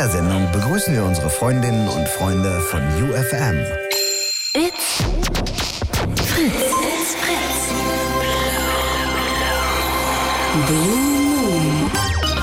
[0.00, 3.58] Dieser Sendung begrüßen wir unsere Freundinnen und Freunde von UFM.
[4.54, 5.02] It's
[6.24, 6.54] Fritz.
[6.80, 7.68] It's Fritz.
[10.66, 11.90] Blue Moon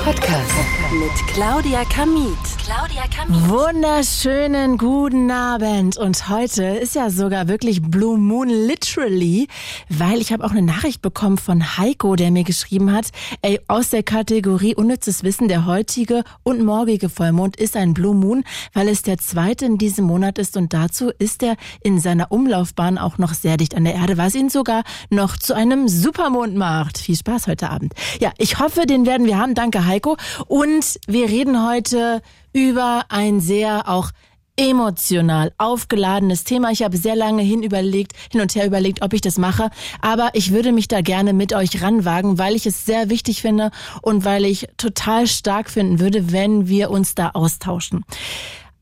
[0.04, 0.52] Podcast
[1.00, 2.56] mit Claudia Kamit.
[2.67, 3.49] Claudia Kamit.
[3.49, 5.95] Wunderschönen guten Abend.
[5.95, 9.48] Und heute ist ja sogar wirklich Blue Moon literally,
[9.88, 13.11] weil ich habe auch eine Nachricht bekommen von Heiko, der mir geschrieben hat,
[13.41, 18.44] ey, aus der Kategorie unnützes Wissen, der heutige und morgige Vollmond ist ein Blue Moon,
[18.73, 22.97] weil es der zweite in diesem Monat ist und dazu ist er in seiner Umlaufbahn
[22.97, 26.97] auch noch sehr dicht an der Erde, was ihn sogar noch zu einem Supermond macht.
[26.97, 27.94] Viel Spaß heute Abend.
[28.20, 29.55] Ja, ich hoffe, den werden wir haben.
[29.55, 30.17] Danke, Heiko.
[30.47, 32.22] Und wir reden heute
[32.58, 34.09] über ein sehr auch
[34.55, 36.72] emotional aufgeladenes Thema.
[36.72, 39.69] Ich habe sehr lange hin überlegt, hin und her überlegt, ob ich das mache,
[40.02, 43.69] aber ich würde mich da gerne mit euch ranwagen, weil ich es sehr wichtig finde
[44.02, 48.03] und weil ich total stark finden würde, wenn wir uns da austauschen.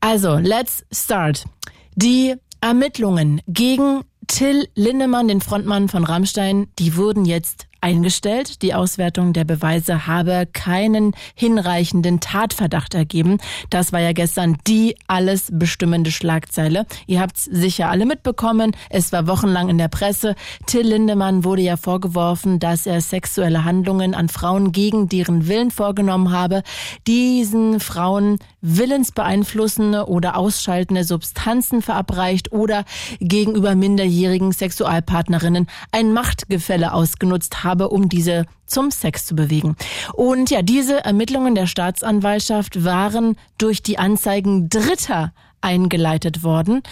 [0.00, 1.44] Also, let's start.
[1.94, 8.62] Die Ermittlungen gegen Till Lindemann, den Frontmann von Rammstein, die wurden jetzt eingestellt.
[8.62, 13.38] Die Auswertung der Beweise habe keinen hinreichenden Tatverdacht ergeben.
[13.70, 16.86] Das war ja gestern die alles bestimmende Schlagzeile.
[17.06, 18.72] Ihr habt sicher alle mitbekommen.
[18.90, 20.34] Es war wochenlang in der Presse.
[20.66, 26.32] Till Lindemann wurde ja vorgeworfen, dass er sexuelle Handlungen an Frauen gegen deren Willen vorgenommen
[26.32, 26.64] habe.
[27.06, 32.84] Diesen Frauen willensbeeinflussende oder ausschaltende Substanzen verabreicht oder
[33.20, 39.76] gegenüber minderjährigen Sexualpartnerinnen ein Machtgefälle ausgenutzt habe, um diese zum Sex zu bewegen.
[40.14, 46.82] Und ja, diese Ermittlungen der Staatsanwaltschaft waren durch die Anzeigen Dritter eingeleitet worden,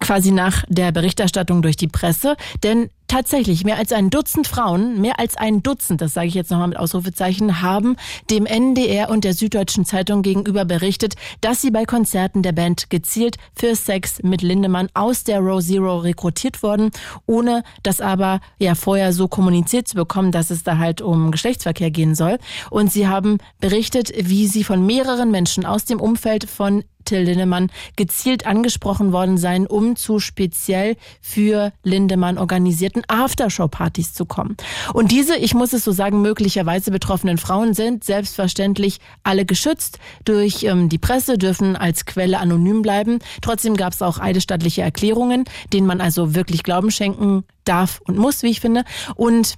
[0.00, 2.36] quasi nach der Berichterstattung durch die Presse.
[2.62, 6.50] Denn tatsächlich mehr als ein Dutzend Frauen, mehr als ein Dutzend, das sage ich jetzt
[6.50, 7.96] nochmal mit Ausrufezeichen, haben
[8.30, 13.36] dem NDR und der Süddeutschen Zeitung gegenüber berichtet, dass sie bei Konzerten der Band gezielt
[13.54, 16.90] für Sex mit Lindemann aus der Row Zero rekrutiert wurden,
[17.26, 21.90] ohne das aber ja vorher so kommuniziert zu bekommen, dass es da halt um Geschlechtsverkehr
[21.90, 22.38] gehen soll.
[22.70, 27.70] Und sie haben berichtet, wie sie von mehreren Menschen aus dem Umfeld von Till Lindemann
[27.96, 34.56] gezielt angesprochen worden sein, um zu speziell für Lindemann organisierten Aftershow-Partys zu kommen.
[34.92, 40.64] Und diese, ich muss es so sagen, möglicherweise betroffenen Frauen sind selbstverständlich alle geschützt durch
[40.64, 43.20] ähm, die Presse, dürfen als Quelle anonym bleiben.
[43.40, 48.42] Trotzdem gab es auch eidesstattliche Erklärungen, denen man also wirklich Glauben schenken darf und muss,
[48.42, 48.84] wie ich finde.
[49.14, 49.54] Und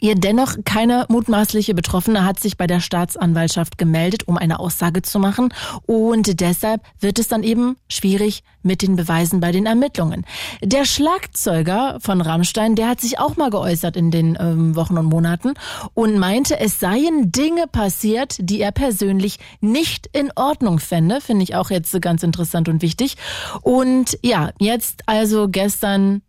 [0.00, 5.18] Ihr dennoch keine mutmaßliche Betroffene hat sich bei der Staatsanwaltschaft gemeldet, um eine Aussage zu
[5.18, 5.52] machen.
[5.86, 10.24] Und deshalb wird es dann eben schwierig mit den Beweisen bei den Ermittlungen.
[10.62, 15.06] Der Schlagzeuger von Rammstein, der hat sich auch mal geäußert in den ähm, Wochen und
[15.06, 15.54] Monaten
[15.94, 21.20] und meinte, es seien Dinge passiert, die er persönlich nicht in Ordnung fände.
[21.20, 23.16] Finde ich auch jetzt ganz interessant und wichtig.
[23.62, 26.22] Und ja, jetzt also gestern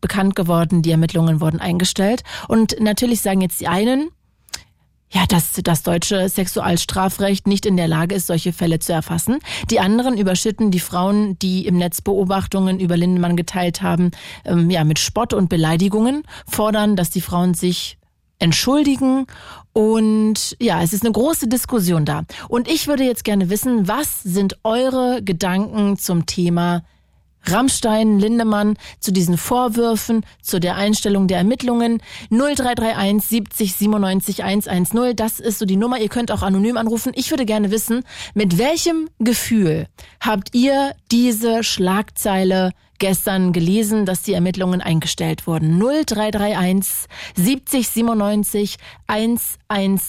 [0.00, 2.22] bekannt geworden, die Ermittlungen wurden eingestellt.
[2.48, 4.10] Und natürlich sagen jetzt die einen,
[5.10, 9.38] ja, dass das deutsche Sexualstrafrecht nicht in der Lage ist, solche Fälle zu erfassen.
[9.70, 14.10] Die anderen überschütten die Frauen, die im Netz Beobachtungen über Lindemann geteilt haben,
[14.44, 17.96] ähm, ja, mit Spott und Beleidigungen, fordern, dass die Frauen sich
[18.38, 19.26] entschuldigen
[19.72, 22.22] und ja, es ist eine große Diskussion da.
[22.48, 26.82] Und ich würde jetzt gerne wissen, was sind eure Gedanken zum Thema
[27.44, 35.16] Rammstein, Lindemann zu diesen Vorwürfen, zu der Einstellung der Ermittlungen 0331 70 97 110.
[35.16, 35.98] Das ist so die Nummer.
[35.98, 37.12] Ihr könnt auch anonym anrufen.
[37.14, 38.04] Ich würde gerne wissen,
[38.34, 39.86] mit welchem Gefühl
[40.20, 45.78] habt ihr diese Schlagzeile gestern gelesen, dass die Ermittlungen eingestellt wurden.
[45.78, 47.06] 0331
[47.36, 48.76] 70 97
[49.06, 50.00] 110.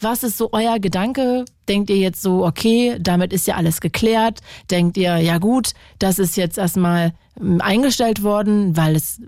[0.00, 1.44] Was ist so euer Gedanke?
[1.68, 4.40] Denkt ihr jetzt so, okay, damit ist ja alles geklärt?
[4.70, 9.20] Denkt ihr, ja gut, das ist jetzt erstmal ähm, eingestellt worden, weil es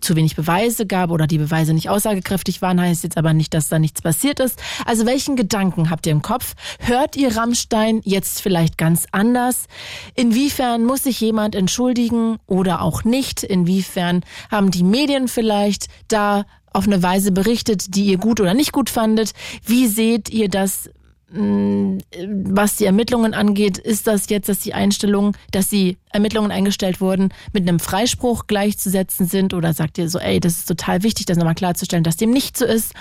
[0.00, 3.68] zu wenig Beweise gab oder die Beweise nicht aussagekräftig waren, heißt jetzt aber nicht, dass
[3.68, 4.60] da nichts passiert ist.
[4.84, 6.54] Also welchen Gedanken habt ihr im Kopf?
[6.80, 9.66] Hört ihr Rammstein jetzt vielleicht ganz anders?
[10.14, 13.44] Inwiefern muss sich jemand entschuldigen oder auch nicht?
[13.44, 18.72] Inwiefern haben die Medien vielleicht da auf eine Weise berichtet, die ihr gut oder nicht
[18.72, 19.32] gut fandet?
[19.64, 20.90] Wie seht ihr das
[21.28, 27.30] was die Ermittlungen angeht, ist das jetzt, dass die Einstellung, dass die Ermittlungen eingestellt wurden,
[27.52, 29.52] mit einem Freispruch gleichzusetzen sind?
[29.52, 32.56] Oder sagt ihr so, ey, das ist total wichtig, das nochmal klarzustellen, dass dem nicht
[32.56, 32.94] so ist?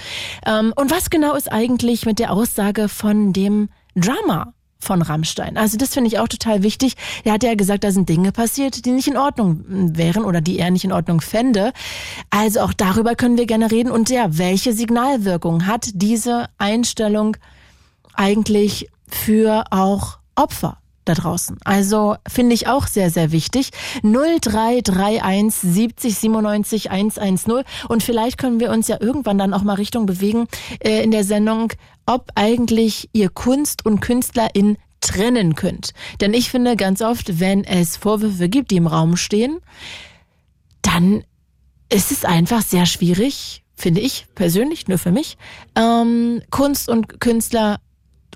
[0.46, 4.54] Ähm, und was genau ist eigentlich mit der Aussage von dem Drama?
[4.78, 5.58] von Rammstein.
[5.58, 6.94] Also das finde ich auch total wichtig.
[7.24, 10.60] Er hat ja gesagt, da sind Dinge passiert, die nicht in Ordnung wären oder die
[10.60, 11.74] er nicht in Ordnung fände.
[12.30, 13.90] Also auch darüber können wir gerne reden.
[13.90, 17.36] Und ja, welche Signalwirkung hat diese Einstellung
[18.18, 20.78] eigentlich für auch Opfer?
[21.06, 21.58] da draußen.
[21.64, 23.70] Also finde ich auch sehr, sehr wichtig.
[24.04, 27.64] 0331 70 97 110.
[27.88, 30.48] Und vielleicht können wir uns ja irgendwann dann auch mal Richtung bewegen
[30.80, 31.72] äh, in der Sendung,
[32.06, 35.92] ob eigentlich ihr Kunst und Künstlerin trennen könnt.
[36.20, 39.60] Denn ich finde ganz oft, wenn es Vorwürfe gibt, die im Raum stehen,
[40.82, 41.24] dann
[41.90, 45.38] ist es einfach sehr schwierig, finde ich persönlich, nur für mich,
[45.76, 47.80] ähm, Kunst und Künstler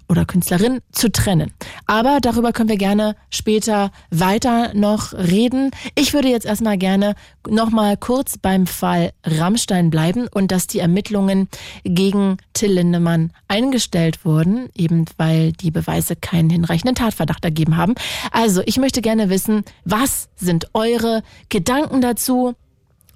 [0.09, 1.53] oder Künstlerin zu trennen.
[1.85, 5.71] Aber darüber können wir gerne später weiter noch reden.
[5.95, 7.15] Ich würde jetzt erstmal gerne
[7.47, 11.47] nochmal kurz beim Fall Rammstein bleiben und dass die Ermittlungen
[11.83, 17.93] gegen Till Lindemann eingestellt wurden, eben weil die Beweise keinen hinreichenden Tatverdacht ergeben haben.
[18.31, 22.55] Also, ich möchte gerne wissen, was sind eure Gedanken dazu?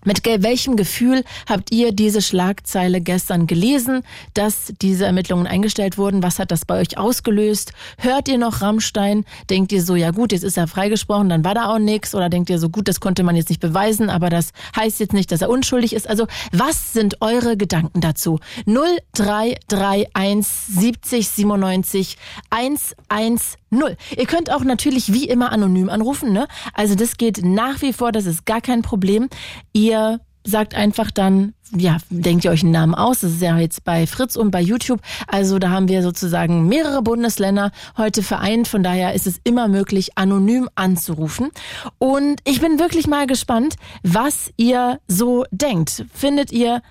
[0.05, 4.03] Mit welchem Gefühl habt ihr diese Schlagzeile gestern gelesen,
[4.33, 6.23] dass diese Ermittlungen eingestellt wurden?
[6.23, 7.73] Was hat das bei euch ausgelöst?
[7.97, 9.25] Hört ihr noch Rammstein?
[9.49, 12.13] Denkt ihr so, ja gut, jetzt ist er freigesprochen, dann war da auch nichts?
[12.15, 15.13] Oder denkt ihr so, gut, das konnte man jetzt nicht beweisen, aber das heißt jetzt
[15.13, 16.09] nicht, dass er unschuldig ist?
[16.09, 18.39] Also, was sind eure Gedanken dazu?
[18.65, 22.17] 0331 70 97
[22.49, 23.97] 110 Null.
[24.15, 26.47] Ihr könnt auch natürlich wie immer anonym anrufen, ne?
[26.73, 29.29] Also das geht nach wie vor, das ist gar kein Problem.
[29.73, 33.21] Ihr sagt einfach dann, ja, denkt ihr euch einen Namen aus.
[33.21, 34.99] Das ist ja jetzt bei Fritz und bei YouTube.
[35.27, 38.67] Also da haben wir sozusagen mehrere Bundesländer heute vereint.
[38.67, 41.49] Von daher ist es immer möglich, anonym anzurufen.
[41.97, 46.05] Und ich bin wirklich mal gespannt, was ihr so denkt.
[46.13, 46.81] Findet ihr,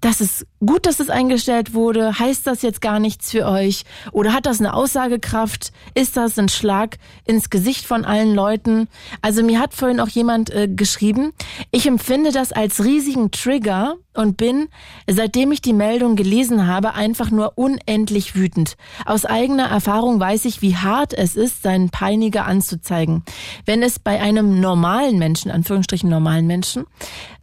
[0.00, 2.18] das ist gut, dass es eingestellt wurde.
[2.18, 3.84] Heißt das jetzt gar nichts für euch?
[4.12, 5.72] Oder hat das eine Aussagekraft?
[5.94, 8.88] Ist das ein Schlag ins Gesicht von allen Leuten?
[9.22, 11.32] Also mir hat vorhin auch jemand äh, geschrieben,
[11.72, 14.68] ich empfinde das als riesigen Trigger und bin,
[15.08, 18.76] seitdem ich die Meldung gelesen habe, einfach nur unendlich wütend.
[19.06, 23.24] Aus eigener Erfahrung weiß ich, wie hart es ist, seinen Peiniger anzuzeigen.
[23.64, 26.86] Wenn es bei einem normalen Menschen, Anführungsstrichen normalen Menschen,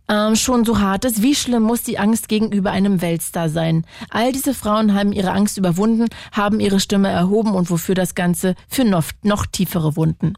[0.08, 3.86] ähm, schon so hart ist, wie schlimm muss die Angst gegenüber einem Weltstar sein?
[4.10, 8.56] All diese Frauen haben ihre Angst überwunden, haben ihre Stimme erhoben und wofür das Ganze
[8.68, 10.34] für noch, noch tiefere Wunden.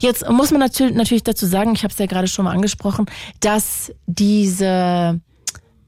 [0.00, 3.06] Jetzt muss man natürlich, dazu sagen, ich habe es ja gerade schon mal angesprochen,
[3.40, 5.20] dass diese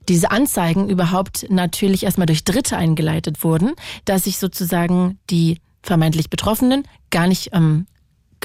[0.08, 3.72] diese Anzeigen überhaupt natürlich erstmal durch Dritte eingeleitet wurden,
[4.04, 7.86] dass sich sozusagen die vermeintlich Betroffenen gar nicht ähm,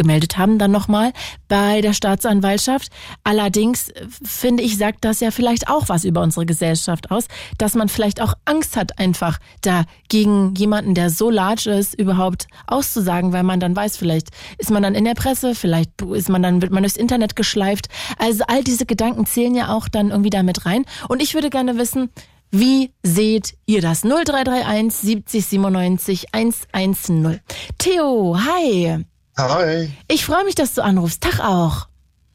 [0.01, 1.13] gemeldet haben dann nochmal
[1.48, 2.89] bei der Staatsanwaltschaft.
[3.24, 7.25] Allerdings äh, finde ich, sagt das ja vielleicht auch was über unsere Gesellschaft aus,
[7.57, 12.48] dass man vielleicht auch Angst hat, einfach da gegen jemanden, der so large ist, überhaupt
[12.68, 16.42] auszusagen, weil man dann weiß, vielleicht ist man dann in der Presse, vielleicht ist man
[16.42, 17.88] dann, wird man durchs Internet geschleift.
[18.18, 20.86] Also all diese Gedanken zählen ja auch dann irgendwie damit rein.
[21.07, 22.09] Und ich würde gerne wissen,
[22.51, 24.01] wie seht ihr das?
[24.01, 27.39] 0331 70 97 110.
[27.77, 29.06] Theo, hi.
[29.38, 29.92] Hi.
[30.07, 31.21] Ich freue mich, dass du anrufst.
[31.21, 31.88] Tag auch.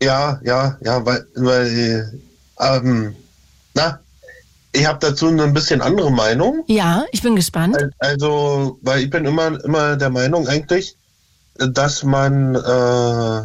[0.03, 2.21] Ja, ja, ja, weil, weil
[2.61, 3.15] ähm,
[3.75, 4.01] na,
[4.73, 6.65] ich habe dazu eine ein bisschen andere Meinung.
[6.67, 7.77] Ja, ich bin gespannt.
[7.99, 10.97] Also, weil ich bin immer, immer der Meinung eigentlich,
[11.55, 13.43] dass man äh,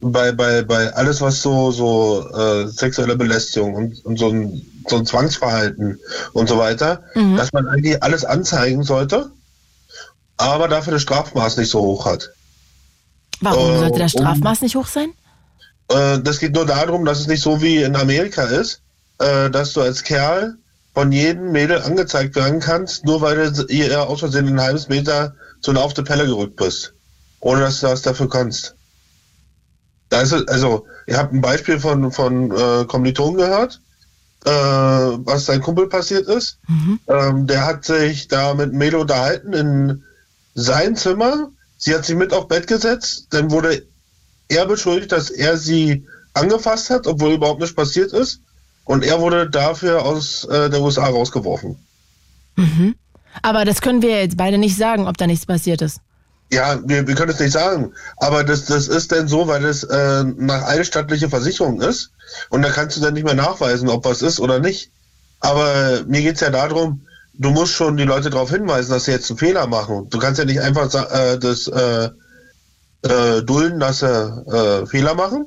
[0.00, 4.96] bei, bei, bei alles, was so, so äh, sexuelle Belästigung und, und so, ein, so
[4.96, 6.00] ein Zwangsverhalten
[6.32, 7.36] und so weiter, mhm.
[7.36, 9.30] dass man eigentlich alles anzeigen sollte
[10.40, 12.30] aber dafür das Strafmaß nicht so hoch hat.
[13.40, 15.12] Warum äh, sollte das Strafmaß um, nicht hoch sein?
[15.88, 18.80] Äh, das geht nur darum, dass es nicht so wie in Amerika ist,
[19.18, 20.56] äh, dass du als Kerl
[20.94, 25.34] von jedem Mädel angezeigt werden kannst, nur weil du ihr aus Versehen ein halbes Meter
[25.60, 26.94] zu einer auf der Pelle gerückt bist.
[27.40, 28.74] Ohne dass du was dafür kannst.
[30.08, 33.80] Da ist es, also, ihr habt ein Beispiel von, von äh, Kommilitonen gehört,
[34.44, 36.58] äh, was sein Kumpel passiert ist.
[36.66, 37.00] Mhm.
[37.06, 40.02] Ähm, der hat sich da mit Mädel unterhalten in
[40.54, 41.50] sein Zimmer.
[41.78, 43.28] Sie hat sich mit auf Bett gesetzt.
[43.30, 43.86] Dann wurde
[44.48, 48.40] er beschuldigt, dass er sie angefasst hat, obwohl überhaupt nichts passiert ist.
[48.84, 51.76] Und er wurde dafür aus äh, der USA rausgeworfen.
[52.56, 52.94] Mhm.
[53.42, 56.00] Aber das können wir jetzt beide nicht sagen, ob da nichts passiert ist.
[56.52, 57.92] Ja, wir, wir können es nicht sagen.
[58.16, 62.10] Aber das, das ist denn so, weil es äh, nach allstattliche Versicherung ist.
[62.48, 64.90] Und da kannst du dann nicht mehr nachweisen, ob was ist oder nicht.
[65.38, 67.06] Aber mir geht es ja darum,
[67.40, 70.08] du musst schon die Leute darauf hinweisen, dass sie jetzt einen Fehler machen.
[70.10, 72.10] Du kannst ja nicht einfach äh, das äh,
[73.02, 75.46] äh, dulden, dass sie äh, Fehler machen,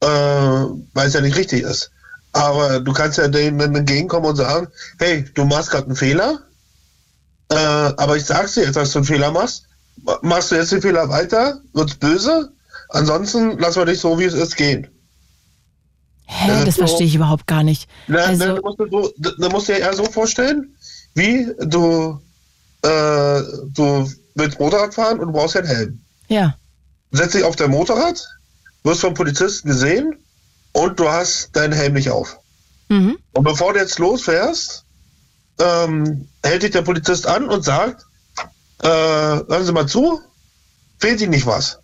[0.00, 1.92] äh, weil es ja nicht richtig ist.
[2.32, 4.66] Aber du kannst ja denen entgegenkommen und sagen,
[4.98, 6.40] hey, du machst gerade einen Fehler,
[7.50, 9.68] äh, aber ich sag's dir jetzt, dass du einen Fehler machst.
[10.22, 12.50] Machst du jetzt den Fehler weiter, wird's böse.
[12.88, 14.88] Ansonsten lassen wir dich so, wie es ist, gehen.
[16.26, 17.88] Hä, das, das verstehe ich überhaupt gar nicht.
[18.06, 18.78] Na, also, na, du, musst,
[19.18, 20.74] du, du musst dir eher so vorstellen,
[21.14, 22.20] wie du,
[22.82, 26.00] äh, du willst Motorrad fahren und du brauchst ja einen Helm.
[26.28, 26.56] Ja.
[27.12, 28.26] Setz dich auf dein Motorrad,
[28.82, 30.18] wirst vom Polizisten gesehen
[30.72, 32.38] und du hast deinen Helm nicht auf.
[32.88, 33.18] Mhm.
[33.32, 34.84] Und bevor du jetzt losfährst,
[35.60, 38.04] ähm, hält dich der Polizist an und sagt,
[38.82, 40.20] äh, hören Sie mal zu,
[40.98, 41.78] fehlt Ihnen nicht was.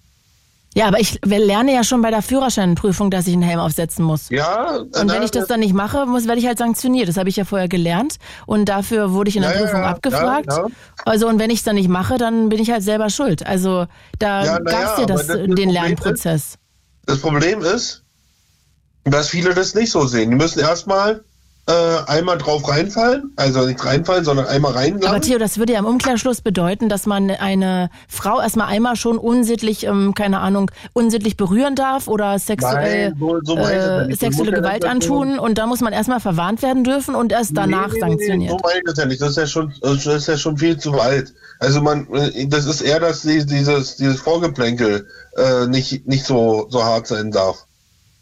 [0.74, 4.28] Ja, aber ich lerne ja schon bei der Führerscheinprüfung, dass ich einen Helm aufsetzen muss.
[4.30, 4.76] Ja.
[4.76, 7.08] Und wenn ich das dann nicht mache, muss, werde ich halt sanktioniert.
[7.08, 8.16] Das habe ich ja vorher gelernt.
[8.46, 10.46] Und dafür wurde ich in der ja, Prüfung ja, abgefragt.
[10.48, 10.66] Ja,
[11.04, 13.44] also, und wenn ich es dann nicht mache, dann bin ich halt selber schuld.
[13.44, 13.86] Also,
[14.20, 16.42] da ja, gab es ja das, das den Problem Lernprozess.
[16.42, 16.58] Ist,
[17.06, 18.04] das Problem ist,
[19.02, 20.30] dass viele das nicht so sehen.
[20.30, 21.24] Die müssen erstmal
[22.06, 25.08] einmal drauf reinfallen, also nicht reinfallen, sondern einmal reingehen.
[25.08, 29.18] Aber Theo, das würde ja im Umkehrschluss bedeuten, dass man eine Frau erstmal einmal schon
[29.18, 34.84] unsittlich, ähm, keine Ahnung, unsittlich berühren darf oder sexuell, Nein, so, so äh, sexuelle Gewalt
[34.84, 38.52] antun und da muss man erstmal verwarnt werden dürfen und erst danach nee, sanktioniert.
[38.52, 39.20] Nee, so meine ich das ja nicht.
[39.20, 41.32] Das ist ja schon, das ist ja schon viel zu weit.
[41.58, 42.06] Also man,
[42.48, 47.66] das ist eher, dass dieses, dieses Vorgeplänkel äh, nicht, nicht so, so hart sein darf.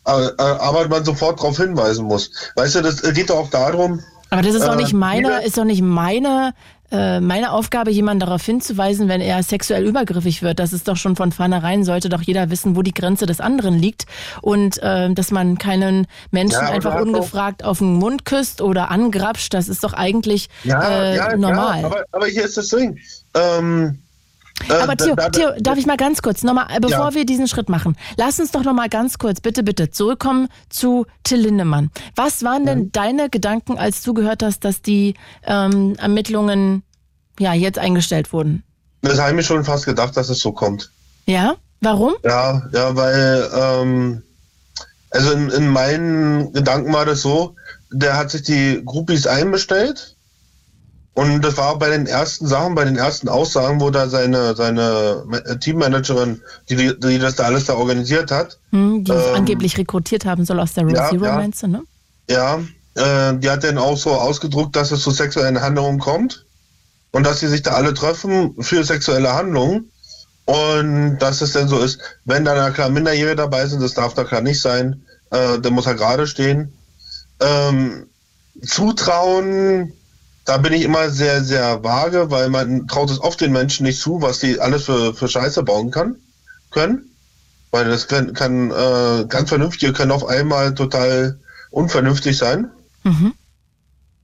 [0.09, 2.31] Äh, aber man sofort darauf hinweisen muss.
[2.57, 4.00] Weißt du, das geht doch auch darum.
[4.31, 6.55] Aber das ist doch nicht äh, meine, ist doch nicht meine,
[6.91, 10.59] äh, meine Aufgabe, jemanden darauf hinzuweisen, wenn er sexuell übergriffig wird.
[10.59, 13.79] Das ist doch schon von vornherein, sollte doch jeder wissen, wo die Grenze des anderen
[13.79, 14.07] liegt
[14.41, 19.53] und äh, dass man keinen Menschen ja, einfach ungefragt auf den Mund küsst oder angrapscht.
[19.53, 21.85] Das ist doch eigentlich ja, äh, ja, normal.
[21.85, 22.99] aber, aber hier ist das Ding.
[23.35, 23.99] Ähm,
[24.69, 27.15] äh, Aber Theo, Theo, darf ich mal ganz kurz, nochmal, äh, bevor ja.
[27.15, 31.41] wir diesen Schritt machen, lass uns doch nochmal ganz kurz, bitte, bitte, zurückkommen zu Till
[31.41, 31.91] Lindemann.
[32.17, 32.93] Was waren denn mhm.
[32.93, 36.83] deine Gedanken, als du gehört hast, dass die ähm, Ermittlungen
[37.38, 38.62] ja jetzt eingestellt wurden?
[39.03, 40.91] Das habe ich mir schon fast gedacht, dass es so kommt.
[41.27, 41.55] Ja?
[41.81, 42.15] Warum?
[42.25, 44.23] Ja, ja, weil, ähm,
[45.11, 47.55] also in, in meinen Gedanken war das so,
[47.91, 50.17] der hat sich die Groupies einbestellt
[51.19, 55.25] und das war bei den ersten Sachen, bei den ersten Aussagen, wo da seine, seine
[55.61, 58.57] Teammanagerin, die, die das da alles da organisiert hat.
[58.71, 61.67] Hm, die ähm, angeblich rekrutiert haben soll aus der Rose ja, Zero, ja, meinst du,
[61.67, 61.83] ne?
[62.31, 62.61] Ja,
[62.95, 66.47] äh, die hat dann auch so ausgedruckt, dass es zu sexuellen Handlungen kommt
[67.11, 69.91] und dass sie sich da alle treffen für sexuelle Handlungen.
[70.45, 74.15] Und dass es denn so ist, wenn da na klar Minderjährige dabei sind, das darf
[74.15, 76.73] da klar nicht sein, äh, der muss er gerade stehen.
[77.41, 78.07] Ähm,
[78.65, 79.95] Zutrauen
[80.49, 84.00] da bin ich immer sehr, sehr vage, weil man traut es oft den Menschen nicht
[84.00, 86.17] zu, was die alles für, für Scheiße bauen kann,
[86.71, 87.11] können.
[87.71, 91.38] Weil das kann, kann äh, ganz vernünftige können auf einmal total
[91.71, 92.71] unvernünftig sein.
[93.05, 93.35] Mhm.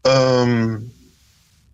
[0.05, 0.91] Ähm,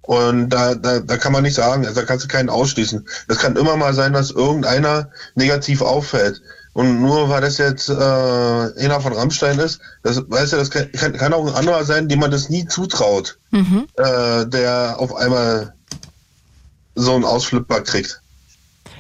[0.03, 3.07] und da, da, da kann man nicht sagen, also da kannst du keinen ausschließen.
[3.29, 6.43] Es kann immer mal sein, dass irgendeiner negativ auffällt.
[6.73, 10.91] Und nur weil das jetzt äh, einer von Rammstein ist, das weißt du, das kann,
[10.93, 13.87] kann, auch ein anderer sein, dem man das nie zutraut, mhm.
[13.97, 15.75] äh, der auf einmal
[16.95, 18.21] so einen Ausflipper kriegt.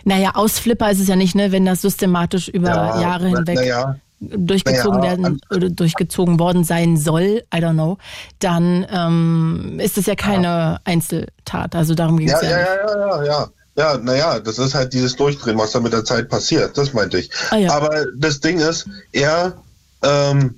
[0.04, 3.96] Naja, Ausflipper ist es ja nicht, ne, wenn das systematisch über ja, Jahre hinweg na,
[4.20, 7.98] durchgezogen naja, werden oder durchgezogen worden sein soll, I don't know,
[8.38, 10.80] dann ähm, ist es ja keine ja.
[10.84, 11.74] Einzeltat.
[11.74, 12.50] Also darum ging es ja.
[12.50, 13.48] Ja, ja, ja, ja, ja.
[13.80, 16.76] Ja, naja, das ist halt dieses Durchdrehen, was da mit der Zeit passiert.
[16.76, 17.30] Das meinte ich.
[17.48, 17.72] Ah, ja.
[17.72, 19.56] Aber das Ding ist, er,
[20.02, 20.54] ähm,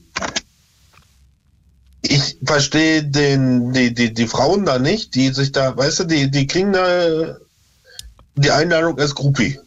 [2.01, 6.33] ich verstehe den, die, die, die Frauen da nicht, die sich da, weißt du, die,
[6.33, 7.37] die kriegen da
[8.35, 9.61] die Einladung als Groupie.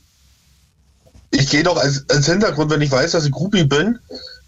[1.32, 4.00] Ich gehe doch als, als Hintergrund, wenn ich weiß, dass ich Groupie bin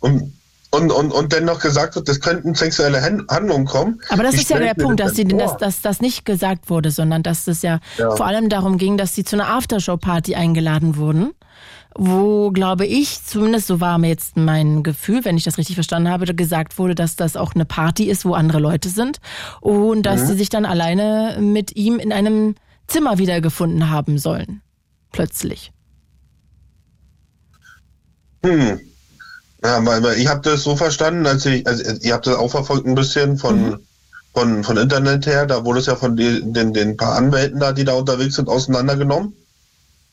[0.01, 0.36] und
[0.71, 4.01] und, und, und dann noch gesagt wird, das könnten sexuelle Handlungen kommen.
[4.09, 6.91] Aber das ich ist ja der Punkt, dass, sie, dass, dass das nicht gesagt wurde,
[6.91, 10.97] sondern dass es ja, ja, vor allem darum ging, dass sie zu einer Aftershow-Party eingeladen
[10.97, 11.31] wurden,
[11.95, 16.09] wo, glaube ich, zumindest so war mir jetzt mein Gefühl, wenn ich das richtig verstanden
[16.09, 19.19] habe, gesagt wurde, dass das auch eine Party ist, wo andere Leute sind
[19.61, 20.27] und dass mhm.
[20.27, 22.55] sie sich dann alleine mit ihm in einem
[22.87, 24.61] Zimmer wiedergefunden haben sollen.
[25.11, 25.71] Plötzlich.
[28.45, 28.79] Hm.
[29.67, 32.87] Ja, weil, ich habe das so verstanden, als ich, also ihr habt das auch verfolgt
[32.87, 33.79] ein bisschen von, mhm.
[34.33, 37.73] von, von Internet her, da wurde es ja von den, den, den paar Anwälten da,
[37.73, 39.33] die da unterwegs sind, auseinandergenommen.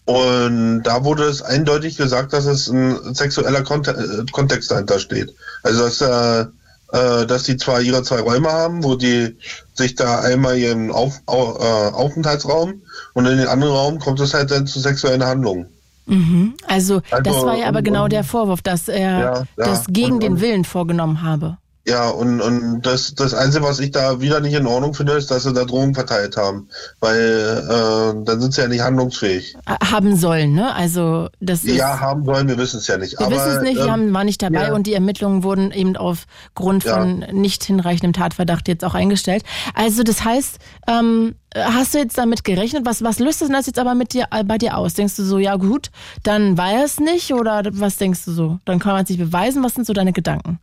[0.07, 5.33] Und da wurde es eindeutig gesagt, dass es ein sexueller Kontext, äh, Kontext dahinter steht.
[5.63, 6.47] Also dass äh,
[6.93, 9.37] äh, dass die zwar ihre zwei Räume haben, wo die
[9.73, 12.83] sich da einmal ihren Auf, au, äh, Aufenthaltsraum
[13.15, 15.67] und in den anderen Raum kommt es halt dann zu sexuellen Handlungen.
[16.07, 16.55] Mhm.
[16.67, 19.45] Also, das Also, war ja aber und- genau der Vorwurf, dass er Ja, ja.
[19.57, 21.59] das gegen Und- den Willen vorgenommen habe.
[21.87, 25.31] Ja, und, und das, das Einzige, was ich da wieder nicht in Ordnung finde, ist,
[25.31, 26.67] dass sie da Drogen verteilt haben.
[26.99, 27.19] Weil
[27.63, 29.55] äh, dann sind sie ja nicht handlungsfähig.
[29.67, 30.75] Äh, Haben sollen, ne?
[30.75, 31.77] Also, das ist.
[31.77, 33.19] Ja, haben sollen, wir wissen es ja nicht.
[33.21, 34.75] Wir wissen es nicht, wir ähm, haben, waren nicht dabei ja.
[34.75, 36.97] und die Ermittlungen wurden eben aufgrund Ja.
[37.01, 39.43] von nicht hinreichendem Tatverdacht jetzt auch eingestellt.
[39.75, 40.59] Also das heißt,
[40.89, 42.85] ähm, hast du jetzt damit gerechnet?
[42.85, 44.95] Was, was löst das denn das jetzt aber mit dir, äh, bei dir aus?
[44.95, 45.91] Denkst du so, ja gut,
[46.23, 48.59] dann war er es nicht oder was denkst du so?
[48.65, 49.63] Dann kann man es nicht beweisen.
[49.63, 50.59] Was sind so deine Gedanken?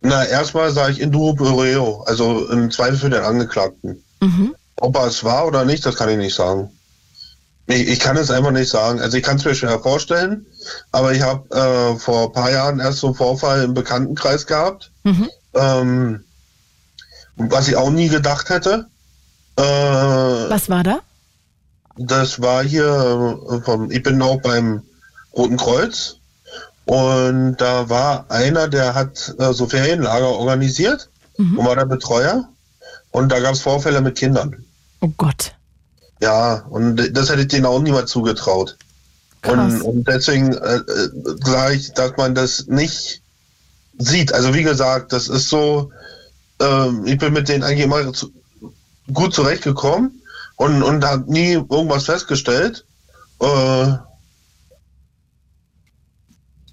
[0.00, 4.02] Na, erstmal sage ich in duro pro reo, also im Zweifel für den Angeklagten.
[4.20, 4.54] Mhm.
[4.76, 6.70] Ob er es war oder nicht, das kann ich nicht sagen.
[7.66, 9.00] Ich, ich kann es einfach nicht sagen.
[9.00, 10.46] Also ich kann es mir schwer vorstellen,
[10.90, 14.90] aber ich habe äh, vor ein paar Jahren erst so einen Vorfall im Bekanntenkreis gehabt,
[15.04, 15.30] Mhm.
[15.54, 16.24] ähm,
[17.36, 18.86] was ich auch nie gedacht hätte.
[19.56, 21.00] Äh, Was war da?
[21.98, 22.86] das war hier
[23.50, 24.82] äh, vom, ich bin auch beim
[25.36, 26.16] Roten Kreuz
[26.86, 31.58] und da war einer, der hat äh, so Ferienlager organisiert Mhm.
[31.58, 32.46] und war der Betreuer
[33.10, 34.64] und da gab es Vorfälle mit Kindern.
[35.00, 35.54] Oh Gott.
[36.20, 38.76] Ja, und das hätte ich denen auch niemand zugetraut.
[39.46, 41.08] Und, und deswegen äh, äh,
[41.44, 43.22] sage ich, dass man das nicht
[43.98, 44.32] sieht.
[44.34, 45.90] Also wie gesagt, das ist so,
[46.60, 48.30] ähm, ich bin mit denen eigentlich immer zu,
[49.12, 50.22] gut zurechtgekommen
[50.56, 52.84] und, und habe nie irgendwas festgestellt.
[53.40, 53.98] Äh, ein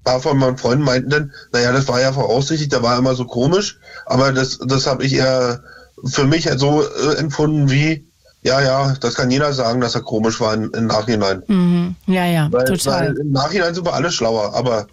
[0.04, 3.24] paar von meinen Freunden meinten dann, naja, das war ja voraussichtlich, der war immer so
[3.24, 5.62] komisch, aber das, das habe ich eher
[6.04, 8.06] für mich halt so äh, empfunden wie,
[8.42, 11.42] ja, ja, das kann jeder sagen, dass er komisch war im, im Nachhinein.
[11.46, 11.96] Mhm.
[12.06, 13.08] Ja, ja, Weil, total.
[13.08, 14.86] weil im Nachhinein sind wir alle schlauer, aber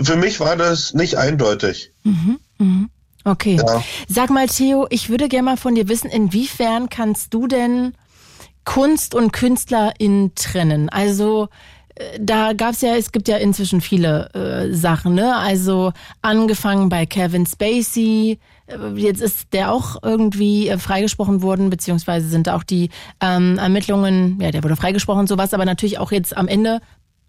[0.00, 1.92] für mich war das nicht eindeutig.
[3.24, 3.56] Okay.
[3.56, 3.82] Ja.
[4.08, 7.94] Sag mal, Theo, ich würde gerne mal von dir wissen, inwiefern kannst du denn
[8.64, 10.88] Kunst und KünstlerInnen trennen?
[10.90, 11.48] Also
[11.94, 15.36] äh, da gab's ja, es gibt ja inzwischen viele äh, Sachen, ne?
[15.36, 22.28] Also angefangen bei Kevin Spacey, äh, jetzt ist der auch irgendwie äh, freigesprochen worden, beziehungsweise
[22.28, 26.48] sind auch die ähm, Ermittlungen, ja, der wurde freigesprochen, sowas, aber natürlich auch jetzt am
[26.48, 26.80] Ende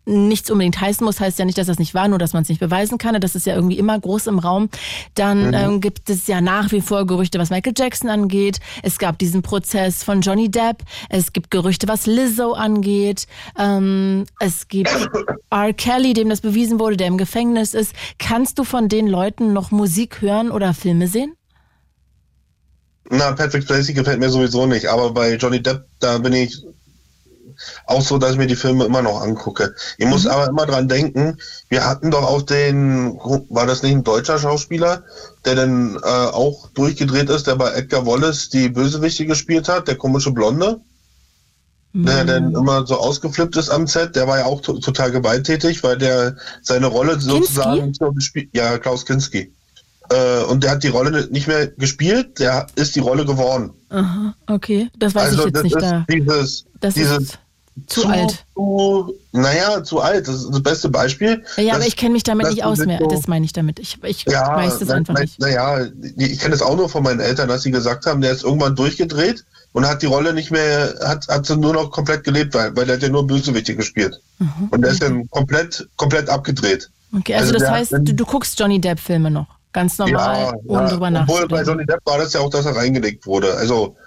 [0.06, 2.50] nichts unbedingt heißen muss, heißt ja nicht, dass das nicht war, nur dass man es
[2.50, 3.20] nicht beweisen kann.
[3.20, 4.70] Das ist ja irgendwie immer groß im Raum.
[5.16, 8.60] Dann ähm, gibt es ja nach wie vor Gerüchte, was Michael Jackson angeht.
[8.84, 10.84] Es gab diesen Prozess von Johnny Depp.
[11.10, 13.28] Es gibt Gerüchte, was Lizzo angeht.
[13.58, 14.92] Ähm, es gibt
[15.50, 15.74] R.
[15.74, 17.94] Kelly, dem das bewiesen wurde, der im Gefängnis ist.
[18.20, 21.34] Kannst du von den Leuten noch Musik hören oder Filme sehen?
[23.10, 26.64] Na, Patrick Swayze gefällt mir sowieso nicht, aber bei Johnny Depp, da bin ich
[27.86, 29.76] auch so, dass ich mir die Filme immer noch angucke.
[29.98, 31.38] Ich muss aber immer dran denken,
[31.70, 33.18] wir hatten doch auch den,
[33.50, 35.04] war das nicht ein deutscher Schauspieler,
[35.46, 39.96] der dann äh, auch durchgedreht ist, der bei Edgar Wallace die Bösewichte gespielt hat, der
[39.96, 40.80] komische Blonde,
[41.98, 45.82] der dann immer so ausgeflippt ist am Set, der war ja auch to total gewalttätig,
[45.82, 49.54] weil der seine Rolle sozusagen so gespielt, ja, Klaus Kinski.
[50.10, 53.72] Äh, und der hat die Rolle nicht mehr gespielt, der ist die Rolle geworden.
[53.90, 54.90] Aha, okay.
[55.00, 56.06] Das weiß also ich jetzt nicht da.
[56.10, 57.40] dieses, Das dieses ist
[57.88, 58.46] zu alt.
[58.54, 60.28] Zu, naja, zu alt.
[60.28, 61.44] Das ist das beste Beispiel.
[61.58, 63.00] Ja, aber dass- ich kenne mich damit nicht aus mehr.
[63.02, 63.80] so- Das meine ich damit.
[63.80, 65.40] Ich, ich ja, weiß das na- einfach na- nicht.
[65.40, 65.86] Naja,
[66.18, 68.76] ich kenne das auch nur von meinen Eltern, dass sie gesagt haben, der ist irgendwann
[68.76, 72.76] durchgedreht und hat die Rolle nicht mehr, hat, hat sie nur noch komplett gelebt, weil,
[72.78, 74.20] weil der hat ja nur Bösewichte gespielt.
[74.40, 74.70] Mhm.
[74.72, 76.90] Und der ist dann komplett, komplett abgedreht.
[77.18, 79.48] Okay, also, also das hat heißt, dann- du, du guckst Johnny Depp-Filme noch.
[79.74, 81.62] Ganz normal, ohne drüber Obwohl bei.
[81.64, 83.54] Johnny Depp war das ja auch, dass er reingelegt wurde.
[83.56, 83.98] Also,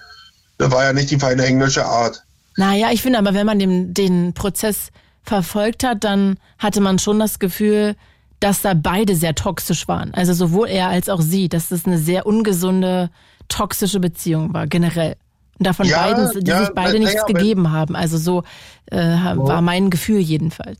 [0.57, 2.23] das war ja nicht die feine englische Art.
[2.59, 4.91] Naja, ich finde aber, wenn man den, den Prozess
[5.23, 7.95] verfolgt hat, dann hatte man schon das Gefühl,
[8.41, 10.13] dass da beide sehr toxisch waren.
[10.13, 13.11] Also sowohl er als auch sie, dass das eine sehr ungesunde,
[13.49, 15.15] toxische Beziehung war, generell.
[15.59, 17.95] Und davon Ja, beiden, die ja, sich beide nichts wenn- gegeben haben.
[17.95, 18.43] Also so
[18.91, 18.99] äh,
[19.37, 20.79] war mein Gefühl jedenfalls.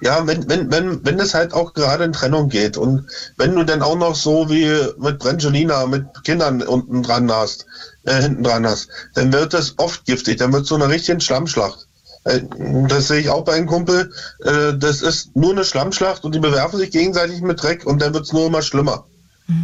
[0.00, 3.62] Ja, wenn, wenn, wenn, wenn es halt auch gerade in Trennung geht und wenn du
[3.64, 7.66] dann auch noch so wie mit Brangelina mit Kindern unten dran hast,
[8.04, 11.86] äh, hinten dran hast, dann wird das oft giftig, dann wird so eine richtige Schlammschlacht.
[12.24, 12.40] Äh,
[12.88, 14.12] Das sehe ich auch bei einem Kumpel.
[14.44, 18.14] Äh, Das ist nur eine Schlammschlacht und die bewerfen sich gegenseitig mit Dreck und dann
[18.14, 19.06] wird es nur immer schlimmer.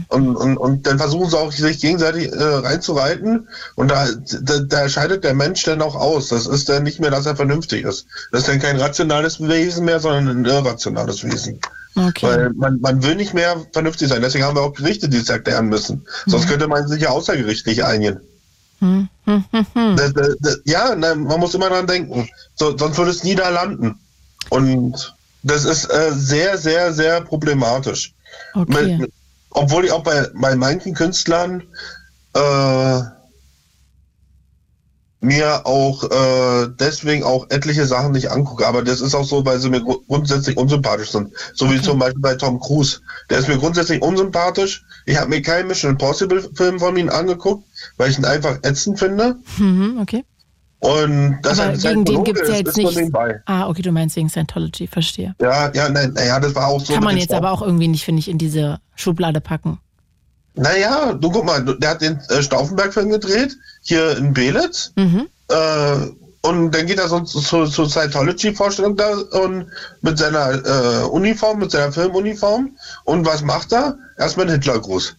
[0.08, 3.48] Und, und, und dann versuchen sie auch, sich gegenseitig äh, reinzureiten.
[3.76, 4.08] Und da,
[4.42, 6.28] da, da scheidet der Mensch dann auch aus.
[6.28, 8.06] Das ist dann nicht mehr, dass er vernünftig ist.
[8.32, 11.60] Das ist dann kein rationales Wesen mehr, sondern ein irrationales Wesen.
[11.96, 12.26] Okay.
[12.26, 14.20] Weil man, man will nicht mehr vernünftig sein.
[14.20, 16.06] Deswegen haben wir auch Gerichte, die es erklären müssen.
[16.26, 18.20] Sonst könnte man sich ja außergerichtlich einigen.
[18.80, 19.96] Hm, hm, hm, hm.
[19.96, 22.28] Das, das, das, ja, man muss immer dran denken.
[22.54, 23.98] So, sonst würde es nie da landen.
[24.50, 28.12] Und das ist äh, sehr, sehr, sehr problematisch.
[28.54, 28.98] Okay.
[28.98, 29.12] Mit-
[29.50, 31.62] obwohl ich auch bei, bei manchen Künstlern
[32.34, 33.00] äh,
[35.26, 38.66] mir auch äh, deswegen auch etliche Sachen nicht angucke.
[38.66, 41.32] Aber das ist auch so, weil sie mir gru- grundsätzlich unsympathisch sind.
[41.54, 43.00] So wie zum Beispiel bei Tom Cruise.
[43.28, 44.84] Der ist mir grundsätzlich unsympathisch.
[45.04, 47.64] Ich habe mir keinen Mission Impossible Film von ihm angeguckt,
[47.96, 49.36] weil ich ihn einfach ätzend finde.
[49.58, 50.24] Mhm, okay.
[50.78, 53.16] Und das Aber gegen den Scientologe gibt's ja jetzt nicht.
[53.46, 55.34] Ah, okay, du meinst wegen Scientology, verstehe.
[55.40, 56.92] Ja, ja, nein, naja, das war auch so.
[56.92, 59.80] Kann man jetzt aber auch irgendwie nicht, finde ich, in diese Schublade packen.
[60.56, 64.92] Naja, du guck mal, der hat den äh, Stauffenberg-Film gedreht, hier in Belitz.
[64.96, 65.28] Mhm.
[65.48, 65.96] Äh,
[66.42, 69.10] und dann geht er so zur zu, Scientology-Vorstellung da
[69.42, 69.66] und
[70.00, 72.76] mit seiner äh, Uniform, mit seiner Filmuniform.
[73.04, 73.98] Und was macht er?
[74.18, 75.14] Erstmal einen Hitlergruß.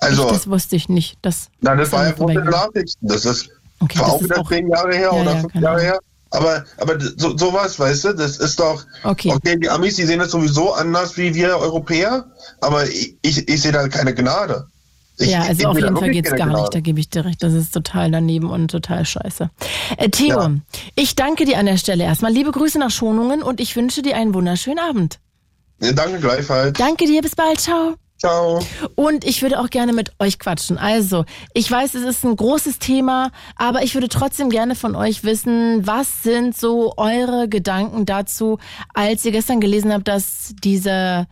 [0.00, 1.18] Also, das wusste ich nicht.
[1.22, 2.44] Das na, das war ja vor den.
[2.44, 3.06] Nachrichten.
[3.06, 3.48] Das ist
[3.82, 5.64] Okay, war das auch ist wieder auch- zehn Jahre her Ja, oder ja, fünf keine
[5.64, 5.90] Jahre Ahnung.
[5.92, 5.98] her.
[6.32, 9.34] Aber, aber so, sowas, weißt du, das ist doch, Okay.
[9.58, 12.24] die Amis, die sehen das sowieso anders wie wir Europäer,
[12.60, 14.66] aber ich, ich, ich sehe da keine Gnade.
[15.20, 16.70] Ich, ja, also auf jeden Fall geht's gar nicht, Gnade.
[16.72, 17.42] da gebe ich dir recht.
[17.42, 19.50] Das ist total daneben und total scheiße.
[19.98, 20.50] Äh, Theo, Ja.
[20.96, 22.32] ich danke dir an der Stelle erstmal.
[22.32, 25.18] Liebe Grüße nach Schonungen und ich wünsche dir einen wunderschönen Abend.
[25.80, 26.76] Ja, danke gleichfalls.
[26.78, 27.94] Danke dir, bis bald, ciao.
[28.18, 28.60] Ciao.
[28.96, 30.76] Und ich würde auch gerne mit euch quatschen.
[30.76, 35.24] Also, ich weiß, es ist ein großes Thema, aber ich würde trotzdem gerne von euch
[35.24, 38.58] wissen, was sind so eure Gedanken dazu,
[38.92, 41.26] als ihr gestern gelesen habt, dass diese,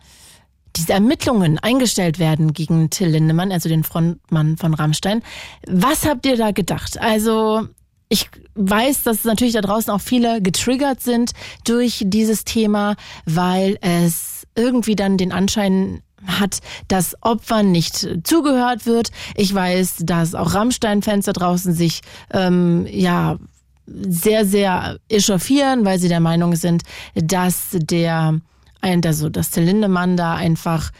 [0.79, 5.21] diese Ermittlungen eingestellt werden gegen Till Lindemann, also den Frontmann von Rammstein.
[5.67, 6.99] Was habt ihr da gedacht?
[6.99, 7.67] Also,
[8.07, 11.33] ich weiß, dass natürlich da draußen auch viele getriggert sind
[11.65, 19.11] durch dieses Thema, weil es irgendwie dann den Anschein hat, dass Opfern nicht zugehört wird.
[19.35, 23.37] Ich weiß, dass auch Rammstein-Fans da draußen sich ähm, ja
[23.85, 26.83] sehr, sehr echauffieren, weil sie der Meinung sind,
[27.15, 28.39] dass der
[28.81, 30.91] ein, also dass der Lindemann da einfach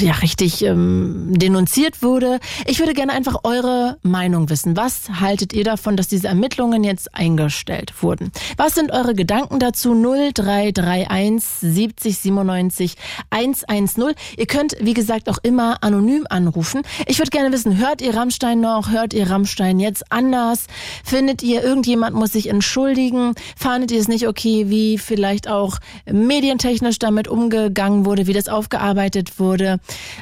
[0.00, 2.40] ja richtig ähm, denunziert wurde.
[2.66, 4.76] Ich würde gerne einfach eure Meinung wissen.
[4.76, 8.32] Was haltet ihr davon, dass diese Ermittlungen jetzt eingestellt wurden?
[8.56, 9.94] Was sind eure Gedanken dazu?
[9.94, 12.94] 0331 70 97
[13.30, 14.14] 110.
[14.36, 16.82] Ihr könnt, wie gesagt, auch immer anonym anrufen.
[17.06, 18.90] Ich würde gerne wissen, hört ihr Rammstein noch?
[18.90, 20.66] Hört ihr Rammstein jetzt anders?
[21.04, 23.34] Findet ihr, irgendjemand muss sich entschuldigen?
[23.56, 25.78] Fandet ihr es nicht okay, wie vielleicht auch
[26.10, 29.39] medientechnisch damit umgegangen wurde, wie das aufgearbeitet wurde?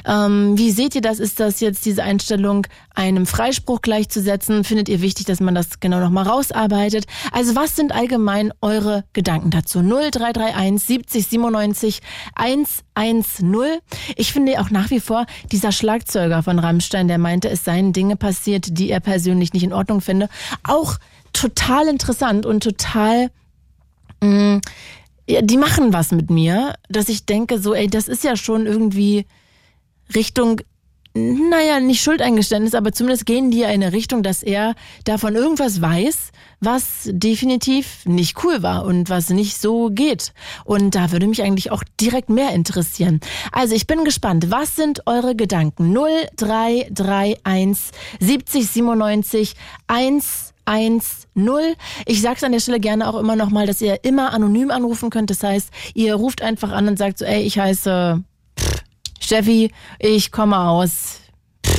[0.05, 1.19] Ähm, wie seht ihr das?
[1.19, 4.63] Ist das jetzt diese Einstellung, einem Freispruch gleichzusetzen?
[4.63, 7.05] Findet ihr wichtig, dass man das genau nochmal rausarbeitet?
[7.31, 9.81] Also was sind allgemein eure Gedanken dazu?
[9.81, 11.99] 0331 70 97
[12.35, 13.55] 110.
[14.15, 18.15] Ich finde auch nach wie vor dieser Schlagzeuger von Rammstein, der meinte, es seien Dinge
[18.15, 20.29] passiert, die er persönlich nicht in Ordnung finde,
[20.63, 20.97] auch
[21.33, 23.29] total interessant und total
[24.21, 24.61] mh,
[25.29, 28.65] ja, die machen was mit mir, dass ich denke, so, ey, das ist ja schon
[28.65, 29.25] irgendwie
[30.15, 30.61] Richtung,
[31.13, 34.73] naja, nicht Schuldeingeständnis, aber zumindest gehen die ja in eine Richtung, dass er
[35.05, 40.33] davon irgendwas weiß, was definitiv nicht cool war und was nicht so geht.
[40.65, 43.19] Und da würde mich eigentlich auch direkt mehr interessieren.
[43.51, 44.49] Also ich bin gespannt.
[44.49, 45.93] Was sind eure Gedanken?
[45.93, 49.55] 0331 70 97
[49.87, 51.75] 1 1-0.
[52.05, 55.09] Ich sage es an der Stelle gerne auch immer nochmal, dass ihr immer anonym anrufen
[55.09, 55.29] könnt.
[55.29, 58.23] Das heißt, ihr ruft einfach an und sagt so, ey, ich heiße
[58.57, 58.83] pff,
[59.19, 61.19] Steffi, ich komme aus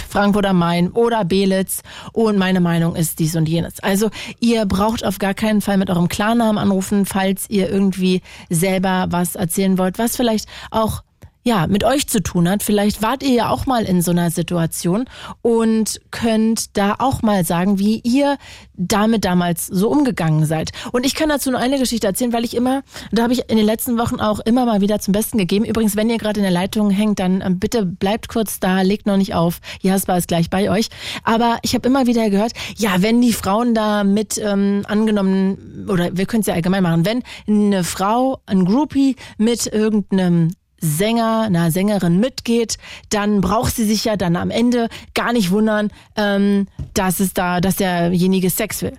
[0.08, 3.78] Frankfurt am Main oder Belitz und meine Meinung ist dies und jenes.
[3.80, 9.06] Also ihr braucht auf gar keinen Fall mit eurem Klarnamen anrufen, falls ihr irgendwie selber
[9.10, 11.04] was erzählen wollt, was vielleicht auch
[11.50, 12.62] ja, mit euch zu tun hat.
[12.62, 15.06] Vielleicht wart ihr ja auch mal in so einer Situation
[15.42, 18.38] und könnt da auch mal sagen, wie ihr
[18.74, 20.70] damit damals so umgegangen seid.
[20.92, 23.56] Und ich kann dazu nur eine Geschichte erzählen, weil ich immer, da habe ich in
[23.56, 25.64] den letzten Wochen auch immer mal wieder zum Besten gegeben.
[25.64, 29.06] Übrigens, wenn ihr gerade in der Leitung hängt, dann ähm, bitte bleibt kurz da, legt
[29.06, 29.58] noch nicht auf.
[29.80, 30.88] Jasper ist gleich bei euch.
[31.24, 36.16] Aber ich habe immer wieder gehört, ja, wenn die Frauen da mit ähm, angenommen, oder
[36.16, 41.70] wir können es ja allgemein machen, wenn eine Frau, ein Groupie mit irgendeinem Sänger, einer
[41.70, 42.76] Sängerin mitgeht,
[43.10, 47.60] dann braucht sie sich ja dann am Ende gar nicht wundern, ähm, dass es da,
[47.60, 48.98] dass derjenige Sex will.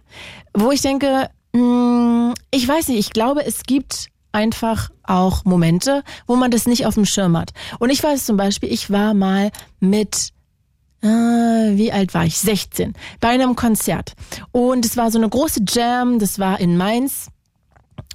[0.54, 6.36] Wo ich denke, mh, ich weiß nicht, ich glaube, es gibt einfach auch Momente, wo
[6.36, 7.52] man das nicht auf dem Schirm hat.
[7.80, 10.32] Und ich weiß zum Beispiel, ich war mal mit
[11.04, 12.38] äh, wie alt war ich?
[12.38, 12.94] 16.
[13.20, 14.14] Bei einem Konzert.
[14.52, 17.30] Und es war so eine große Jam, das war in Mainz.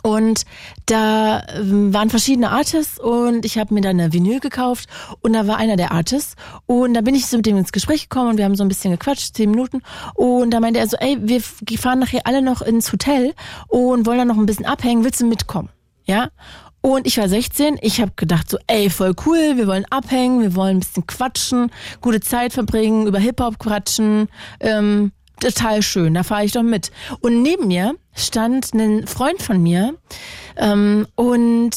[0.06, 0.44] Und
[0.86, 4.88] da ähm, waren verschiedene Artists und ich habe mir dann eine Vinyl gekauft
[5.20, 8.08] und da war einer der Artists und da bin ich so mit dem ins Gespräch
[8.08, 9.82] gekommen und wir haben so ein bisschen gequatscht, zehn Minuten
[10.14, 13.34] und da meinte er so, ey, wir fahren nachher alle noch ins Hotel
[13.66, 15.70] und wollen dann noch ein bisschen abhängen, willst du mitkommen?
[16.04, 16.30] Ja?
[16.82, 20.54] Und ich war 16, ich habe gedacht so, ey, voll cool, wir wollen abhängen, wir
[20.54, 24.28] wollen ein bisschen quatschen, gute Zeit verbringen, über Hip-Hop quatschen,
[24.60, 26.92] ähm, total schön, da fahre ich doch mit.
[27.22, 29.94] Und neben mir stand ein Freund von mir
[30.56, 31.70] ähm, und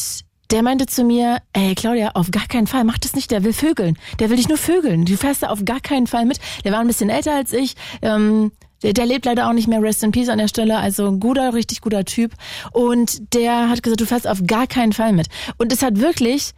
[0.51, 3.53] der meinte zu mir, ey Claudia, auf gar keinen Fall, mach das nicht, der will
[3.53, 3.97] vögeln.
[4.19, 5.05] Der will dich nur vögeln.
[5.05, 6.39] Du fährst da auf gar keinen Fall mit.
[6.63, 7.75] Der war ein bisschen älter als ich.
[8.01, 10.77] Ähm, der, der lebt leider auch nicht mehr, Rest in Peace an der Stelle.
[10.77, 12.33] Also ein guter, richtig guter Typ.
[12.71, 15.27] Und der hat gesagt, du fährst auf gar keinen Fall mit.
[15.57, 16.53] Und es hat wirklich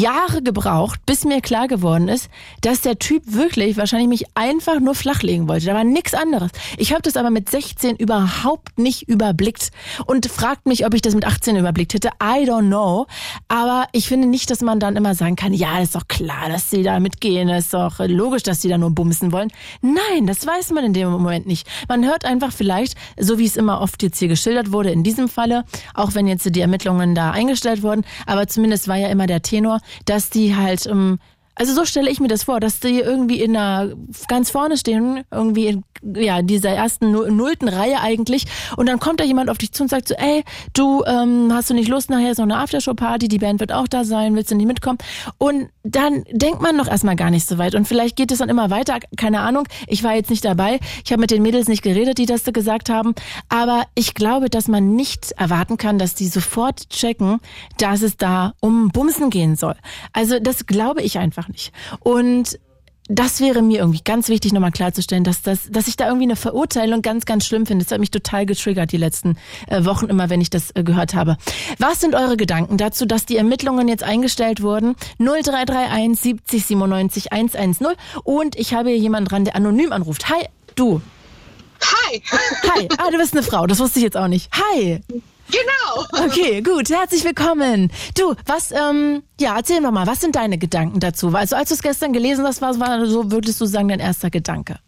[0.00, 2.28] Jahre gebraucht, bis mir klar geworden ist,
[2.60, 5.66] dass der Typ wirklich wahrscheinlich mich einfach nur flachlegen wollte.
[5.66, 6.50] Da war nichts anderes.
[6.76, 9.70] Ich habe das aber mit 16 überhaupt nicht überblickt
[10.06, 12.08] und fragt mich, ob ich das mit 18 überblickt hätte.
[12.22, 13.06] I don't know.
[13.48, 16.70] Aber ich finde nicht, dass man dann immer sagen kann, ja, ist doch klar, dass
[16.70, 17.48] sie da mitgehen.
[17.48, 19.50] ist doch logisch, dass sie da nur bumsen wollen.
[19.80, 21.66] Nein, das weiß man in dem Moment nicht.
[21.88, 25.28] Man hört einfach vielleicht, so wie es immer oft jetzt hier geschildert wurde, in diesem
[25.28, 29.42] Falle, auch wenn jetzt die Ermittlungen da eingestellt wurden, aber zumindest war ja immer der
[29.42, 31.18] Tenor, dass die halt ähm,
[31.54, 33.94] also so stelle ich mir das vor, dass die irgendwie in einer
[34.28, 35.84] ganz vorne stehen, irgendwie in
[36.16, 38.46] ja, dieser ersten nullten Reihe eigentlich.
[38.76, 41.70] Und dann kommt da jemand auf dich zu und sagt so, ey, du ähm, hast
[41.70, 44.56] du nicht Lust, nachher so eine Aftershow-Party, die Band wird auch da sein, willst du
[44.56, 44.98] nicht mitkommen?
[45.38, 47.74] Und dann denkt man noch erstmal gar nicht so weit.
[47.74, 49.68] Und vielleicht geht es dann immer weiter, keine Ahnung.
[49.86, 50.80] Ich war jetzt nicht dabei.
[51.04, 53.14] Ich habe mit den Mädels nicht geredet, die das gesagt haben.
[53.48, 57.38] Aber ich glaube, dass man nicht erwarten kann, dass die sofort checken,
[57.78, 59.76] dass es da um Bumsen gehen soll.
[60.12, 61.72] Also das glaube ich einfach nicht.
[62.00, 62.58] Und
[63.08, 66.36] das wäre mir irgendwie ganz wichtig, nochmal klarzustellen, dass das, dass ich da irgendwie eine
[66.36, 67.84] Verurteilung ganz, ganz schlimm finde.
[67.84, 71.14] Das hat mich total getriggert die letzten äh, Wochen immer, wenn ich das äh, gehört
[71.14, 71.36] habe.
[71.78, 74.94] Was sind eure Gedanken dazu, dass die Ermittlungen jetzt eingestellt wurden?
[75.18, 77.86] 0331 70 97 110
[78.22, 80.28] und ich habe hier jemanden dran, der anonym anruft.
[80.30, 81.02] Hi, du.
[81.82, 82.22] Hi.
[82.74, 82.88] Hi.
[82.98, 83.66] Ah, du bist eine Frau.
[83.66, 84.48] Das wusste ich jetzt auch nicht.
[84.52, 85.00] Hi.
[85.52, 86.26] Genau.
[86.26, 86.88] Okay, gut.
[86.88, 87.92] Herzlich willkommen.
[88.16, 91.28] Du, was, ähm, ja, erzähl mir mal, was sind deine Gedanken dazu?
[91.34, 94.30] Also, als du es gestern gelesen hast, was war so, würdest du sagen, dein erster
[94.30, 94.78] Gedanke?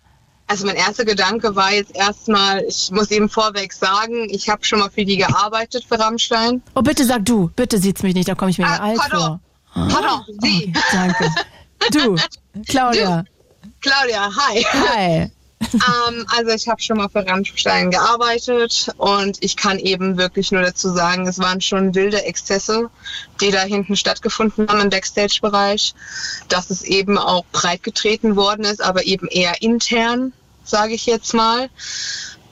[0.46, 4.78] Also mein erster Gedanke war jetzt erstmal, ich muss eben vorweg sagen, ich habe schon
[4.78, 6.62] mal für die gearbeitet für Rammstein.
[6.74, 9.40] Oh, bitte sag du, bitte sieht's mich nicht, da komme ich mir ah, alt pardon.
[9.72, 9.88] vor.
[9.88, 10.72] Pardon, Sie.
[10.74, 11.30] Okay, danke.
[11.90, 12.16] Du,
[12.68, 13.22] Claudia.
[13.22, 13.70] Du.
[13.80, 14.64] Claudia, hi.
[14.64, 15.30] Hi
[15.72, 20.62] ähm, also ich habe schon mal für Rammstein gearbeitet und ich kann eben wirklich nur
[20.62, 22.90] dazu sagen, es waren schon wilde Exzesse,
[23.40, 25.94] die da hinten stattgefunden haben im Backstage-Bereich,
[26.48, 30.32] dass es eben auch breit getreten worden ist, aber eben eher intern,
[30.64, 31.68] sage ich jetzt mal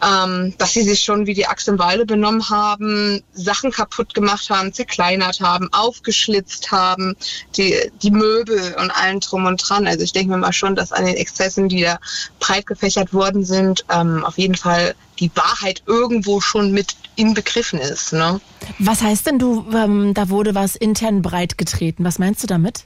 [0.02, 4.50] ähm, dass sie sich schon wie die Axt im Walde benommen haben, Sachen kaputt gemacht
[4.50, 7.16] haben, zerkleinert haben, aufgeschlitzt haben,
[7.56, 9.86] die, die Möbel und allen drum und dran.
[9.86, 11.98] Also ich denke mir mal schon, dass an den Exzessen, die da
[12.40, 18.12] breit gefächert worden sind, ähm, auf jeden Fall die Wahrheit irgendwo schon mit inbegriffen ist.
[18.12, 18.40] Ne?
[18.78, 22.04] Was heißt denn du, ähm, da wurde was intern breit getreten?
[22.04, 22.84] Was meinst du damit?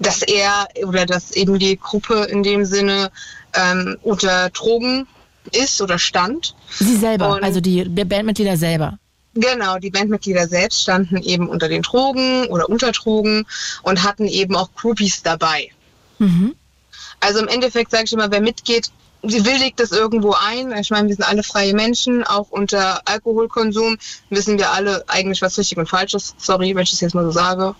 [0.00, 3.10] Dass er oder dass eben die Gruppe in dem Sinne
[3.54, 5.06] ähm, unter Drogen
[5.54, 6.54] ist oder stand.
[6.78, 8.98] Sie selber, und also die Bandmitglieder selber.
[9.34, 13.46] Genau, die Bandmitglieder selbst standen eben unter den Drogen oder unter Drogen
[13.82, 15.70] und hatten eben auch Groupies dabei.
[16.18, 16.54] Mhm.
[17.20, 18.90] Also im Endeffekt sage ich immer, wer mitgeht,
[19.22, 20.72] sie willigt das irgendwo ein.
[20.78, 23.98] Ich meine, wir sind alle freie Menschen, auch unter Alkoholkonsum
[24.30, 26.40] wissen wir alle eigentlich, was richtig und falsch ist.
[26.40, 27.74] Sorry, wenn ich das jetzt mal so sage.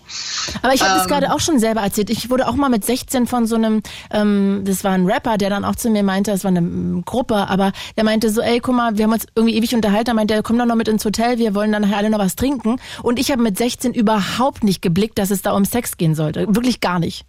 [0.63, 2.11] Aber ich habe ähm, das gerade auch schon selber erzählt.
[2.11, 5.51] Ich wurde auch mal mit 16 von so einem, ähm, das war ein Rapper, der
[5.51, 8.61] dann auch zu mir meinte, es war eine ähm, Gruppe, aber der meinte so, ey,
[8.61, 10.11] guck mal, wir haben uns irgendwie ewig unterhalten.
[10.11, 12.37] Er meinte, komm doch noch mit ins Hotel, wir wollen dann nachher alle noch was
[12.37, 12.77] trinken.
[13.03, 16.47] Und ich habe mit 16 überhaupt nicht geblickt, dass es da um Sex gehen sollte.
[16.49, 17.25] Wirklich gar nicht.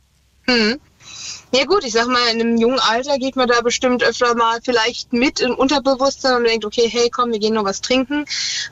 [0.48, 0.80] Hm.
[1.54, 4.60] Ja gut, ich sag mal, in einem jungen Alter geht man da bestimmt öfter mal
[4.64, 8.26] vielleicht mit im Unterbewusstsein und denkt, okay, hey, komm, wir gehen noch was trinken.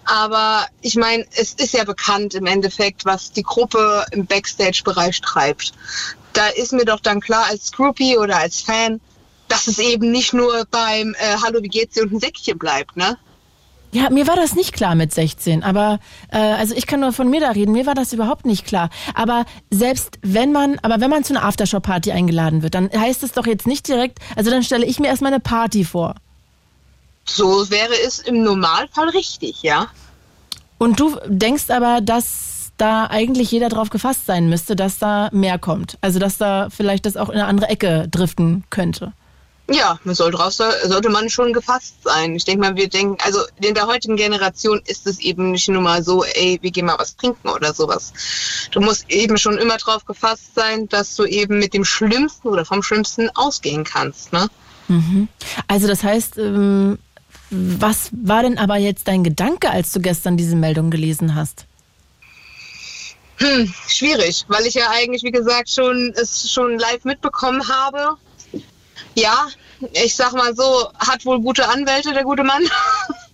[0.06, 5.74] Aber ich meine, es ist ja bekannt im Endeffekt, was die Gruppe im Backstage-Bereich treibt.
[6.32, 9.02] Da ist mir doch dann klar als Groupie oder als Fan,
[9.50, 12.96] dass es eben nicht nur beim äh, Hallo, wie geht's dir und ein Säckchen bleibt,
[12.96, 13.18] ne?
[13.92, 16.00] Ja, mir war das nicht klar mit 16, aber
[16.32, 18.90] äh, also ich kann nur von mir da reden, mir war das überhaupt nicht klar.
[19.16, 23.32] Aber selbst wenn man, aber wenn man zu einer Aftershow-Party eingeladen wird, dann heißt es
[23.32, 26.16] doch jetzt nicht direkt, also dann stelle ich mir erstmal eine Party vor.
[27.26, 29.88] So wäre es im Normalfall richtig, ja.
[30.78, 35.60] Und du denkst aber, dass da eigentlich jeder drauf gefasst sein müsste, dass da mehr
[35.60, 35.98] kommt.
[36.02, 39.14] Also dass da vielleicht das auch in eine andere Ecke driften könnte.
[39.72, 42.36] Ja, man soll drauf sollte man schon gefasst sein.
[42.36, 45.82] Ich denke mal, wir denken, also in der heutigen Generation ist es eben nicht nur
[45.82, 48.12] mal so, ey, wir gehen mal was trinken oder sowas.
[48.72, 52.66] Du musst eben schon immer drauf gefasst sein, dass du eben mit dem Schlimmsten oder
[52.66, 54.34] vom Schlimmsten ausgehen kannst.
[54.34, 54.50] Ne?
[54.88, 55.28] Mhm.
[55.68, 56.98] Also das heißt, ähm,
[57.52, 61.66] was war denn aber jetzt dein Gedanke, als du gestern diese Meldung gelesen hast?
[63.38, 68.18] Hm, schwierig, weil ich ja eigentlich, wie gesagt, schon es schon live mitbekommen habe.
[69.16, 69.48] Ja,
[69.94, 72.64] ich sag mal so, hat wohl gute Anwälte, der gute Mann.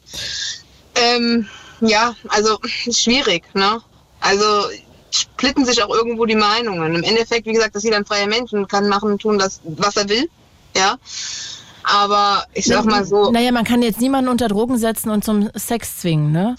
[0.95, 1.47] ähm,
[1.81, 3.81] ja, also schwierig, ne?
[4.21, 4.43] Also
[5.11, 6.95] splitten sich auch irgendwo die Meinungen.
[6.95, 9.61] Im Endeffekt, wie gesagt, dass jeder ein freier Mensch und kann machen und tun, das,
[9.63, 10.29] was er will.
[10.75, 10.97] Ja.
[11.83, 13.31] Aber ich sag mal so.
[13.31, 16.55] Naja, man kann jetzt niemanden unter Drogen setzen und zum Sex zwingen, ne?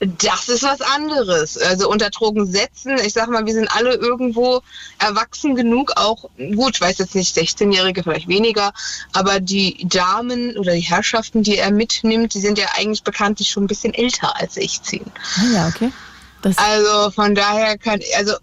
[0.00, 1.56] Das ist was anderes.
[1.56, 4.60] Also unter Drogen setzen, ich sag mal, wir sind alle irgendwo
[4.98, 8.72] erwachsen genug, auch gut, ich weiß jetzt nicht, 16-Jährige vielleicht weniger,
[9.12, 13.64] aber die Damen oder die Herrschaften, die er mitnimmt, die sind ja eigentlich bekanntlich schon
[13.64, 15.00] ein bisschen älter als 16.
[15.38, 15.92] Ah ja, okay.
[16.42, 18.34] Das also von daher kann, also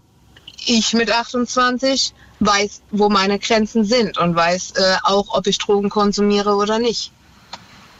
[0.64, 5.90] ich mit 28 weiß, wo meine Grenzen sind und weiß äh, auch, ob ich Drogen
[5.90, 7.12] konsumiere oder nicht.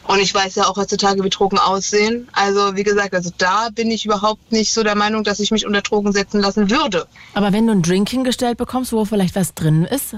[0.05, 2.27] Und ich weiß ja auch heutzutage, wie Drogen aussehen.
[2.33, 5.65] Also wie gesagt, also da bin ich überhaupt nicht so der Meinung, dass ich mich
[5.65, 7.07] unter Drogen setzen lassen würde.
[7.33, 10.15] Aber wenn du einen Drink hingestellt bekommst, wo vielleicht was drin ist,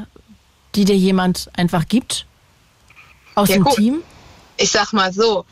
[0.73, 2.25] die dir jemand einfach gibt
[3.35, 3.75] aus ja, dem gut.
[3.75, 4.03] Team?
[4.57, 5.45] Ich sag mal so,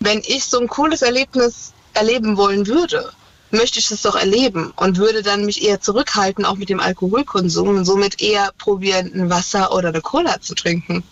[0.00, 3.12] wenn ich so ein cooles Erlebnis erleben wollen würde,
[3.50, 7.68] möchte ich das doch erleben und würde dann mich eher zurückhalten, auch mit dem Alkoholkonsum
[7.68, 11.02] und somit eher probieren, ein Wasser oder eine Cola zu trinken.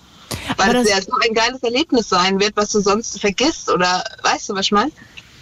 [0.57, 4.49] Weil es ja so ein geiles Erlebnis sein wird, was du sonst vergisst oder weißt
[4.49, 4.91] du, was ich meine?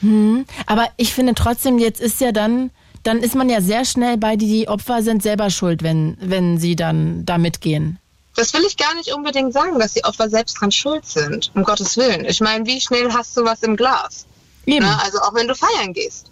[0.01, 2.70] Hm, aber ich finde trotzdem, jetzt ist ja dann,
[3.03, 6.59] dann ist man ja sehr schnell bei, die, die Opfer sind selber schuld, wenn, wenn
[6.59, 7.99] sie dann da mitgehen.
[8.35, 11.64] Das will ich gar nicht unbedingt sagen, dass die Opfer selbst dran schuld sind, um
[11.64, 12.27] Gottes Willen.
[12.27, 14.27] Ich meine, wie schnell hast du was im Glas?
[14.66, 14.85] Eben.
[14.85, 15.03] Ne?
[15.03, 16.31] Also auch wenn du feiern gehst.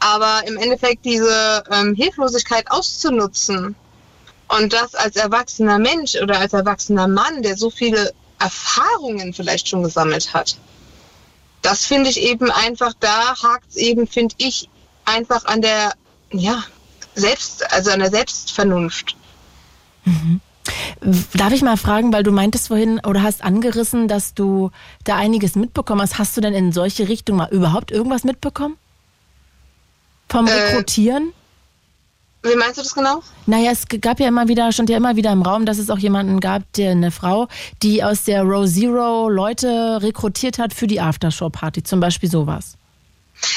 [0.00, 3.76] Aber im Endeffekt diese ähm, Hilflosigkeit auszunutzen
[4.56, 9.82] und das als erwachsener Mensch oder als erwachsener Mann, der so viele Erfahrungen vielleicht schon
[9.82, 10.56] gesammelt hat,
[11.62, 14.68] das finde ich eben einfach, da hakt es eben, finde ich,
[15.04, 15.94] einfach an der,
[16.30, 16.62] ja,
[17.14, 19.16] Selbst, also an der Selbstvernunft.
[20.04, 20.40] Mhm.
[21.34, 24.70] Darf ich mal fragen, weil du meintest vorhin oder hast angerissen, dass du
[25.04, 26.18] da einiges mitbekommen hast.
[26.18, 28.76] Hast du denn in solche Richtungen mal überhaupt irgendwas mitbekommen?
[30.28, 31.32] Vom äh, Rekrutieren?
[32.44, 33.22] Wie meinst du das genau?
[33.46, 35.98] Naja, es gab ja immer wieder, stand ja immer wieder im Raum, dass es auch
[35.98, 37.48] jemanden gab, der eine Frau,
[37.82, 42.76] die aus der Row Zero Leute rekrutiert hat für die Aftershow-Party, zum Beispiel sowas.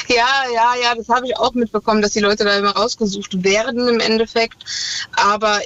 [0.08, 3.88] Ja, ja, ja, das habe ich auch mitbekommen, dass die Leute da immer rausgesucht werden
[3.88, 4.56] im Endeffekt.
[5.16, 5.60] Aber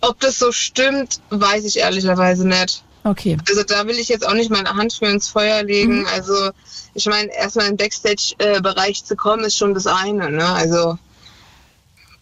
[0.00, 2.82] ob das so stimmt, weiß ich ehrlicherweise nicht.
[3.04, 3.36] Okay.
[3.48, 6.00] Also da will ich jetzt auch nicht meine Hand für ins Feuer legen.
[6.00, 6.06] Mhm.
[6.14, 6.50] Also
[6.94, 10.30] ich meine, erstmal im Backstage-Bereich zu kommen, ist schon das eine.
[10.30, 10.46] Ne?
[10.46, 10.98] Also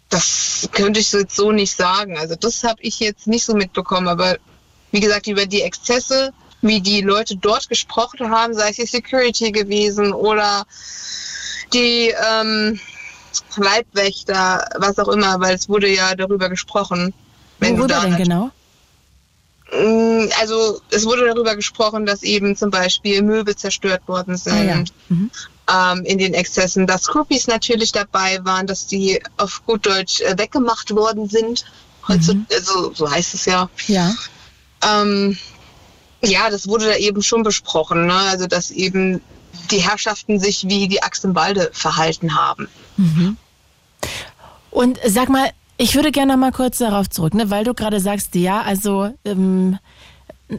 [0.09, 2.17] das könnte ich jetzt so nicht sagen.
[2.17, 4.09] Also das habe ich jetzt nicht so mitbekommen.
[4.09, 4.37] Aber
[4.93, 9.53] wie gesagt, über die Exzesse, wie die Leute dort gesprochen haben, sei es die Security
[9.53, 10.65] gewesen oder
[11.73, 12.81] die ähm,
[13.57, 17.13] Leibwächter, was auch immer, weil es wurde ja darüber gesprochen.
[17.59, 18.51] Wo wurde denn genau?
[19.73, 24.55] Mm, also es wurde darüber gesprochen, dass eben zum Beispiel Möbel zerstört worden sind.
[24.55, 24.85] Ah, ja.
[25.09, 25.31] mhm.
[25.73, 30.37] Ähm, in den Exzessen, dass Groupies natürlich dabei waren, dass die auf gut Deutsch äh,
[30.39, 31.65] weggemacht worden sind.
[32.09, 32.47] Mhm.
[32.49, 33.69] Also, so heißt es ja.
[33.89, 34.15] Ja.
[34.83, 35.37] Ähm,
[36.23, 38.07] ja, das wurde da eben schon besprochen.
[38.07, 38.15] Ne?
[38.15, 39.21] Also dass eben
[39.71, 42.69] die Herrschaften sich wie die Axt im Walde verhalten haben.
[42.97, 43.37] Mhm.
[44.71, 48.35] Und sag mal, ich würde gerne mal kurz darauf zurück, ne, weil du gerade sagst,
[48.35, 49.79] ja, also ähm,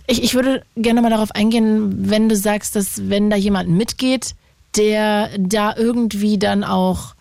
[0.06, 4.36] ich, ich würde gerne mal darauf eingehen, wenn du sagst, dass wenn da jemand mitgeht,
[4.76, 7.16] der da irgendwie dann auch,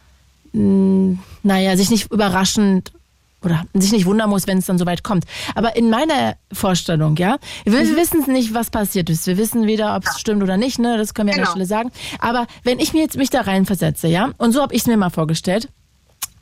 [0.52, 2.92] mh, hm, naja, sich nicht überraschend
[3.42, 5.24] oder sich nicht wundern muss, wenn es dann so weit kommt.
[5.54, 7.96] Aber in meiner Vorstellung, ja, wir mhm.
[7.96, 9.26] wissen nicht, was passiert ist.
[9.26, 10.18] Wir wissen weder, ob es ja.
[10.18, 11.52] stimmt oder nicht, ne, das können wir genau.
[11.52, 11.78] an der genau.
[11.78, 12.18] Stelle sagen.
[12.18, 14.96] Aber wenn ich mir jetzt mich da reinversetze, ja, und so habe ich es mir
[14.96, 15.68] mal vorgestellt,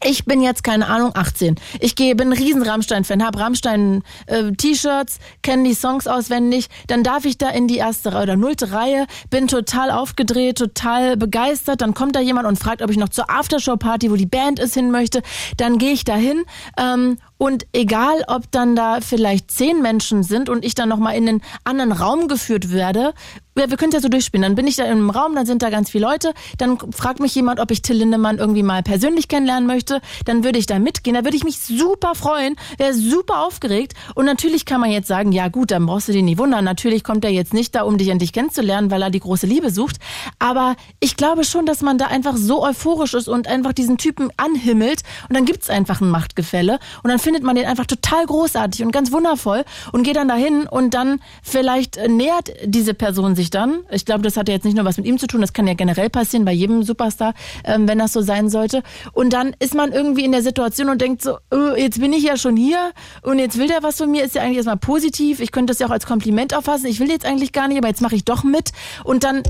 [0.05, 1.57] ich bin jetzt, keine Ahnung, 18.
[1.81, 6.69] Ich gehe, bin ein riesen Rammstein-Fan, habe Rammstein-T-Shirts, äh, kenne die Songs auswendig.
[6.87, 11.81] Dann darf ich da in die erste oder nullte Reihe, bin total aufgedreht, total begeistert.
[11.81, 14.75] Dann kommt da jemand und fragt, ob ich noch zur Aftershow-Party, wo die Band ist,
[14.75, 15.23] hin möchte.
[15.57, 16.45] Dann gehe ich da hin
[16.79, 21.29] ähm, und egal, ob dann da vielleicht zehn Menschen sind und ich dann nochmal in
[21.29, 23.13] einen anderen Raum geführt werde,
[23.57, 24.43] ja, wir können ja so durchspielen.
[24.43, 26.35] Dann bin ich da im Raum, dann sind da ganz viele Leute.
[26.59, 30.01] Dann fragt mich jemand, ob ich Till Lindemann irgendwie mal persönlich kennenlernen möchte.
[30.25, 31.15] Dann würde ich da mitgehen.
[31.15, 33.95] Da würde ich mich super freuen, wäre super aufgeregt.
[34.15, 36.65] Und natürlich kann man jetzt sagen, ja gut, dann brauchst du dich nicht wundern.
[36.65, 39.71] Natürlich kommt er jetzt nicht da, um dich endlich kennenzulernen, weil er die große Liebe
[39.71, 39.97] sucht.
[40.39, 44.31] Aber ich glaube schon, dass man da einfach so euphorisch ist und einfach diesen Typen
[44.37, 45.03] anhimmelt.
[45.29, 46.81] Und dann gibt's einfach ein Machtgefälle.
[47.03, 50.67] Und dann findet man den einfach total großartig und ganz wundervoll und geht dann dahin
[50.67, 53.85] und dann vielleicht nähert diese Person sich sich dann.
[53.91, 55.67] Ich glaube, das hat ja jetzt nicht nur was mit ihm zu tun, das kann
[55.67, 57.35] ja generell passieren bei jedem Superstar,
[57.65, 58.83] ähm, wenn das so sein sollte.
[59.13, 62.23] Und dann ist man irgendwie in der Situation und denkt so, äh, jetzt bin ich
[62.23, 62.93] ja schon hier
[63.23, 65.41] und jetzt will der was von mir, ist ja eigentlich erstmal positiv.
[65.41, 66.87] Ich könnte das ja auch als Kompliment auffassen.
[66.87, 68.71] Ich will jetzt eigentlich gar nicht, aber jetzt mache ich doch mit.
[69.05, 69.43] Und dann, äh,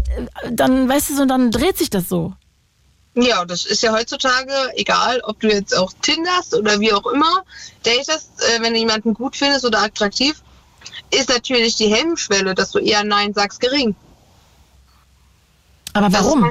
[0.50, 2.34] dann, weißt du, so, dann dreht sich das so.
[3.16, 7.44] Ja, das ist ja heutzutage egal, ob du jetzt auch tinderst oder wie auch immer
[7.84, 10.42] datest, äh, wenn du jemanden gut findest oder attraktiv,
[11.14, 13.94] ist natürlich die Hemmschwelle, dass du eher Nein sagst, gering.
[15.92, 16.50] Aber warum?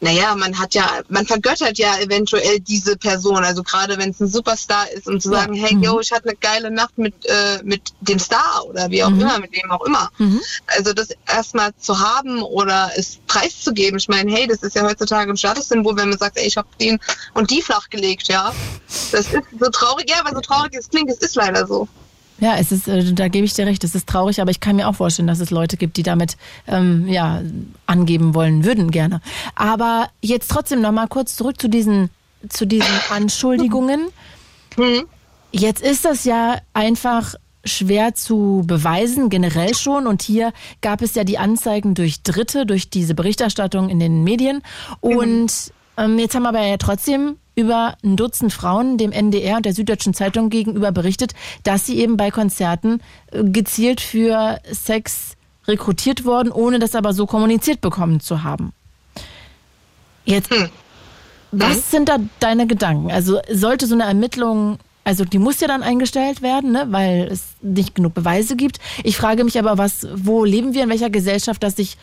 [0.00, 4.28] naja, man hat ja, man vergöttert ja eventuell diese Person, also gerade wenn es ein
[4.28, 5.64] Superstar ist, um zu sagen, ja.
[5.64, 5.82] hey, mhm.
[5.82, 9.22] yo, ich hatte eine geile Nacht mit, äh, mit dem Star oder wie auch mhm.
[9.22, 10.10] immer, mit wem auch immer.
[10.18, 10.40] Mhm.
[10.66, 15.30] Also das erstmal zu haben oder es preiszugeben, ich meine, hey, das ist ja heutzutage
[15.30, 16.98] ein Statussymbol, wenn man sagt, ey, ich habe den
[17.32, 18.52] und die flachgelegt, ja.
[19.12, 21.88] Das ist so traurig, ja, weil so traurig es klingt, es ist leider so.
[22.38, 24.76] Ja, es ist, äh, da gebe ich dir recht, es ist traurig, aber ich kann
[24.76, 27.42] mir auch vorstellen, dass es Leute gibt, die damit ähm, ja
[27.86, 29.20] angeben wollen würden gerne.
[29.54, 32.10] Aber jetzt trotzdem noch mal kurz zurück zu diesen
[32.48, 34.08] zu diesen Anschuldigungen.
[34.76, 35.04] Mhm.
[35.52, 37.34] Jetzt ist das ja einfach
[37.64, 40.06] schwer zu beweisen, generell schon.
[40.06, 44.62] Und hier gab es ja die Anzeigen durch Dritte, durch diese Berichterstattung in den Medien.
[45.00, 46.04] Und mhm.
[46.04, 49.74] ähm, jetzt haben wir aber ja trotzdem über ein Dutzend Frauen dem NDR und der
[49.74, 51.32] Süddeutschen Zeitung gegenüber berichtet,
[51.64, 53.00] dass sie eben bei Konzerten
[53.32, 55.32] äh, gezielt für Sex
[55.66, 58.72] rekrutiert worden, ohne das aber so kommuniziert bekommen zu haben.
[60.24, 60.68] Jetzt, hm.
[61.50, 63.10] was sind da deine Gedanken?
[63.10, 67.54] Also sollte so eine Ermittlung, also die muss ja dann eingestellt werden, ne, weil es
[67.62, 68.80] nicht genug Beweise gibt.
[69.02, 71.96] Ich frage mich aber, was, wo leben wir in welcher Gesellschaft, dass sich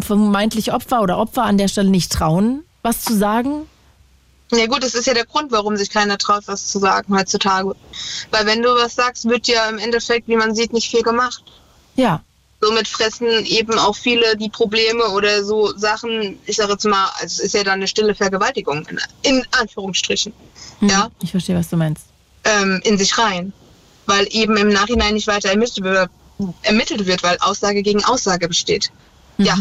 [0.00, 3.66] vermeintlich Opfer oder Opfer an der Stelle nicht trauen, was zu sagen?
[4.54, 7.74] Ja gut, das ist ja der Grund, warum sich keiner traut, was zu sagen heutzutage.
[8.30, 11.42] Weil wenn du was sagst, wird ja im Endeffekt, wie man sieht, nicht viel gemacht.
[11.96, 12.22] Ja.
[12.60, 17.24] Somit fressen eben auch viele die Probleme oder so Sachen, ich sage jetzt mal, also
[17.24, 18.86] es ist ja dann eine stille Vergewaltigung,
[19.22, 20.34] in, Anführungsstrichen.
[20.80, 21.10] Hm, ja.
[21.22, 22.04] Ich verstehe, was du meinst.
[22.44, 23.54] Ähm, in sich rein.
[24.04, 26.10] Weil eben im Nachhinein nicht weiter ermittelt wird,
[26.62, 28.92] ermittelt wird weil Aussage gegen Aussage besteht.
[29.38, 29.44] Mhm.
[29.46, 29.56] Ja.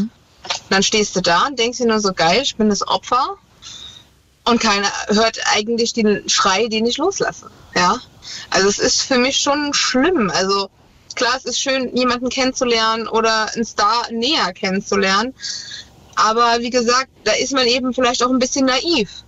[0.70, 3.38] Dann stehst du da und denkst dir nur so geil, ich bin das Opfer
[4.46, 7.50] und keiner hört eigentlich den Schrei, den ich loslasse.
[7.76, 8.00] Ja,
[8.50, 10.32] also es ist für mich schon schlimm.
[10.34, 10.70] Also
[11.16, 15.34] klar, es ist schön, jemanden kennenzulernen oder einen Star näher kennenzulernen.
[16.16, 19.24] Aber wie gesagt, da ist man eben vielleicht auch ein bisschen naiv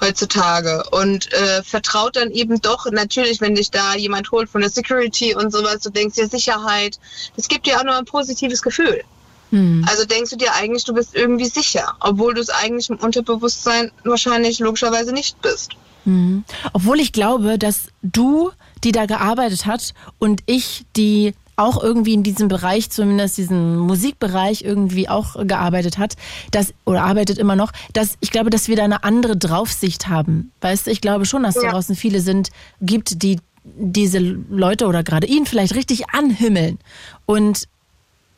[0.00, 4.70] heutzutage und äh, vertraut dann eben doch natürlich, wenn dich da jemand holt von der
[4.70, 6.98] Security und sowas, du denkst dir Sicherheit,
[7.36, 9.02] das gibt dir auch noch ein positives Gefühl.
[9.50, 9.84] Hm.
[9.88, 13.90] Also denkst du dir eigentlich, du bist irgendwie sicher, obwohl du es eigentlich im Unterbewusstsein
[14.04, 15.72] wahrscheinlich logischerweise nicht bist.
[16.04, 16.44] Hm.
[16.72, 18.50] Obwohl ich glaube, dass du,
[18.84, 24.62] die da gearbeitet hat und ich, die auch irgendwie in diesem Bereich, zumindest diesen Musikbereich
[24.62, 26.14] irgendwie auch gearbeitet hat,
[26.52, 30.52] dass, oder arbeitet immer noch, dass ich glaube, dass wir da eine andere Draufsicht haben.
[30.60, 31.70] Weißt du, ich glaube schon, dass ja.
[31.70, 36.78] draußen viele sind, gibt, die diese Leute oder gerade ihn vielleicht richtig anhimmeln.
[37.26, 37.68] Und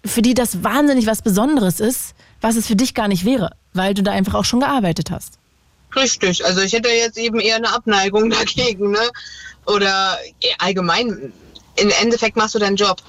[0.04, 3.94] für die das wahnsinnig was Besonderes ist, was es für dich gar nicht wäre, weil
[3.94, 5.38] du da einfach auch schon gearbeitet hast.
[5.94, 9.10] Richtig, also ich hätte jetzt eben eher eine Abneigung dagegen, ne?
[9.66, 10.18] Oder
[10.58, 11.32] allgemein,
[11.76, 13.02] im Endeffekt machst du deinen Job.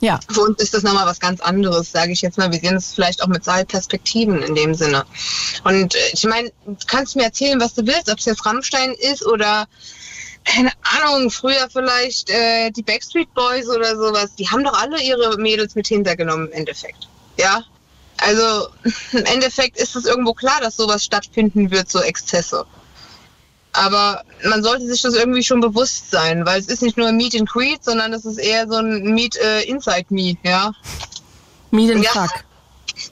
[0.00, 0.18] Ja.
[0.28, 2.50] Für uns ist das nochmal was ganz anderes, sage ich jetzt mal.
[2.50, 5.04] Wir sehen es vielleicht auch mit zwei Perspektiven in dem Sinne.
[5.62, 8.94] Und äh, ich meine, du kannst mir erzählen, was du willst, ob es jetzt Rammstein
[8.94, 9.68] ist oder
[10.44, 15.36] keine Ahnung, früher vielleicht äh, die Backstreet Boys oder sowas, die haben doch alle ihre
[15.38, 17.08] Mädels mit hintergenommen im Endeffekt.
[17.38, 17.62] Ja.
[18.18, 18.68] Also
[19.12, 22.66] im Endeffekt ist es irgendwo klar, dass sowas stattfinden wird, so Exzesse.
[23.72, 27.16] Aber man sollte sich das irgendwie schon bewusst sein, weil es ist nicht nur ein
[27.16, 30.72] Meet and Greet, sondern es ist eher so ein Meet äh, Inside Me, ja.
[31.70, 32.10] Meet and ja.
[32.10, 32.44] Fuck.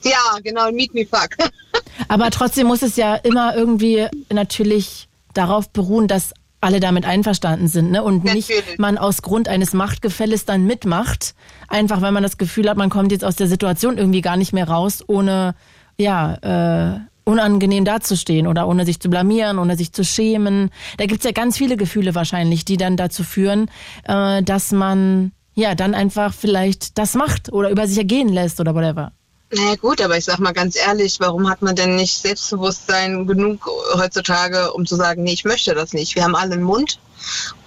[0.03, 1.29] Ja, genau, Meet Me Fuck.
[2.07, 7.91] Aber trotzdem muss es ja immer irgendwie natürlich darauf beruhen, dass alle damit einverstanden sind,
[7.91, 8.03] ne?
[8.03, 8.49] Und Natürlich.
[8.49, 11.33] nicht man aus Grund eines Machtgefälles dann mitmacht,
[11.67, 14.53] einfach weil man das Gefühl hat, man kommt jetzt aus der Situation irgendwie gar nicht
[14.53, 15.55] mehr raus, ohne
[15.97, 20.69] ja äh, unangenehm dazustehen oder ohne sich zu blamieren, ohne sich zu schämen.
[20.97, 23.69] Da gibt's ja ganz viele Gefühle wahrscheinlich, die dann dazu führen,
[24.03, 28.75] äh, dass man ja dann einfach vielleicht das macht oder über sich ergehen lässt oder
[28.75, 29.11] whatever.
[29.53, 33.67] Naja gut, aber ich sag mal ganz ehrlich, warum hat man denn nicht Selbstbewusstsein genug
[33.95, 36.15] heutzutage, um zu sagen, nee, ich möchte das nicht.
[36.15, 36.99] Wir haben alle einen Mund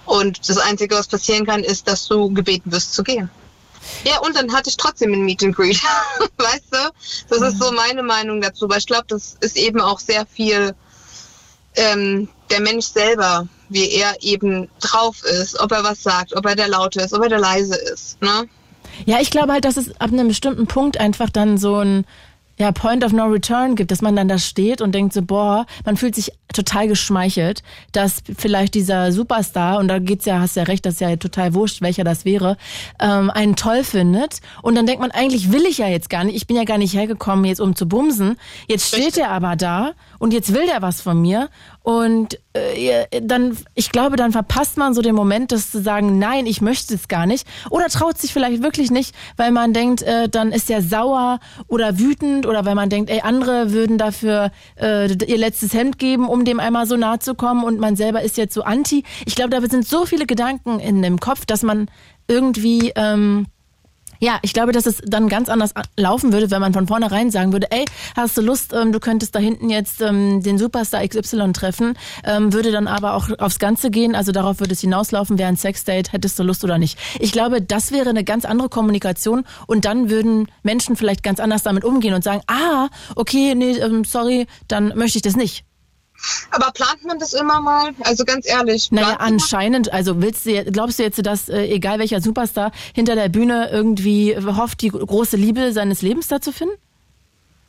[0.05, 3.29] und das Einzige, was passieren kann, ist, dass du gebeten wirst zu gehen.
[4.03, 5.79] Ja, und dann hatte ich trotzdem ein Meet and Greet.
[6.37, 6.91] weißt du?
[7.29, 8.67] Das ist so meine Meinung dazu.
[8.67, 10.75] Weil ich glaube, das ist eben auch sehr viel
[11.75, 16.55] ähm, der Mensch selber, wie er eben drauf ist, ob er was sagt, ob er
[16.55, 18.21] der Laute ist, ob er der Leise ist.
[18.21, 18.47] Ne?
[19.05, 22.05] Ja, ich glaube halt, dass es ab einem bestimmten Punkt einfach dann so ein
[22.57, 25.65] ja, Point of No Return gibt, dass man dann da steht und denkt so, boah,
[25.83, 30.63] man fühlt sich total geschmeichelt, dass vielleicht dieser Superstar, und da geht's ja, hast ja
[30.63, 32.55] recht, das ist ja total wurscht, welcher das wäre,
[33.01, 34.39] ähm, einen toll findet.
[34.61, 36.77] Und dann denkt man, eigentlich will ich ja jetzt gar nicht, ich bin ja gar
[36.77, 38.37] nicht hergekommen, jetzt um zu bumsen.
[38.67, 41.49] Jetzt steht er aber da und jetzt will der was von mir.
[41.85, 46.47] Und äh, dann, ich glaube, dann verpasst man so den Moment, das zu sagen, nein,
[46.47, 47.45] ich möchte es gar nicht.
[47.69, 51.99] Oder traut sich vielleicht wirklich nicht, weil man denkt, äh, dann ist er sauer oder
[51.99, 54.49] wütend oder weil man denkt, ey, andere würden dafür
[54.81, 58.23] äh, ihr letztes Hemd geben, um dem einmal so nahe zu kommen und man selber
[58.23, 59.03] ist jetzt so anti.
[59.27, 61.87] Ich glaube, da sind so viele Gedanken in dem Kopf, dass man
[62.27, 63.45] irgendwie ähm,
[64.19, 67.53] ja, ich glaube, dass es dann ganz anders laufen würde, wenn man von vornherein sagen
[67.53, 67.85] würde, ey,
[68.15, 72.53] hast du Lust, ähm, du könntest da hinten jetzt ähm, den Superstar XY treffen, ähm,
[72.53, 76.11] würde dann aber auch aufs Ganze gehen, also darauf würde es hinauslaufen, wäre ein Sexdate,
[76.11, 76.97] hättest du Lust oder nicht.
[77.19, 81.63] Ich glaube, das wäre eine ganz andere Kommunikation und dann würden Menschen vielleicht ganz anders
[81.63, 85.65] damit umgehen und sagen, ah, okay, nee, ähm, sorry, dann möchte ich das nicht.
[86.51, 87.93] Aber plant man das immer mal?
[88.01, 88.91] Also ganz ehrlich.
[88.91, 89.91] Naja, anscheinend.
[89.91, 94.35] Also willst du, glaubst du jetzt, dass äh, egal welcher Superstar hinter der Bühne irgendwie
[94.37, 96.75] hofft, die große Liebe seines Lebens da zu finden?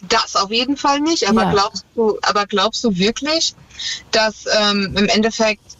[0.09, 1.28] Das auf jeden Fall nicht.
[1.28, 1.53] Aber ja.
[1.53, 3.55] glaubst du, aber glaubst du wirklich,
[4.11, 5.75] dass ähm, im Endeffekt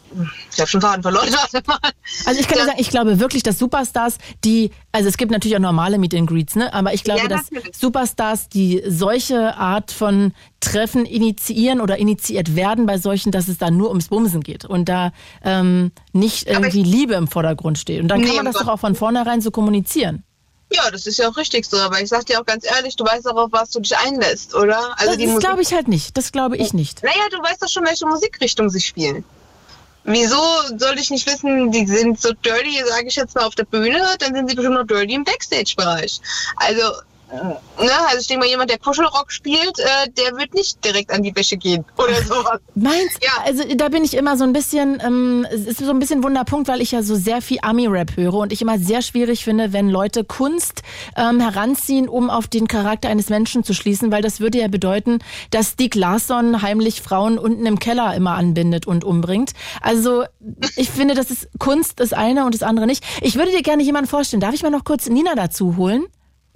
[0.51, 1.27] ich habe schon Faden verloren.
[2.25, 2.65] also ich kann ja.
[2.65, 6.29] sagen, ich glaube wirklich, dass Superstars, die, also es gibt natürlich auch normale Meet and
[6.29, 6.73] Greets, ne?
[6.73, 12.85] Aber ich glaube, ja, dass Superstars, die solche Art von Treffen initiieren oder initiiert werden
[12.85, 15.11] bei solchen, dass es da nur ums Bumsen geht und da
[15.43, 18.01] ähm, nicht irgendwie ich, Liebe im Vordergrund steht.
[18.01, 20.23] Und dann nee, kann man das doch auch von vornherein so kommunizieren.
[20.71, 23.05] Ja, das ist ja auch richtig so, aber ich sag dir auch ganz ehrlich, du
[23.05, 24.99] weißt auch, auf was du dich einlässt, oder?
[24.99, 26.17] Also das, das glaube ich halt nicht.
[26.17, 27.03] Das glaube ich nicht.
[27.03, 29.23] Naja, du weißt doch schon, welche Musikrichtung sie spielen.
[30.09, 30.41] Wieso
[30.77, 34.01] soll ich nicht wissen, die sind so dirty, sage ich jetzt mal, auf der Bühne,
[34.19, 36.21] dann sind sie bestimmt noch dirty im Backstage-Bereich.
[36.55, 36.93] Also
[37.29, 37.91] Ne?
[38.07, 41.35] Also ich denke mal, jemand, der Kuschelrock spielt, äh, der wird nicht direkt an die
[41.35, 42.59] Wäsche gehen oder sowas.
[42.75, 43.43] Meinst Ja.
[43.45, 46.67] Also da bin ich immer so ein bisschen, ähm, es ist so ein bisschen Wunderpunkt,
[46.67, 49.89] weil ich ja so sehr viel Ami-Rap höre und ich immer sehr schwierig finde, wenn
[49.89, 50.83] Leute Kunst
[51.15, 55.19] ähm, heranziehen, um auf den Charakter eines Menschen zu schließen, weil das würde ja bedeuten,
[55.51, 59.51] dass Stieg Larsson heimlich Frauen unten im Keller immer anbindet und umbringt.
[59.81, 60.23] Also
[60.75, 63.03] ich finde, das ist Kunst das eine und das andere nicht.
[63.21, 64.39] Ich würde dir gerne jemanden vorstellen.
[64.39, 66.07] Darf ich mal noch kurz Nina dazu holen?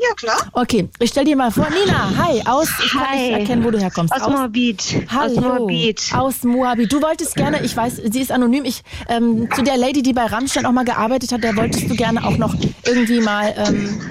[0.02, 0.48] Ja, klar.
[0.54, 3.80] Okay, ich stell dir mal vor, Nina, hi, aus, ich kann nicht erkennen, wo du
[3.80, 4.12] herkommst.
[4.12, 5.06] Aus, aus Moabit.
[5.10, 5.38] Hallo.
[5.38, 6.10] Aus Moabit.
[6.12, 6.92] Aus Moabit.
[6.92, 10.26] Du wolltest gerne, ich weiß, sie ist anonym, ich, ähm, zu der Lady, die bei
[10.26, 14.02] Rammstein auch mal gearbeitet hat, der wolltest du gerne auch noch irgendwie mal ähm,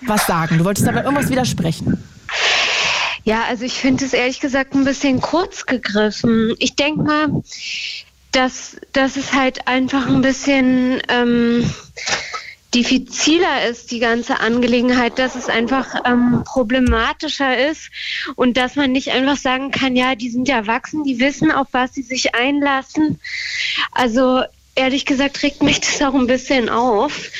[0.00, 0.56] was sagen.
[0.56, 2.02] Du wolltest aber irgendwas widersprechen.
[3.24, 6.54] Ja, also ich finde es ehrlich gesagt ein bisschen kurz gegriffen.
[6.58, 7.28] Ich denke mal,
[8.32, 11.02] dass, dass es halt einfach ein bisschen...
[11.08, 11.70] Ähm,
[12.74, 17.90] diffiziler ist, die ganze Angelegenheit, dass es einfach ähm, problematischer ist
[18.34, 21.68] und dass man nicht einfach sagen kann, ja, die sind ja erwachsen, die wissen, auf
[21.72, 23.20] was sie sich einlassen.
[23.92, 24.42] Also
[24.74, 27.30] ehrlich gesagt regt mich das auch ein bisschen auf,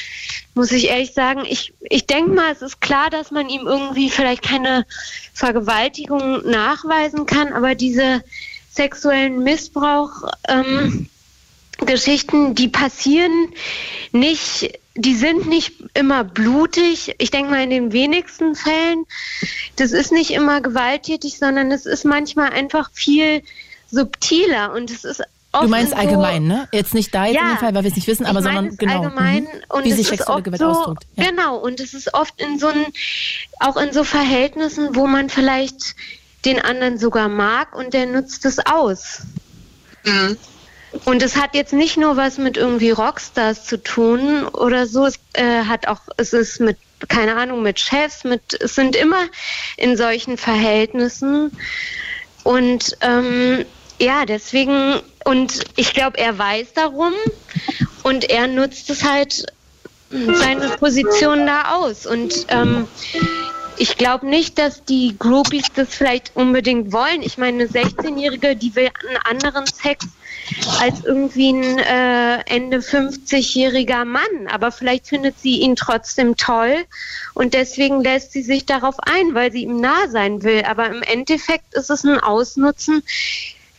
[0.54, 1.44] muss ich ehrlich sagen.
[1.48, 4.86] Ich, ich denke mal, es ist klar, dass man ihm irgendwie vielleicht keine
[5.32, 8.22] Vergewaltigung nachweisen kann, aber diese
[8.70, 10.10] sexuellen Missbrauch
[10.48, 11.08] ähm,
[11.78, 13.52] Geschichten, die passieren
[14.12, 17.14] nicht die sind nicht immer blutig.
[17.18, 19.04] Ich denke mal in den wenigsten Fällen.
[19.76, 23.42] Das ist nicht immer gewalttätig, sondern es ist manchmal einfach viel
[23.90, 25.22] subtiler und es ist
[25.60, 26.68] Du meinst so, allgemein, ne?
[26.72, 28.76] Jetzt nicht da jetzt ja, in dem Fall, weil wir es nicht wissen, aber sondern
[28.76, 29.48] genau, allgemein mhm.
[29.68, 31.06] und wie sich sexuelle Gewalt so, ausdrückt.
[31.14, 31.30] Ja.
[31.30, 32.86] Genau, und es ist oft in so ein,
[33.60, 35.94] auch in so Verhältnissen, wo man vielleicht
[36.44, 39.20] den anderen sogar mag und der nutzt es aus.
[40.04, 40.36] Mhm.
[41.04, 45.06] Und es hat jetzt nicht nur was mit irgendwie Rockstars zu tun oder so.
[45.06, 46.76] Es äh, hat auch, es ist mit,
[47.08, 49.22] keine Ahnung, mit Chefs, mit, es sind immer
[49.76, 51.50] in solchen Verhältnissen.
[52.44, 53.64] Und ähm,
[53.98, 57.12] ja, deswegen, und ich glaube, er weiß darum
[58.02, 59.46] und er nutzt es halt
[60.10, 62.06] seine Position da aus.
[62.06, 62.86] Und ähm,
[63.76, 67.22] ich glaube nicht, dass die Groupies das vielleicht unbedingt wollen.
[67.22, 70.06] Ich meine, eine 16-Jährige, die will einen anderen Sex
[70.80, 74.48] als irgendwie ein äh, Ende 50-jähriger Mann.
[74.48, 76.84] Aber vielleicht findet sie ihn trotzdem toll
[77.34, 80.62] und deswegen lässt sie sich darauf ein, weil sie ihm nah sein will.
[80.64, 83.02] Aber im Endeffekt ist es ein Ausnutzen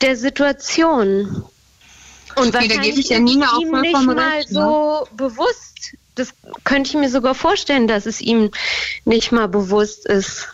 [0.02, 1.46] der Situation.
[2.36, 4.56] Und okay, wahrscheinlich ist ihm nicht mal recht, ne?
[4.62, 5.96] so bewusst.
[6.16, 6.30] Das
[6.64, 8.52] könnte ich mir sogar vorstellen, dass es ihm
[9.06, 10.48] nicht mal bewusst ist.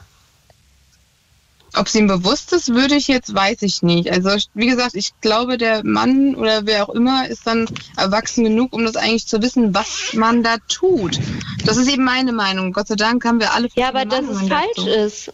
[1.74, 4.12] Ob es ihm bewusst ist, würde ich jetzt, weiß ich nicht.
[4.12, 7.66] Also wie gesagt, ich glaube, der Mann oder wer auch immer ist dann
[7.96, 11.18] erwachsen genug, um das eigentlich zu wissen, was man da tut.
[11.66, 12.74] Das ist eben meine Meinung.
[12.74, 13.70] Gott sei Dank haben wir alle.
[13.76, 14.90] Ja, aber dass es falsch dazu.
[14.90, 15.34] ist.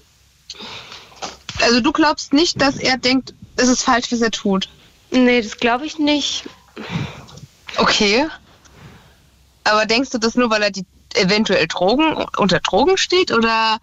[1.62, 4.70] Also du glaubst nicht, dass er denkt, es ist falsch, was er tut?
[5.10, 6.44] Nee, das glaube ich nicht.
[7.78, 8.28] Okay.
[9.64, 10.86] Aber denkst du das nur, weil er die
[11.16, 13.80] eventuell Drogen unter Drogen steht oder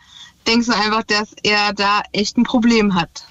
[0.46, 3.26] denkst du einfach, dass er da echt ein Problem hat?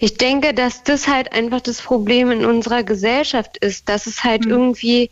[0.00, 4.44] Ich denke, dass das halt einfach das Problem in unserer Gesellschaft ist, dass es halt
[4.44, 4.50] mhm.
[4.50, 5.10] irgendwie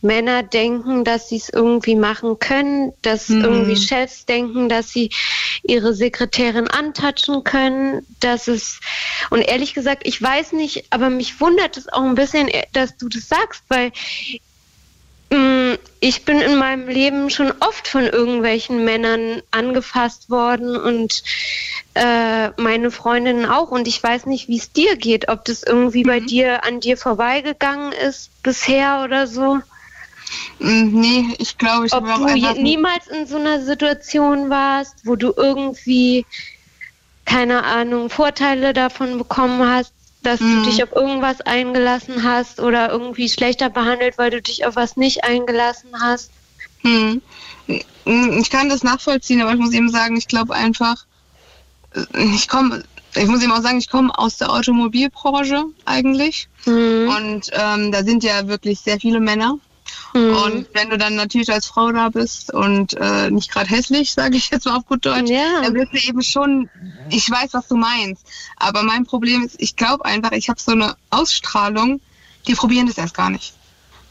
[0.00, 3.44] Männer denken, dass sie es irgendwie machen können, dass mhm.
[3.44, 5.10] irgendwie Chefs denken, dass sie
[5.62, 8.80] ihre Sekretärin antatschen können, dass es
[9.30, 13.08] und ehrlich gesagt, ich weiß nicht, aber mich wundert es auch ein bisschen, dass du
[13.08, 13.92] das sagst, weil
[16.00, 21.22] ich bin in meinem Leben schon oft von irgendwelchen Männern angefasst worden und
[21.94, 23.70] äh, meine Freundinnen auch.
[23.70, 26.08] Und ich weiß nicht, wie es dir geht, ob das irgendwie mhm.
[26.08, 29.60] bei dir an dir vorbeigegangen ist bisher oder so.
[30.58, 35.16] Mm, nee, ich glaube, ich habe auch du niemals in so einer Situation warst, wo
[35.16, 36.26] du irgendwie
[37.24, 40.64] keine Ahnung Vorteile davon bekommen hast, dass mhm.
[40.64, 44.96] du dich auf irgendwas eingelassen hast oder irgendwie schlechter behandelt, weil du dich auf was
[44.96, 46.30] nicht eingelassen hast.
[46.82, 47.22] Mhm.
[48.04, 51.04] Ich kann das nachvollziehen, aber ich muss eben sagen, ich glaube einfach,
[51.94, 52.04] äh,
[52.34, 52.82] ich komme,
[53.14, 56.48] ich muss eben auch sagen, ich komme aus der Automobilbranche eigentlich.
[56.64, 57.08] Mhm.
[57.16, 59.58] Und ähm, da sind ja wirklich sehr viele Männer.
[60.14, 60.36] Mhm.
[60.36, 64.36] Und wenn du dann natürlich als Frau da bist und äh, nicht gerade hässlich, sage
[64.36, 65.62] ich jetzt mal auf gut Deutsch, ja.
[65.62, 66.68] dann bist du eben schon,
[67.08, 68.24] ich weiß, was du meinst.
[68.56, 72.00] Aber mein Problem ist, ich glaube einfach, ich habe so eine Ausstrahlung,
[72.46, 73.54] die probieren das erst gar nicht.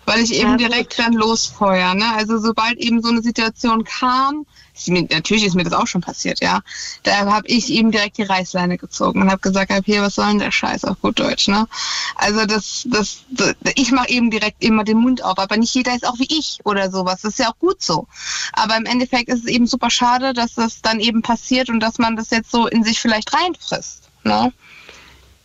[0.06, 1.93] Weil ich eben ja, direkt dann losfeuer.
[1.93, 2.06] Ne?
[2.16, 4.45] Also sobald eben so eine Situation kam,
[4.88, 6.62] natürlich ist mir das auch schon passiert, ja.
[7.04, 10.40] Da habe ich eben direkt die Reißleine gezogen und habe gesagt, hier, was soll denn
[10.40, 11.68] der Scheiß auf gut Deutsch, ne?
[12.16, 15.96] Also das, das, das ich mache eben direkt immer den Mund auf, aber nicht jeder
[15.96, 17.22] ist auch wie ich oder sowas.
[17.22, 18.08] Das ist ja auch gut so.
[18.54, 21.98] Aber im Endeffekt ist es eben super schade, dass das dann eben passiert und dass
[21.98, 24.54] man das jetzt so in sich vielleicht reinfrisst, ne?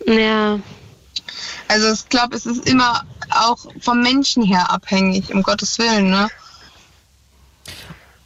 [0.07, 0.59] Ja.
[1.69, 6.29] Also ich glaube, es ist immer auch vom Menschen her abhängig, um Gottes Willen, ne?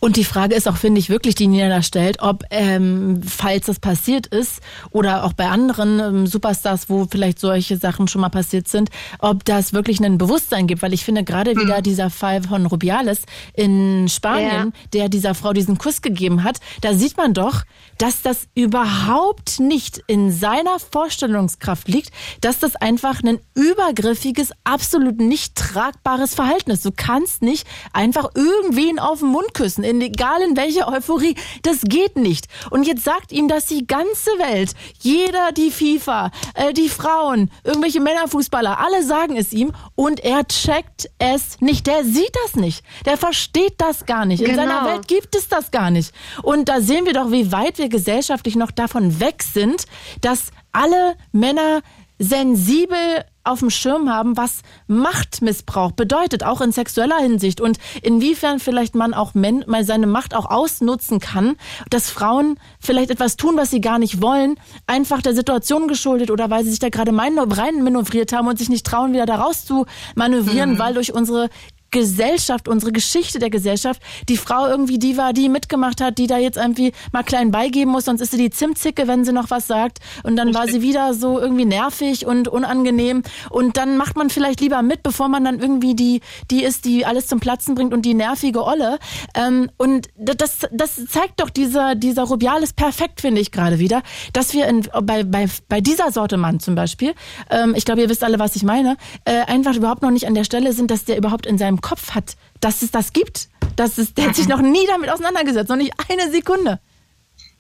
[0.00, 3.66] Und die Frage ist auch, finde ich, wirklich, die Nina da stellt, ob, ähm, falls
[3.66, 8.30] das passiert ist, oder auch bei anderen ähm, Superstars, wo vielleicht solche Sachen schon mal
[8.30, 8.88] passiert sind,
[9.18, 10.80] ob das wirklich ein Bewusstsein gibt.
[10.80, 11.60] Weil ich finde gerade mhm.
[11.60, 13.22] wieder dieser Fall von Rubiales
[13.52, 14.88] in Spanien, ja.
[14.94, 17.64] der dieser Frau diesen Kuss gegeben hat, da sieht man doch,
[17.98, 25.56] dass das überhaupt nicht in seiner Vorstellungskraft liegt, dass das einfach ein übergriffiges, absolut nicht
[25.56, 26.86] tragbares Verhalten ist.
[26.86, 31.34] Du kannst nicht einfach irgendwen auf den Mund küssen in, egal in welcher Euphorie.
[31.62, 32.46] Das geht nicht.
[32.70, 38.00] Und jetzt sagt ihm das die ganze Welt, jeder, die FIFA, äh, die Frauen, irgendwelche
[38.00, 41.86] Männerfußballer, alle sagen es ihm und er checkt es nicht.
[41.86, 42.84] Der sieht das nicht.
[43.04, 44.40] Der versteht das gar nicht.
[44.40, 44.62] In genau.
[44.62, 46.12] seiner Welt gibt es das gar nicht.
[46.42, 49.84] Und da sehen wir doch, wie weit wir gesellschaftlich noch davon weg sind,
[50.20, 51.80] dass alle Männer
[52.18, 58.94] sensibel auf dem Schirm haben, was Machtmissbrauch bedeutet, auch in sexueller Hinsicht und inwiefern vielleicht
[58.94, 61.56] man auch mal seine Macht auch ausnutzen kann,
[61.88, 66.50] dass Frauen vielleicht etwas tun, was sie gar nicht wollen, einfach der Situation geschuldet oder
[66.50, 69.64] weil sie sich da gerade rein manövriert haben und sich nicht trauen, wieder da raus
[69.64, 70.78] zu manövrieren, mhm.
[70.78, 71.48] weil durch unsere
[71.90, 76.38] Gesellschaft, unsere Geschichte der Gesellschaft, die Frau irgendwie die war, die mitgemacht hat, die da
[76.38, 79.66] jetzt irgendwie mal klein beigeben muss, sonst ist sie die Zimtzicke, wenn sie noch was
[79.66, 79.98] sagt.
[80.22, 83.22] Und dann war sie wieder so irgendwie nervig und unangenehm.
[83.50, 86.20] Und dann macht man vielleicht lieber mit, bevor man dann irgendwie die,
[86.50, 88.98] die ist, die alles zum Platzen bringt und die nervige Olle.
[89.34, 94.52] Ähm, und das, das zeigt doch dieser, dieser Rubiales perfekt, finde ich gerade wieder, dass
[94.52, 97.14] wir in, bei, bei, bei dieser Sorte Mann zum Beispiel,
[97.50, 100.34] ähm, ich glaube, ihr wisst alle, was ich meine, äh, einfach überhaupt noch nicht an
[100.34, 103.48] der Stelle sind, dass der überhaupt in seinem Kopf hat, dass es das gibt.
[103.76, 106.80] Das ist, der hat sich noch nie damit auseinandergesetzt, noch nicht eine Sekunde.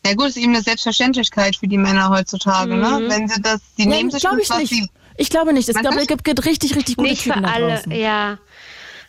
[0.04, 2.88] Ja gut, ist eben eine Selbstverständlichkeit für die Männer heutzutage, ne?
[2.88, 3.06] mhm.
[3.06, 3.08] ne?
[3.10, 4.70] Wenn sie das, die ja, nehmen sich das, ich nicht.
[4.70, 5.68] Sie ich glaube nicht.
[5.68, 8.38] Ich glaube, es gibt, gibt richtig, richtig gute nicht Typen für alle, ja.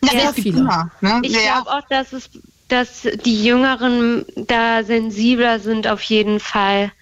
[0.04, 0.58] Ja, sehr viele.
[0.58, 1.20] Immer, ne?
[1.22, 1.60] Ich ja.
[1.60, 2.28] glaube auch, dass es,
[2.68, 6.92] dass die Jüngeren da sensibler sind auf jeden Fall.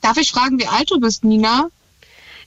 [0.00, 1.68] Darf ich fragen, wie alt du bist, Nina?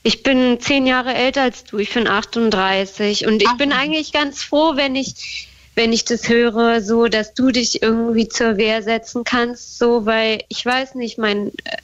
[0.02, 3.58] Ich bin zehn Jahre älter als du, ich bin 38 und ich Ach.
[3.58, 8.28] bin eigentlich ganz froh, wenn ich wenn ich das höre, so, dass du dich irgendwie
[8.28, 11.76] zur Wehr setzen kannst, so, weil ich weiß nicht, mein, äh,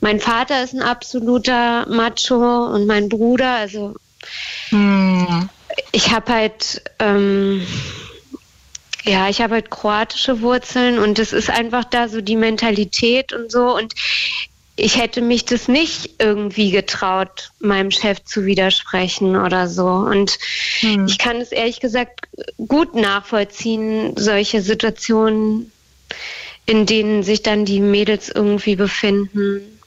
[0.00, 3.94] mein Vater ist ein absoluter Macho und mein Bruder, also
[4.70, 5.48] hm.
[5.92, 7.64] ich habe halt, ähm,
[9.04, 13.52] ja, ich habe halt kroatische Wurzeln und es ist einfach da so die Mentalität und
[13.52, 13.94] so und
[14.76, 19.86] ich hätte mich das nicht irgendwie getraut, meinem Chef zu widersprechen oder so.
[19.86, 20.38] Und
[20.80, 21.06] hm.
[21.06, 22.28] ich kann es ehrlich gesagt
[22.68, 25.72] gut nachvollziehen, solche Situationen,
[26.66, 29.80] in denen sich dann die Mädels irgendwie befinden.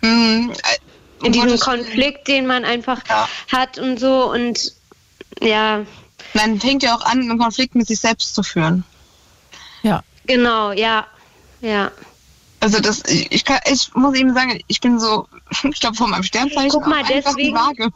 [0.00, 0.52] Hm.
[1.24, 3.28] In diesem Konflikt, den man einfach ja.
[3.50, 4.30] hat und so.
[4.30, 4.72] Und
[5.40, 5.84] ja.
[6.34, 8.84] Man fängt ja auch an, einen Konflikt mit sich selbst zu führen.
[9.82, 10.04] Ja.
[10.26, 11.06] Genau, ja.
[11.60, 11.90] Ja.
[12.64, 15.28] Also das, ich, kann, ich muss eben sagen, ich bin so,
[15.64, 17.90] ich glaube von meinem Sternzeichen Guck mal, deswegen, vage.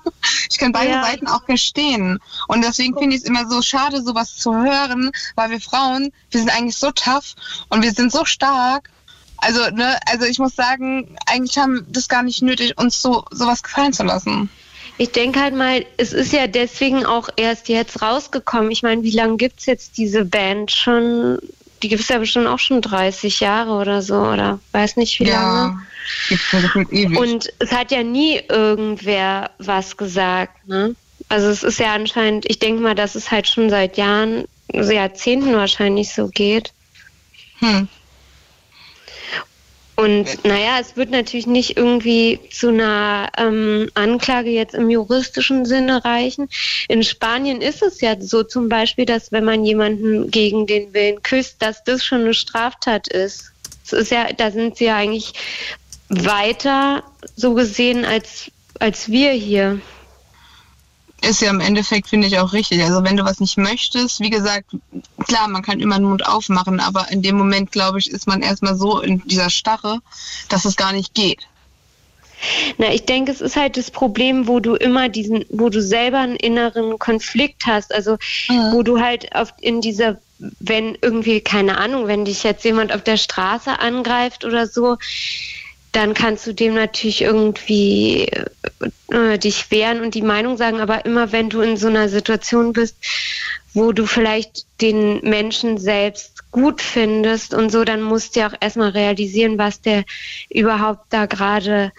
[0.51, 1.05] Ich kann beide ja.
[1.05, 2.19] Seiten auch verstehen.
[2.49, 6.41] Und deswegen finde ich es immer so schade, sowas zu hören, weil wir Frauen, wir
[6.41, 7.35] sind eigentlich so tough
[7.71, 8.91] und wir sind so stark.
[9.39, 13.63] Also, ne, also ich muss sagen, eigentlich haben das gar nicht nötig, uns so sowas
[13.63, 14.51] gefallen zu lassen.
[14.99, 18.71] Ich denke halt mal, es ist ja deswegen auch erst jetzt rausgekommen.
[18.71, 21.39] Ich meine, wie lange gibt es jetzt diese Band schon?
[21.83, 25.25] Die gibt es ja bestimmt auch schon 30 Jahre oder so, oder weiß nicht wie
[25.29, 25.83] ja, lange.
[26.29, 27.19] Gibt's ja ewig.
[27.19, 30.95] Und es hat ja nie irgendwer was gesagt, ne?
[31.29, 34.93] Also es ist ja anscheinend, ich denke mal, dass es halt schon seit Jahren, also
[34.93, 36.73] Jahrzehnten wahrscheinlich so geht.
[37.59, 37.89] Hm.
[39.99, 46.05] Und naja, es wird natürlich nicht irgendwie zu einer ähm, Anklage jetzt im juristischen Sinne
[46.05, 46.49] reichen.
[46.87, 51.21] In Spanien ist es ja so zum Beispiel, dass wenn man jemanden gegen den Willen
[51.25, 53.51] küsst, dass das schon eine Straftat ist.
[53.85, 55.33] Es ist ja, da sind sie ja eigentlich
[56.09, 57.03] weiter
[57.35, 59.81] so gesehen als, als wir hier
[61.23, 62.83] ist ja im Endeffekt, finde ich, auch richtig.
[62.83, 64.67] Also wenn du was nicht möchtest, wie gesagt,
[65.27, 68.43] klar, man kann immer den Mund aufmachen, aber in dem Moment, glaube ich, ist man
[68.43, 69.99] erstmal so in dieser Starre,
[70.49, 71.47] dass es gar nicht geht.
[72.77, 76.19] Na, ich denke, es ist halt das Problem, wo du immer diesen, wo du selber
[76.19, 78.17] einen inneren Konflikt hast, also
[78.49, 78.73] mhm.
[78.73, 83.03] wo du halt auf, in dieser, wenn irgendwie, keine Ahnung, wenn dich jetzt jemand auf
[83.03, 84.99] der Straße angreift oder so,
[85.99, 88.31] dann kannst du dem natürlich irgendwie
[89.09, 90.79] äh, dich wehren und die Meinung sagen.
[90.79, 92.97] Aber immer wenn du in so einer Situation bist,
[93.75, 98.55] wo du vielleicht den Menschen selbst gut findest und so, dann musst du ja auch
[98.61, 100.05] erstmal realisieren, was der
[100.49, 101.91] überhaupt da gerade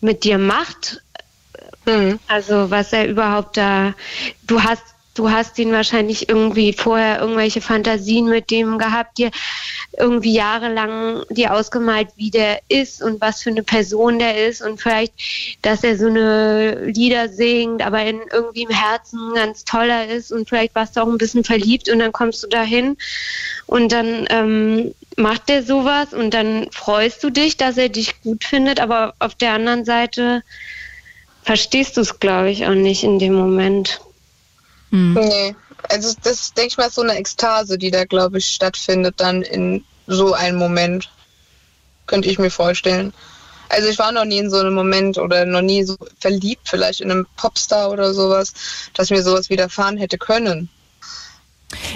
[0.00, 1.00] mit dir macht.
[1.86, 2.18] Mhm.
[2.26, 3.94] Also was er überhaupt da,
[4.48, 4.82] du hast
[5.14, 9.30] du hast ihn wahrscheinlich irgendwie vorher irgendwelche Fantasien mit dem gehabt, dir
[9.96, 14.80] irgendwie jahrelang dir ausgemalt, wie der ist und was für eine Person der ist und
[14.80, 15.14] vielleicht,
[15.62, 20.48] dass er so eine Lieder singt, aber in irgendwie im Herzen ganz toller ist und
[20.48, 22.96] vielleicht warst du auch ein bisschen verliebt und dann kommst du dahin
[23.66, 28.44] und dann ähm, macht der sowas und dann freust du dich, dass er dich gut
[28.44, 30.42] findet, aber auf der anderen Seite
[31.44, 34.00] verstehst du es, glaube ich, auch nicht in dem Moment.
[34.94, 35.14] Mhm.
[35.14, 35.56] Nee,
[35.88, 39.42] also das denke ich mal ist so eine Ekstase, die da, glaube ich, stattfindet dann
[39.42, 41.10] in so einem Moment.
[42.06, 43.12] Könnte ich mir vorstellen.
[43.70, 47.00] Also ich war noch nie in so einem Moment oder noch nie so verliebt, vielleicht
[47.00, 48.52] in einem Popstar oder sowas,
[48.92, 50.68] dass mir sowas widerfahren hätte können.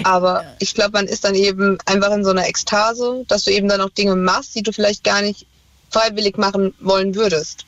[0.03, 3.69] Aber ich glaube, man ist dann eben einfach in so einer Ekstase, dass du eben
[3.69, 5.45] dann auch Dinge machst, die du vielleicht gar nicht
[5.89, 7.65] freiwillig machen wollen würdest.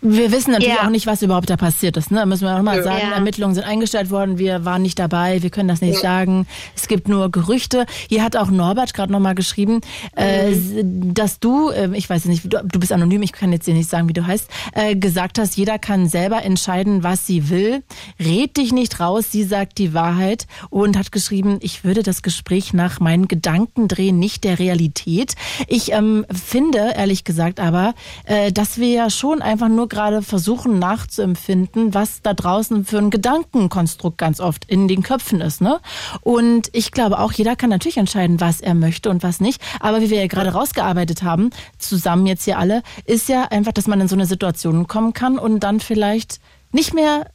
[0.00, 0.86] Wir wissen natürlich ja.
[0.86, 2.10] auch nicht, was überhaupt da passiert ist.
[2.10, 2.24] Ne?
[2.26, 3.14] Müssen wir auch mal sagen, ja.
[3.14, 6.00] Ermittlungen sind eingestellt worden, wir waren nicht dabei, wir können das nicht ja.
[6.00, 6.46] sagen.
[6.76, 7.86] Es gibt nur Gerüchte.
[8.08, 9.80] Hier hat auch Norbert gerade nochmal geschrieben,
[10.16, 11.14] äh, mhm.
[11.14, 13.88] dass du, äh, ich weiß nicht, du, du, bist anonym, ich kann jetzt dir nicht
[13.88, 17.82] sagen, wie du heißt, äh, gesagt hast, jeder kann selber entscheiden, was sie will.
[18.18, 22.72] Red dich nicht raus, sie sagt die Wahrheit und hat geschrieben, ich würde das Gespräch
[22.72, 25.34] nach meinen Gedanken drehen, nicht der Realität.
[25.66, 30.22] Ich ähm, finde, ehrlich gesagt aber, äh, dass wir ja schon einfach einfach nur gerade
[30.22, 35.60] versuchen nachzuempfinden, was da draußen für ein Gedankenkonstrukt ganz oft in den Köpfen ist.
[35.60, 35.78] Ne?
[36.22, 39.60] Und ich glaube auch, jeder kann natürlich entscheiden, was er möchte und was nicht.
[39.80, 43.86] Aber wie wir ja gerade rausgearbeitet haben, zusammen jetzt hier alle, ist ja einfach, dass
[43.86, 46.40] man in so eine Situation kommen kann und dann vielleicht
[46.72, 47.26] nicht mehr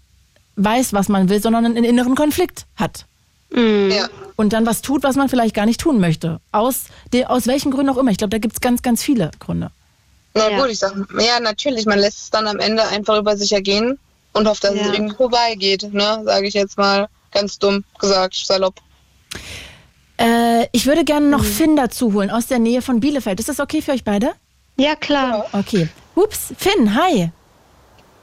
[0.55, 3.05] weiß, was man will, sondern einen inneren Konflikt hat.
[3.51, 3.91] Mhm.
[3.91, 4.07] Ja.
[4.35, 6.39] Und dann was tut, was man vielleicht gar nicht tun möchte.
[6.51, 6.85] Aus,
[7.27, 8.09] aus welchen Gründen auch immer.
[8.09, 9.69] Ich glaube, da gibt es ganz, ganz viele Gründe.
[10.33, 10.59] Na ja.
[10.59, 13.99] gut, ich sag, ja, natürlich, man lässt es dann am Ende einfach über sich ergehen
[14.33, 14.81] und hofft, dass ja.
[14.81, 18.75] es irgendwie vorbeigeht, ne, sage ich jetzt mal ganz dumm gesagt, salopp.
[20.19, 21.47] Äh, ich würde gerne noch mhm.
[21.47, 23.39] Finn dazu holen aus der Nähe von Bielefeld.
[23.39, 24.31] Ist das okay für euch beide?
[24.77, 25.47] Ja, klar.
[25.51, 25.59] Ja.
[25.59, 25.89] Okay.
[26.15, 27.31] Ups, Finn, hi.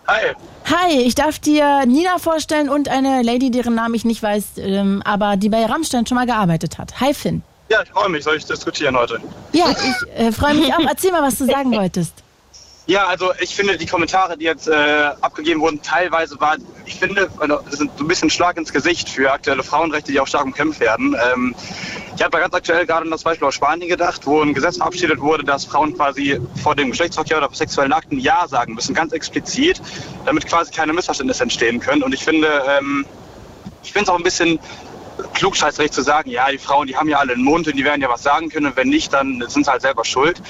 [0.06, 0.34] Hi.
[0.64, 5.02] Hi, ich darf dir Nina vorstellen und eine Lady, deren Namen ich nicht weiß, ähm,
[5.04, 7.00] aber die bei Rammstein schon mal gearbeitet hat.
[7.00, 7.42] Hi, Finn.
[7.70, 8.24] Ja, ich freue mich.
[8.24, 9.20] Soll ich diskutieren heute?
[9.52, 10.80] Ja, ich äh, freue mich auch.
[10.80, 12.12] Erzähl mal, was du sagen wolltest.
[12.86, 14.72] Ja, also ich finde die Kommentare, die jetzt äh,
[15.20, 16.56] abgegeben wurden, teilweise war,
[16.86, 20.18] ich finde, also, das sind so ein bisschen Schlag ins Gesicht für aktuelle Frauenrechte, die
[20.18, 21.14] auch stark umkämpft werden.
[21.32, 21.54] Ähm,
[22.16, 24.78] Ich habe da ganz aktuell gerade an das Beispiel aus Spanien gedacht, wo ein Gesetz
[24.78, 29.12] verabschiedet wurde, dass Frauen quasi vor dem Geschlechtsverkehr oder sexuellen Akten Ja sagen müssen, ganz
[29.12, 29.80] explizit,
[30.24, 32.02] damit quasi keine Missverständnisse entstehen können.
[32.02, 33.06] Und ich finde, ähm,
[33.84, 34.58] ich finde es auch ein bisschen
[35.34, 38.00] klugscheißrecht zu sagen, ja, die Frauen, die haben ja alle einen Mund und die werden
[38.00, 40.40] ja was sagen können und wenn nicht, dann sind sie halt selber schuld.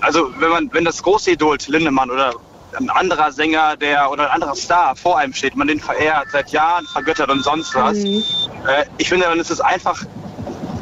[0.00, 2.34] Also wenn man, wenn das große Idol Lindemann oder
[2.76, 6.50] ein anderer Sänger, der oder ein anderer Star vor einem steht, man den verehrt, seit
[6.50, 7.98] Jahren vergöttert und sonst was.
[7.98, 8.22] Mhm.
[8.66, 10.02] Äh, ich finde, dann ist es einfach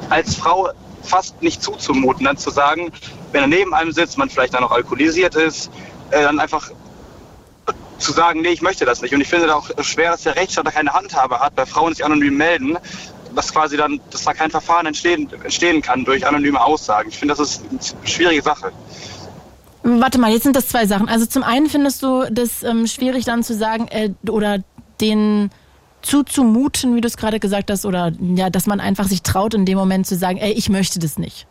[0.08, 0.70] als Frau
[1.02, 2.92] fast nicht zuzumuten, dann zu sagen,
[3.32, 5.70] wenn er neben einem sitzt, man vielleicht dann noch alkoholisiert ist,
[6.10, 6.70] äh, dann einfach
[7.98, 9.14] zu sagen, nee, ich möchte das nicht.
[9.14, 12.04] Und ich finde auch schwer, dass der Rechtsstaat da keine Handhabe hat, bei Frauen sich
[12.04, 12.76] anonym melden,
[13.34, 17.08] dass quasi dann, dass da kein Verfahren entstehen, entstehen kann durch anonyme Aussagen.
[17.10, 18.72] Ich finde, das ist eine schwierige Sache.
[19.82, 21.08] Warte mal, jetzt sind das zwei Sachen.
[21.08, 24.58] Also zum einen findest du das ähm, schwierig dann zu sagen äh, oder
[25.00, 25.50] den
[26.02, 29.64] zuzumuten, wie du es gerade gesagt hast, oder ja, dass man einfach sich traut, in
[29.64, 31.46] dem Moment zu sagen, ey, ich möchte das nicht.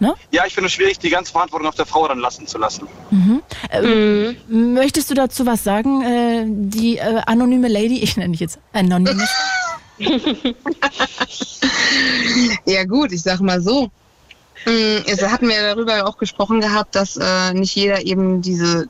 [0.00, 0.14] Ne?
[0.32, 2.88] Ja, ich finde es schwierig, die ganze Verantwortung auf der Frau dann lassen zu lassen.
[3.10, 3.40] Mhm.
[3.70, 4.74] Äh, mhm.
[4.74, 6.02] Möchtest du dazu was sagen?
[6.02, 9.20] Äh, die äh, anonyme Lady, ich nenne dich jetzt anonym.
[12.66, 13.90] ja gut, ich sag mal so.
[14.66, 18.88] Mm, es hatten wir darüber auch gesprochen gehabt, dass äh, nicht jeder eben diese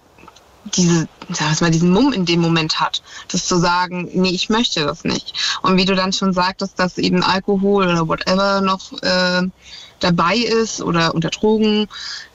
[0.65, 4.85] diese, sag mal, diesen Mumm in dem Moment hat, das zu sagen, nee, ich möchte
[4.85, 5.35] das nicht.
[5.63, 9.43] Und wie du dann schon sagtest, dass eben Alkohol oder whatever noch äh,
[10.03, 11.89] dabei ist oder unter Drogen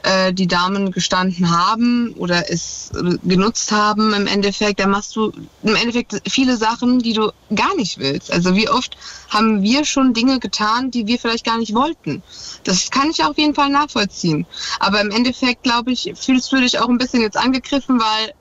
[0.03, 2.91] äh, die Damen gestanden haben oder es
[3.23, 5.31] genutzt haben im Endeffekt, dann machst du
[5.63, 8.31] im Endeffekt viele Sachen, die du gar nicht willst.
[8.31, 8.97] Also wie oft
[9.29, 12.23] haben wir schon Dinge getan, die wir vielleicht gar nicht wollten.
[12.63, 14.45] Das kann ich auf jeden Fall nachvollziehen.
[14.79, 18.33] Aber im Endeffekt, glaube ich, fühlst du dich auch ein bisschen jetzt angegriffen, weil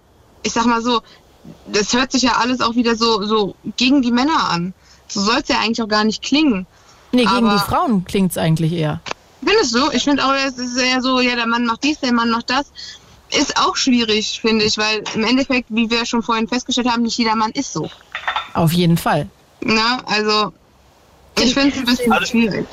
[0.42, 1.02] ich sag mal so,
[1.66, 4.74] das hört sich ja alles auch wieder so, so gegen die Männer an.
[5.08, 6.66] So soll es ja eigentlich auch gar nicht klingen.
[7.12, 9.00] Nee, gegen Aber die Frauen klingt es eigentlich eher.
[9.46, 9.90] Findest du?
[9.92, 12.50] Ich finde auch, es ist eher so, ja, der Mann macht dies, der Mann macht
[12.50, 12.66] das.
[13.30, 17.18] Ist auch schwierig, finde ich, weil im Endeffekt, wie wir schon vorhin festgestellt haben, nicht
[17.18, 17.88] jeder Mann ist so.
[18.54, 19.28] Auf jeden Fall.
[19.60, 20.52] Na, also
[21.40, 22.66] ich finde es ein bisschen also, schwierig.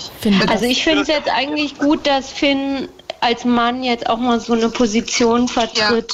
[0.47, 2.87] Also ich finde es jetzt eigentlich gut, dass Finn
[3.19, 6.11] als Mann jetzt auch mal so eine Position vertritt.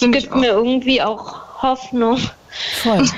[0.00, 2.18] Ja, gibt mir irgendwie auch Hoffnung.
[2.82, 3.08] Voll.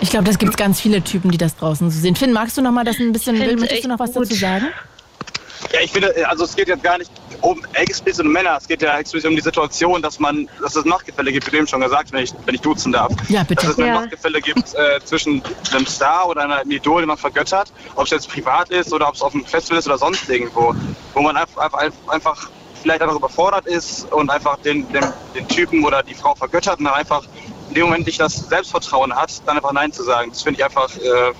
[0.00, 2.14] Ich glaube, das gibt ganz viele Typen, die das draußen so sehen.
[2.14, 4.24] Finn, magst du noch mal das ein bisschen, will, möchtest du noch was gut.
[4.24, 4.66] dazu sagen?
[5.72, 7.10] Ja, ich finde, also es geht jetzt gar nicht
[7.40, 10.84] um explizit um Männer, es geht ja explizit um die Situation, dass man, dass es
[10.84, 13.12] Machtgefälle gibt, wie du eben schon gesagt, wenn ich, wenn ich duzen darf.
[13.28, 13.66] Ja, bitte.
[13.66, 13.94] Dass es ja.
[13.94, 15.42] Machtgefälle gibt äh, zwischen
[15.72, 19.14] einem Star oder einem Idol, den man vergöttert, ob es jetzt privat ist oder ob
[19.14, 20.74] es auf einem Festival ist oder sonst irgendwo,
[21.14, 21.72] wo man einfach,
[22.08, 22.50] einfach
[22.82, 25.04] vielleicht einfach überfordert ist und einfach den, den,
[25.34, 27.22] den Typen oder die Frau vergöttert und dann einfach
[27.68, 30.30] in dem Moment nicht das Selbstvertrauen hat, dann einfach Nein zu sagen.
[30.30, 31.32] Das finde ich einfach äh,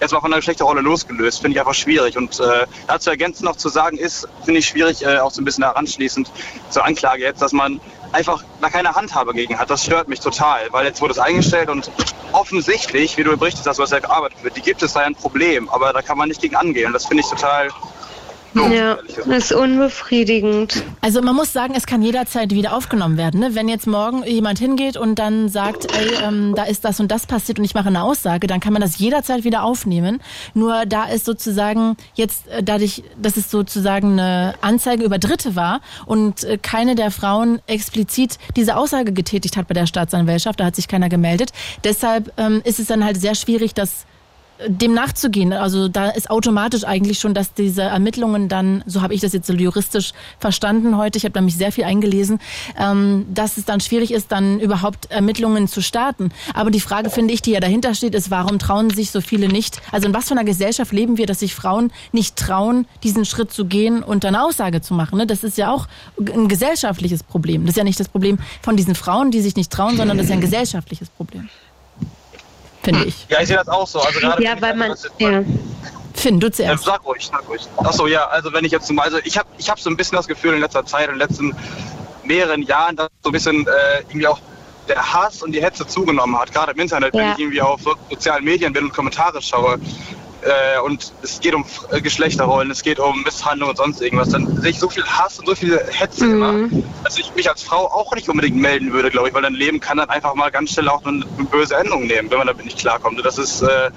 [0.00, 1.40] jetzt mal von einer Rolle losgelöst.
[1.40, 2.16] Finde ich einfach schwierig.
[2.16, 5.44] Und äh, dazu ergänzend noch zu sagen ist, finde ich schwierig, äh, auch so ein
[5.44, 6.30] bisschen heranschließend
[6.70, 7.80] zur Anklage jetzt, dass man
[8.12, 9.70] einfach da keine Handhabe gegen hat.
[9.70, 11.90] Das stört mich total, weil jetzt wurde es eingestellt und
[12.32, 15.68] offensichtlich, wie du berichtest hast, was ja gearbeitet wird, die gibt es da ein Problem,
[15.68, 16.92] aber da kann man nicht gegen angehen.
[16.92, 17.68] Das finde ich total
[18.54, 20.82] ja, das ist unbefriedigend.
[21.00, 23.40] Also man muss sagen, es kann jederzeit wieder aufgenommen werden.
[23.40, 23.54] Ne?
[23.54, 27.26] Wenn jetzt morgen jemand hingeht und dann sagt, ey, ähm, da ist das und das
[27.26, 30.20] passiert und ich mache eine Aussage, dann kann man das jederzeit wieder aufnehmen.
[30.54, 35.80] Nur da ist sozusagen jetzt äh, dadurch, dass es sozusagen eine Anzeige über Dritte war
[36.06, 40.76] und äh, keine der Frauen explizit diese Aussage getätigt hat bei der Staatsanwaltschaft, da hat
[40.76, 41.52] sich keiner gemeldet.
[41.84, 44.06] Deshalb ähm, ist es dann halt sehr schwierig, das
[44.66, 45.52] dem nachzugehen.
[45.52, 49.46] Also da ist automatisch eigentlich schon, dass diese Ermittlungen dann, so habe ich das jetzt
[49.46, 52.40] so juristisch verstanden heute, ich habe da mich sehr viel eingelesen,
[52.78, 56.30] ähm, dass es dann schwierig ist, dann überhaupt Ermittlungen zu starten.
[56.54, 59.48] Aber die Frage, finde ich, die ja dahinter steht, ist, warum trauen sich so viele
[59.48, 59.80] nicht?
[59.92, 63.52] Also in was für einer Gesellschaft leben wir, dass sich Frauen nicht trauen, diesen Schritt
[63.52, 65.18] zu gehen und eine Aussage zu machen?
[65.18, 65.26] Ne?
[65.26, 65.88] Das ist ja auch
[66.18, 67.62] ein gesellschaftliches Problem.
[67.62, 70.24] Das ist ja nicht das Problem von diesen Frauen, die sich nicht trauen, sondern das
[70.24, 71.48] ist ja ein gesellschaftliches Problem
[72.82, 73.26] finde ich.
[73.28, 74.00] Ja, ich sehe das auch so.
[74.00, 74.94] Also gerade ja, weil man.
[75.18, 75.42] Ja.
[76.14, 76.86] Finn, du zuerst.
[76.86, 77.62] Ja, sag ruhig, sag ruhig.
[77.78, 79.96] Achso, ja, also wenn ich jetzt zum Beispiel, also ich habe ich hab so ein
[79.96, 81.54] bisschen das Gefühl in letzter Zeit, in den letzten
[82.24, 84.38] mehreren Jahren, dass so ein bisschen äh, irgendwie auch
[84.88, 87.20] der Hass und die Hetze zugenommen hat, gerade im Internet, ja.
[87.20, 89.78] wenn ich irgendwie auf sozialen Medien bin und Kommentare schaue.
[90.42, 94.60] Äh, und es geht um äh, Geschlechterrollen, es geht um Misshandlung und sonst irgendwas, dann
[94.60, 96.32] sehe ich so viel Hass und so viel Hetze mhm.
[96.32, 99.54] immer, dass ich mich als Frau auch nicht unbedingt melden würde, glaube ich, weil dein
[99.54, 102.46] Leben kann dann einfach mal ganz schnell auch eine, eine böse Endung nehmen, wenn man
[102.46, 103.18] damit nicht klarkommt.
[103.18, 103.90] Und das ist äh,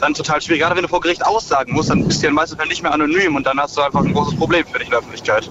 [0.00, 0.60] dann total schwierig.
[0.60, 3.34] Gerade wenn du vor Gericht aussagen musst, dann bist du ja meistens nicht mehr anonym
[3.34, 5.50] und dann hast du einfach ein großes Problem für dich in der Öffentlichkeit.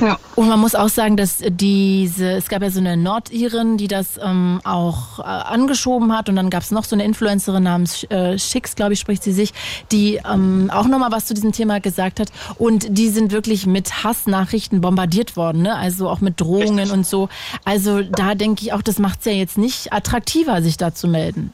[0.00, 0.18] Ja.
[0.36, 4.18] Und man muss auch sagen, dass diese, es gab ja so eine Nordirin, die das
[4.22, 8.38] ähm, auch äh, angeschoben hat und dann gab es noch so eine Influencerin namens äh,
[8.38, 9.52] Schicks, glaube ich, spricht sie sich,
[9.90, 12.28] die ähm, auch nochmal was zu diesem Thema gesagt hat
[12.58, 15.74] und die sind wirklich mit Hassnachrichten bombardiert worden, ne?
[15.74, 16.92] also auch mit Drohungen Richtig.
[16.92, 17.28] und so.
[17.64, 21.08] Also da denke ich auch, das macht es ja jetzt nicht attraktiver, sich da zu
[21.08, 21.52] melden.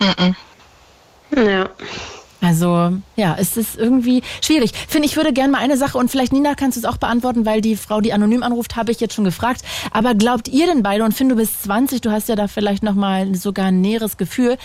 [0.00, 0.36] Mhm.
[1.36, 1.70] Ja.
[2.42, 4.72] Also ja, es ist irgendwie schwierig.
[4.88, 7.46] Finde ich würde gerne mal eine Sache und vielleicht Nina kannst du es auch beantworten,
[7.46, 9.62] weil die Frau, die anonym anruft, habe ich jetzt schon gefragt.
[9.92, 12.82] Aber glaubt ihr denn beide und Finn, du bist 20, du hast ja da vielleicht
[12.82, 14.58] noch mal sogar ein näheres Gefühl.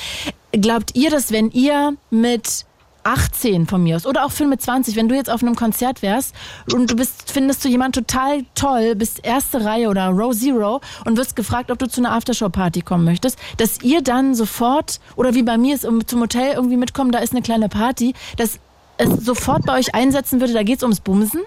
[0.52, 2.66] Glaubt ihr, dass wenn ihr mit
[3.08, 6.02] 18 von mir aus oder auch Film mit 20, wenn du jetzt auf einem Konzert
[6.02, 6.36] wärst
[6.74, 11.18] und du bist, findest du jemand total toll, bist erste Reihe oder Row Zero und
[11.18, 15.44] wirst gefragt, ob du zu einer Aftershow-Party kommen möchtest, dass ihr dann sofort oder wie
[15.44, 18.60] bei mir ist, um zum Hotel irgendwie mitkommen, da ist eine kleine Party, dass
[18.98, 21.42] es sofort bei euch einsetzen würde, da geht es ums Bumsen?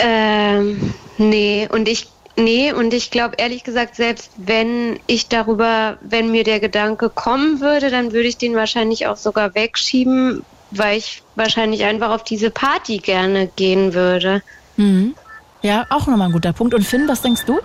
[0.00, 6.30] Ähm, nee, und ich Nee, und ich glaube ehrlich gesagt, selbst wenn ich darüber, wenn
[6.30, 11.22] mir der Gedanke kommen würde, dann würde ich den wahrscheinlich auch sogar wegschieben, weil ich
[11.34, 14.42] wahrscheinlich einfach auf diese Party gerne gehen würde.
[14.76, 15.14] Mhm.
[15.60, 16.74] Ja, auch nochmal ein guter Punkt.
[16.74, 17.60] Und Finn, was denkst du?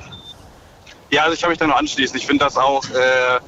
[1.09, 2.17] Ja, also ich kann mich da nur anschließen.
[2.17, 3.39] Ich finde das auch, äh,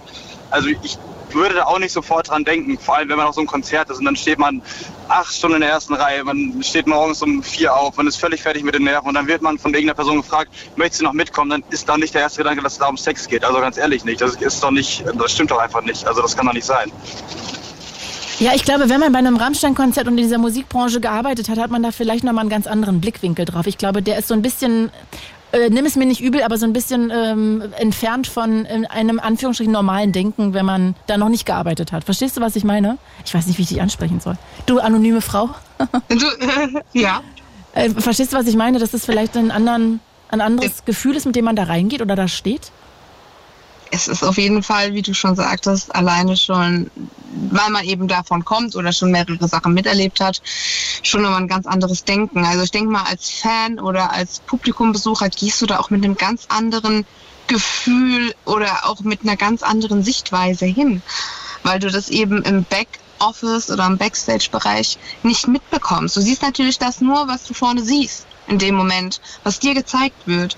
[0.50, 0.98] also ich
[1.34, 3.90] würde da auch nicht sofort dran denken, vor allem wenn man auf so einem Konzert
[3.90, 4.62] ist und dann steht man
[5.08, 8.42] acht Stunden in der ersten Reihe, man steht morgens um vier auf, man ist völlig
[8.42, 11.14] fertig mit den Nerven und dann wird man von irgendeiner Person gefragt, möchtest du noch
[11.14, 13.44] mitkommen, dann ist da nicht der erste Gedanke, dass es da um Sex geht.
[13.44, 16.36] Also ganz ehrlich nicht, das ist doch nicht, das stimmt doch einfach nicht, also das
[16.36, 16.92] kann doch nicht sein.
[18.40, 21.72] Ja, ich glaube, wenn man bei einem Rammstein-Konzert und in dieser Musikbranche gearbeitet hat, hat
[21.72, 23.68] man da vielleicht nochmal einen ganz anderen Blickwinkel drauf.
[23.68, 24.92] Ich glaube, der ist so ein bisschen
[25.52, 29.72] äh, nimm es mir nicht übel, aber so ein bisschen ähm, entfernt von einem Anführungsstrichen
[29.72, 32.04] normalen Denken, wenn man da noch nicht gearbeitet hat.
[32.04, 32.98] Verstehst du, was ich meine?
[33.26, 34.38] Ich weiß nicht, wie ich dich ansprechen soll.
[34.66, 35.50] Du anonyme Frau?
[36.10, 37.22] du, äh, ja.
[37.74, 38.80] Äh, verstehst du, was ich meine?
[38.80, 42.16] Dass das vielleicht ein, anderen, ein anderes Gefühl ist, mit dem man da reingeht oder
[42.16, 42.72] da steht?
[43.92, 46.92] Es ist auf jeden Fall, wie du schon sagtest, alleine schon,
[47.50, 50.42] weil man eben davon kommt oder schon mehrere Sachen miterlebt hat,
[51.02, 52.46] schon nochmal ein ganz anderes Denken.
[52.46, 56.16] Also ich denke mal, als Fan oder als Publikumbesucher gehst du da auch mit einem
[56.16, 57.06] ganz anderen
[57.48, 61.02] Gefühl oder auch mit einer ganz anderen Sichtweise hin,
[61.64, 66.16] weil du das eben im Backoffice oder im Backstage-Bereich nicht mitbekommst.
[66.16, 70.28] Du siehst natürlich das nur, was du vorne siehst in dem Moment, was dir gezeigt
[70.28, 70.58] wird.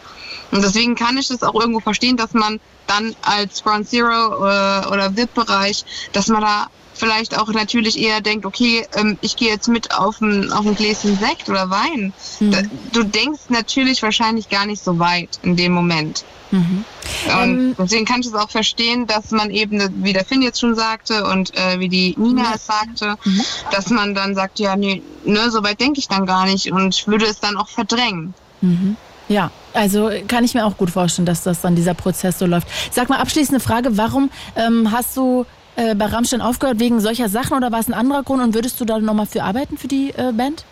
[0.51, 4.83] Und deswegen kann ich das auch irgendwo verstehen, dass man dann als Ground Zero oder,
[4.85, 9.49] äh, oder VIP-Bereich, dass man da vielleicht auch natürlich eher denkt, okay, ähm, ich gehe
[9.49, 12.13] jetzt mit auf ein, auf ein Gläschen Sekt oder Wein.
[12.39, 12.69] Mhm.
[12.93, 16.23] Du denkst natürlich wahrscheinlich gar nicht so weit in dem Moment.
[16.51, 16.85] Mhm.
[17.25, 20.59] Und ähm, deswegen kann ich es auch verstehen, dass man eben, wie der Finn jetzt
[20.59, 23.41] schon sagte und äh, wie die Nina es sagte, mhm.
[23.71, 27.07] dass man dann sagt, ja, nee, ne, so weit denke ich dann gar nicht und
[27.07, 28.33] würde es dann auch verdrängen.
[28.61, 28.97] Mhm.
[29.29, 32.67] Ja, also kann ich mir auch gut vorstellen, dass das dann dieser Prozess so läuft.
[32.91, 35.45] Sag mal abschließende Frage, warum ähm, hast du
[35.75, 38.79] äh, bei Rammstein aufgehört wegen solcher Sachen oder war es ein anderer Grund und würdest
[38.79, 40.65] du da nochmal für arbeiten für die äh, Band?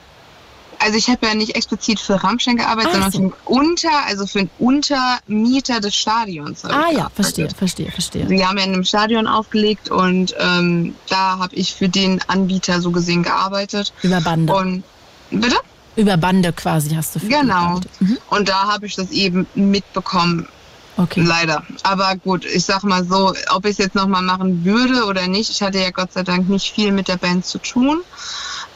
[0.82, 3.18] Also ich habe ja nicht explizit für Rammstein gearbeitet, Ach sondern so.
[3.18, 6.64] für einen Unter, also für einen Untermieter des Stadions.
[6.64, 8.30] Ah ja, verstehe, verstehe, verstehe.
[8.30, 12.80] Wir haben ja in einem Stadion aufgelegt und ähm, da habe ich für den Anbieter
[12.80, 13.93] so gesehen gearbeitet.
[14.04, 14.54] Über Bande.
[14.54, 14.84] Und
[15.32, 15.58] bitte?
[16.00, 17.20] Über Bande quasi hast du.
[17.20, 17.82] Genau.
[18.00, 18.18] Mhm.
[18.30, 20.47] Und da habe ich das eben mitbekommen.
[20.95, 21.22] Okay.
[21.22, 21.64] Leider.
[21.84, 25.50] Aber gut, ich sag mal so, ob ich es jetzt nochmal machen würde oder nicht,
[25.50, 28.02] ich hatte ja Gott sei Dank nicht viel mit der Band zu tun.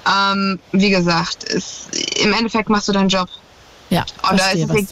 [0.05, 1.87] Ähm, wie gesagt, es,
[2.21, 3.29] im Endeffekt machst du deinen Job.
[3.89, 4.87] Ja, und da ist was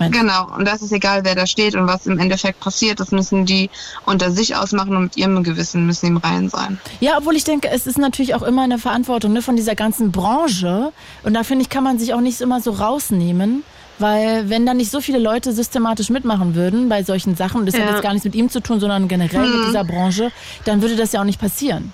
[0.00, 0.18] meinst.
[0.18, 3.00] Genau, und das ist egal, wer da steht und was im Endeffekt passiert.
[3.00, 3.70] Das müssen die
[4.06, 6.80] unter sich ausmachen und mit ihrem Gewissen müssen im Reinen sein.
[7.00, 10.10] Ja, obwohl ich denke, es ist natürlich auch immer eine Verantwortung ne, von dieser ganzen
[10.10, 10.92] Branche.
[11.22, 13.62] Und da finde ich, kann man sich auch nicht immer so rausnehmen.
[13.98, 17.82] Weil wenn da nicht so viele Leute systematisch mitmachen würden bei solchen Sachen, das ja.
[17.82, 19.58] hat jetzt gar nichts mit ihm zu tun, sondern generell hm.
[19.58, 20.32] mit dieser Branche,
[20.64, 21.92] dann würde das ja auch nicht passieren.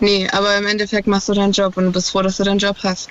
[0.00, 2.58] Nee, aber im Endeffekt machst du deinen Job und du bist froh, dass du deinen
[2.58, 3.08] Job hast.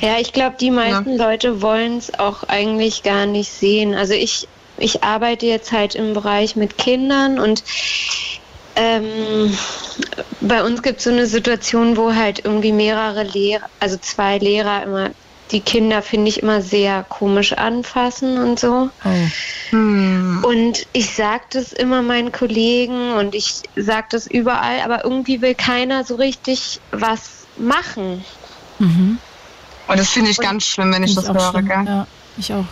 [0.00, 1.26] Ja, ich glaube, die meisten ja.
[1.26, 3.94] Leute wollen es auch eigentlich gar nicht sehen.
[3.94, 4.48] Also ich,
[4.78, 7.62] ich arbeite jetzt halt im Bereich mit Kindern und
[8.74, 9.56] ähm,
[10.40, 14.82] bei uns gibt es so eine Situation, wo halt irgendwie mehrere Lehrer, also zwei Lehrer
[14.82, 15.10] immer
[15.50, 18.88] die Kinder, finde ich, immer sehr komisch anfassen und so.
[19.04, 19.28] Oh.
[19.70, 20.21] Hm.
[20.42, 25.54] Und ich sage das immer meinen Kollegen und ich sage das überall, aber irgendwie will
[25.54, 28.24] keiner so richtig was machen.
[28.78, 29.18] Mhm.
[29.88, 31.84] Und das finde ich und ganz schlimm, wenn ich das höre, gell?
[31.86, 32.64] Ja, ich auch.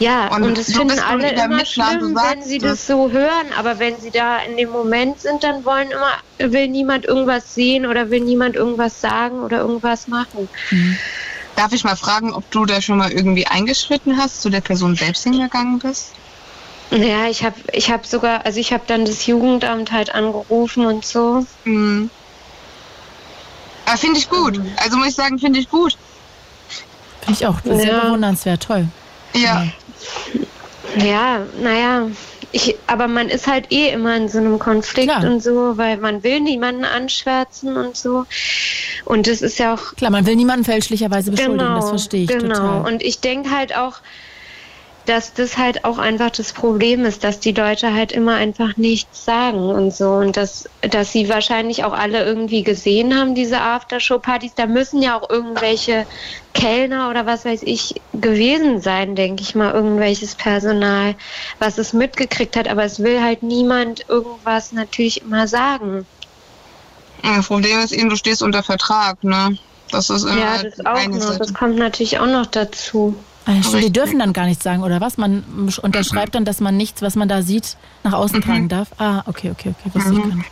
[0.00, 3.52] Ja, und, und das finden alle immer schlimm, wenn sie das so hören.
[3.56, 7.84] Aber wenn sie da in dem Moment sind, dann wollen immer, will niemand irgendwas sehen
[7.84, 10.48] oder will niemand irgendwas sagen oder irgendwas machen.
[10.70, 10.98] Mhm.
[11.56, 14.94] Darf ich mal fragen, ob du da schon mal irgendwie eingeschritten hast, zu der Person
[14.94, 16.12] selbst hingegangen bist?
[16.90, 21.04] Ja, ich habe ich hab sogar, also ich habe dann das Jugendamt halt angerufen und
[21.04, 21.44] so.
[21.64, 22.10] Mhm.
[23.84, 24.58] Aber finde ich gut.
[24.58, 24.72] Mhm.
[24.76, 25.96] Also muss ich sagen, finde ich gut.
[27.20, 27.60] Finde ich auch.
[27.60, 27.90] Das ist ja.
[27.92, 28.62] sehr bewundernswert.
[28.62, 28.88] Toll.
[29.34, 29.66] Ja.
[30.96, 32.08] Ja, naja.
[32.50, 35.30] Ich, aber man ist halt eh immer in so einem Konflikt Klar.
[35.30, 38.24] und so, weil man will niemanden anschwärzen und so.
[39.04, 39.94] Und das ist ja auch.
[39.96, 42.54] Klar, man will niemanden fälschlicherweise beschuldigen, genau, das verstehe ich genau.
[42.54, 42.92] total.
[42.92, 44.00] Und ich denke halt auch,
[45.08, 49.24] dass das halt auch einfach das Problem ist, dass die Leute halt immer einfach nichts
[49.24, 50.10] sagen und so.
[50.10, 54.54] Und dass, dass sie wahrscheinlich auch alle irgendwie gesehen haben, diese Aftershow-Partys.
[54.54, 56.06] Da müssen ja auch irgendwelche
[56.52, 61.14] Kellner oder was weiß ich gewesen sein, denke ich mal, irgendwelches Personal,
[61.58, 62.68] was es mitgekriegt hat.
[62.68, 66.06] Aber es will halt niemand irgendwas natürlich immer sagen.
[67.22, 69.56] Das Problem ist eben, du stehst unter Vertrag, ne?
[69.90, 71.38] Das ist immer ja, das auch noch.
[71.38, 73.16] Das kommt natürlich auch noch dazu.
[73.48, 75.16] Also, die dürfen dann gar nichts sagen, oder was?
[75.16, 75.42] Man
[75.80, 78.68] unterschreibt dann, dass man nichts, was man da sieht, nach außen tragen mhm.
[78.68, 78.88] darf.
[78.98, 79.90] Ah, okay, okay, okay.
[79.94, 80.50] Wusste ich gar nicht.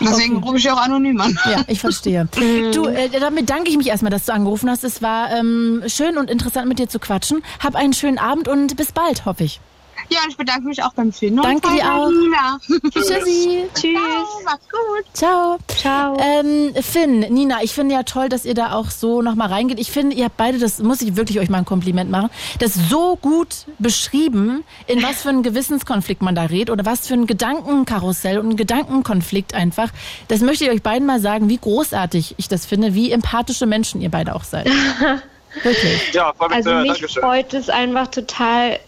[0.00, 0.46] Deswegen okay.
[0.46, 1.36] rufe ich auch anonym an.
[1.50, 2.28] Ja, ich verstehe.
[2.72, 4.84] du, äh, damit danke ich mich erstmal, dass du angerufen hast.
[4.84, 7.42] Es war ähm, schön und interessant, mit dir zu quatschen.
[7.58, 9.60] Hab einen schönen Abend und bis bald, hoffe ich.
[10.08, 11.40] Ja, und ich bedanke mich auch beim Film.
[11.42, 12.08] Danke dir auch.
[12.08, 12.58] Nina.
[12.90, 13.64] Tschüssi.
[13.74, 13.92] Tschüss.
[13.92, 15.04] Ciao, mach's gut.
[15.12, 15.58] Ciao.
[15.68, 16.16] Ciao.
[16.20, 19.78] Ähm, Finn, Nina, ich finde ja toll, dass ihr da auch so nochmal reingeht.
[19.78, 22.74] Ich finde, ihr habt beide, das muss ich wirklich euch mal ein Kompliment machen, das
[22.74, 27.26] so gut beschrieben, in was für einen Gewissenskonflikt man da redet oder was für ein
[27.26, 29.90] Gedankenkarussell und ein Gedankenkonflikt einfach.
[30.28, 34.00] Das möchte ich euch beiden mal sagen, wie großartig ich das finde, wie empathische Menschen
[34.00, 34.68] ihr beide auch seid.
[35.62, 36.12] Wirklich.
[36.12, 38.78] Ja, also mich freut es einfach total,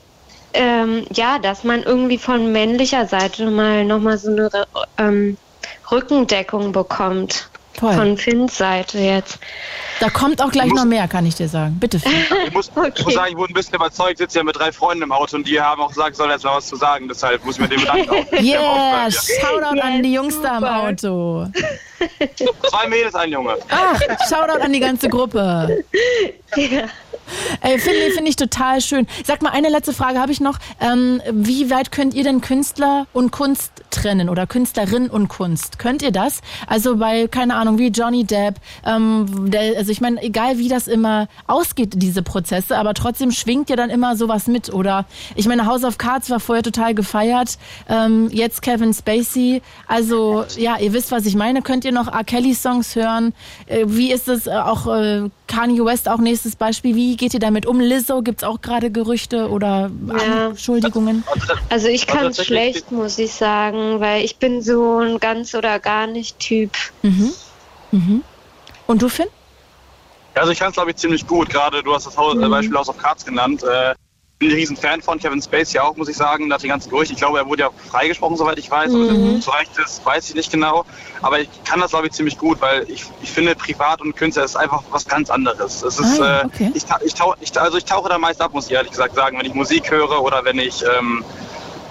[0.54, 4.50] ähm, ja, dass man irgendwie von männlicher Seite mal nochmal so eine
[4.98, 5.36] ähm,
[5.90, 7.48] Rückendeckung bekommt.
[7.78, 7.94] Toll.
[7.94, 9.38] Von Finns Seite jetzt.
[10.00, 11.76] Da kommt auch gleich noch mehr, kann ich dir sagen.
[11.78, 12.12] Bitte, Finn.
[12.46, 12.92] Ich muss, okay.
[12.96, 15.36] ich muss sagen, ich wurde ein bisschen überzeugt, sitze ja mit drei Freunden im Auto
[15.36, 17.06] und die haben auch gesagt, soll jetzt mal was zu sagen.
[17.08, 18.26] Deshalb muss ich mir den bedanken.
[18.44, 20.48] Yeah, Shoutout yes, an die Jungs super.
[20.48, 21.46] da im Auto.
[22.36, 23.56] Zwei Mädels, ein Junge.
[23.68, 25.84] Ach, Shoutout an die ganze Gruppe.
[26.56, 26.88] Ja.
[27.60, 29.06] Ey, finde find ich total schön.
[29.24, 30.58] Sag mal, eine letzte Frage habe ich noch.
[30.80, 35.78] Ähm, wie weit könnt ihr denn Künstler und Kunst trennen oder Künstlerin und Kunst?
[35.78, 36.40] Könnt ihr das?
[36.66, 40.88] Also bei, keine Ahnung, wie Johnny Depp, ähm, der, also ich meine, egal wie das
[40.88, 44.72] immer ausgeht, diese Prozesse, aber trotzdem schwingt ja dann immer sowas mit.
[44.72, 49.62] Oder ich meine, House of Cards war vorher total gefeiert, ähm, jetzt Kevin Spacey.
[49.86, 51.62] Also ja, ihr wisst, was ich meine.
[51.62, 52.24] Könnt ihr noch R.
[52.24, 53.34] Kelly Songs hören?
[53.66, 56.94] Äh, wie ist es äh, auch äh, Kanye West auch nächstes Beispiel?
[56.94, 57.80] Wie geht ihr damit um?
[57.80, 60.48] Lizzo, gibt es auch gerade Gerüchte oder ja.
[60.48, 61.24] Anschuldigungen?
[61.68, 65.78] Also ich kann es schlecht, muss ich sagen, weil ich bin so ein ganz oder
[65.78, 66.72] gar nicht Typ.
[67.02, 67.32] Mhm.
[67.92, 68.22] Mhm.
[68.86, 69.26] Und du, Finn?
[70.34, 71.48] Also ich kann es, glaube ich, ziemlich gut.
[71.48, 72.50] Gerade du hast das Haus, mhm.
[72.50, 73.62] Beispiel House of Cards genannt.
[73.62, 73.94] Äh,
[74.38, 77.14] bin ein riesen Fan von Kevin Spacey auch, muss ich sagen, nach den ganzen Gerüchten.
[77.14, 78.92] Ich glaube, er wurde ja freigesprochen, soweit ich weiß.
[78.92, 79.40] Mhm.
[79.40, 80.84] So recht ist, weiß ich nicht genau.
[81.22, 84.44] Aber ich kann das, glaube ich, ziemlich gut, weil ich, ich finde, Privat und Künstler
[84.44, 85.82] ist einfach was ganz anderes.
[85.82, 86.70] Es ist, ah, okay.
[86.72, 89.16] äh, ich, ich, tauch, ich, also ich tauche da meist ab, muss ich ehrlich gesagt
[89.16, 91.24] sagen, wenn ich Musik höre oder wenn ich, ähm,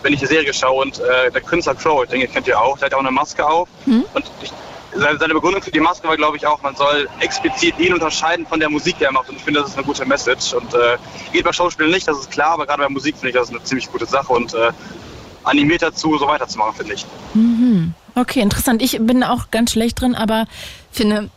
[0.03, 0.83] wenn ich eine Serie schaue.
[0.83, 3.45] Und äh, der Künstler Crow, ich denke, kennt ihr auch, der hat auch eine Maske
[3.45, 3.67] auf.
[3.85, 4.05] Mhm.
[4.13, 4.53] Und ich,
[4.93, 8.59] seine Begründung für die Maske war, glaube ich, auch, man soll explizit ihn unterscheiden von
[8.59, 9.29] der Musik, die er macht.
[9.29, 10.53] Und ich finde, das ist eine gute Message.
[10.53, 10.97] Und äh,
[11.31, 13.61] geht bei Schauspielen nicht, das ist klar, aber gerade bei Musik finde ich das eine
[13.63, 14.71] ziemlich gute Sache und äh,
[15.43, 17.05] animiert dazu, so weiterzumachen, finde ich.
[17.33, 17.93] Mhm.
[18.15, 18.81] Okay, interessant.
[18.81, 20.45] Ich bin auch ganz schlecht drin, aber
[20.91, 21.29] finde,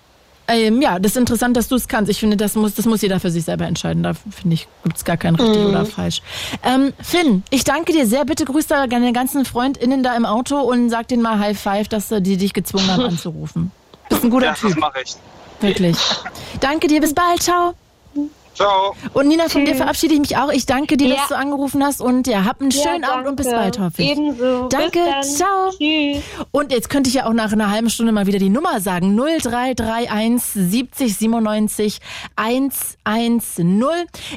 [0.51, 2.11] ähm, ja, das ist interessant, dass du es kannst.
[2.11, 4.03] Ich finde, das muss, das muss jeder für sich selber entscheiden.
[4.03, 5.69] Da finde ich, gibt es gar kein richtig mm.
[5.69, 6.23] oder falsch.
[6.63, 8.25] Ähm, Finn, ich danke dir sehr.
[8.25, 11.89] Bitte grüß da deine ganzen FreundInnen da im Auto und sag denen mal High Five,
[11.89, 13.71] dass die dich gezwungen haben anzurufen.
[14.09, 14.71] Bist ein guter ja, Typ.
[14.71, 15.17] Das mache ich.
[15.61, 15.97] Wirklich.
[16.61, 17.43] Danke dir, bis bald.
[17.43, 17.75] Ciao.
[18.55, 18.95] Ciao.
[19.15, 19.73] Und Nina, von Tschüss.
[19.73, 20.51] dir verabschiede ich mich auch.
[20.51, 21.17] Ich danke dir, ja.
[21.17, 24.03] dass du angerufen hast und ja, hab einen schönen ja, Abend und bis bald, hoffe
[24.03, 24.11] ich.
[24.11, 24.69] Ebenso.
[24.69, 25.71] Danke, ciao.
[25.71, 26.23] Tschüss.
[26.51, 29.17] Und jetzt könnte ich ja auch nach einer halben Stunde mal wieder die Nummer sagen.
[29.17, 32.01] 0331 70 97
[32.37, 33.83] 110.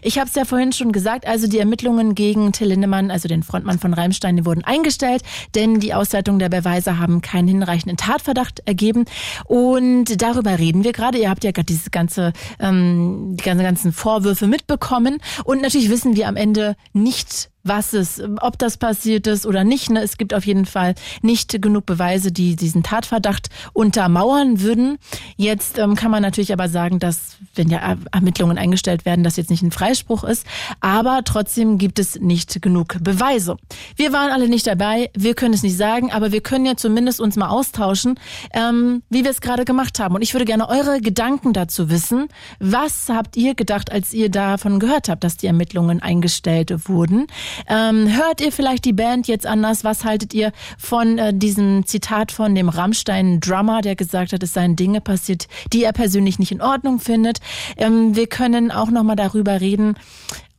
[0.01, 3.43] Ich habe es ja vorhin schon gesagt, also die Ermittlungen gegen Till Lindemann, also den
[3.43, 5.23] Frontmann von Reimstein, die wurden eingestellt,
[5.55, 9.05] denn die Auswertung der Beweise haben keinen hinreichenden Tatverdacht ergeben.
[9.45, 11.17] Und darüber reden wir gerade.
[11.17, 15.19] Ihr habt ja gerade diese ganze, ähm, die ganzen, ganzen Vorwürfe mitbekommen.
[15.45, 19.89] Und natürlich wissen wir am Ende nicht, was es, ob das passiert ist oder nicht.
[19.89, 20.01] Ne?
[20.01, 24.97] Es gibt auf jeden Fall nicht genug Beweise, die diesen Tatverdacht untermauern würden.
[25.37, 29.49] Jetzt ähm, kann man natürlich aber sagen, dass, wenn ja Ermittlungen eingestellt werden, das jetzt
[29.49, 30.45] nicht ein Freispruch ist.
[30.81, 33.55] Aber trotzdem gibt es nicht genug Beweise.
[33.95, 37.21] Wir waren alle nicht dabei, wir können es nicht sagen, aber wir können ja zumindest
[37.21, 38.19] uns mal austauschen,
[38.53, 40.15] ähm, wie wir es gerade gemacht haben.
[40.15, 42.27] Und ich würde gerne eure Gedanken dazu wissen.
[42.59, 47.27] Was habt ihr gedacht, als ihr davon gehört habt, dass die Ermittlungen eingestellt wurden?
[47.67, 49.83] Ähm, hört ihr vielleicht die Band jetzt anders?
[49.83, 54.75] Was haltet ihr von äh, diesem Zitat von dem Rammstein-Drummer, der gesagt hat, es seien
[54.75, 57.39] Dinge passiert, die er persönlich nicht in Ordnung findet?
[57.77, 59.95] Ähm, wir können auch noch mal darüber reden,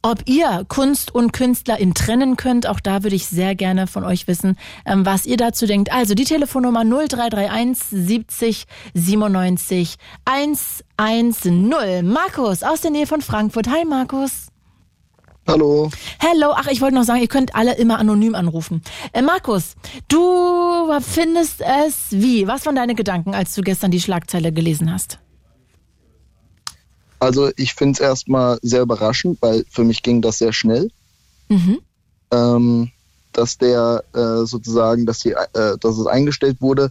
[0.04, 2.66] ob ihr Kunst und Künstlerin trennen könnt.
[2.66, 5.90] Auch da würde ich sehr gerne von euch wissen, ähm, was ihr dazu denkt.
[5.92, 9.96] Also die Telefonnummer 0331 70 97
[10.26, 12.06] 110.
[12.06, 13.68] Markus aus der Nähe von Frankfurt.
[13.68, 14.53] Hi Markus.
[15.46, 15.90] Hallo.
[16.20, 16.52] Hallo.
[16.54, 18.82] Ach, ich wollte noch sagen, ihr könnt alle immer anonym anrufen.
[19.12, 19.74] Äh, Markus,
[20.08, 22.46] du findest es wie?
[22.46, 25.18] Was waren deine Gedanken, als du gestern die Schlagzeile gelesen hast?
[27.18, 30.90] Also ich finde es erstmal sehr überraschend, weil für mich ging das sehr schnell.
[31.48, 31.78] Mhm.
[32.30, 32.90] Ähm,
[33.32, 36.90] dass der äh, sozusagen, dass, die, äh, dass es eingestellt wurde.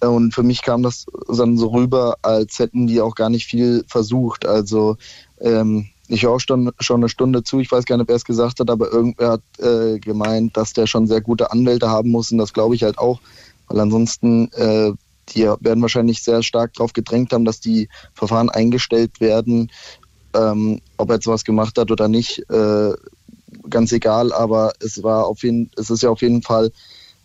[0.00, 3.84] Und für mich kam das dann so rüber, als hätten die auch gar nicht viel
[3.86, 4.46] versucht.
[4.46, 4.96] Also
[5.40, 8.24] ähm, ich höre auch schon, schon eine Stunde zu, ich weiß gar nicht, wer es
[8.24, 12.32] gesagt hat, aber irgendwer hat äh, gemeint, dass der schon sehr gute Anwälte haben muss
[12.32, 13.20] und das glaube ich halt auch,
[13.68, 14.92] weil ansonsten, äh,
[15.30, 19.70] die werden wahrscheinlich sehr stark darauf gedrängt haben, dass die Verfahren eingestellt werden,
[20.34, 22.92] ähm, ob er jetzt was gemacht hat oder nicht, äh,
[23.70, 26.72] ganz egal, aber es war auf jeden, es ist ja auf jeden Fall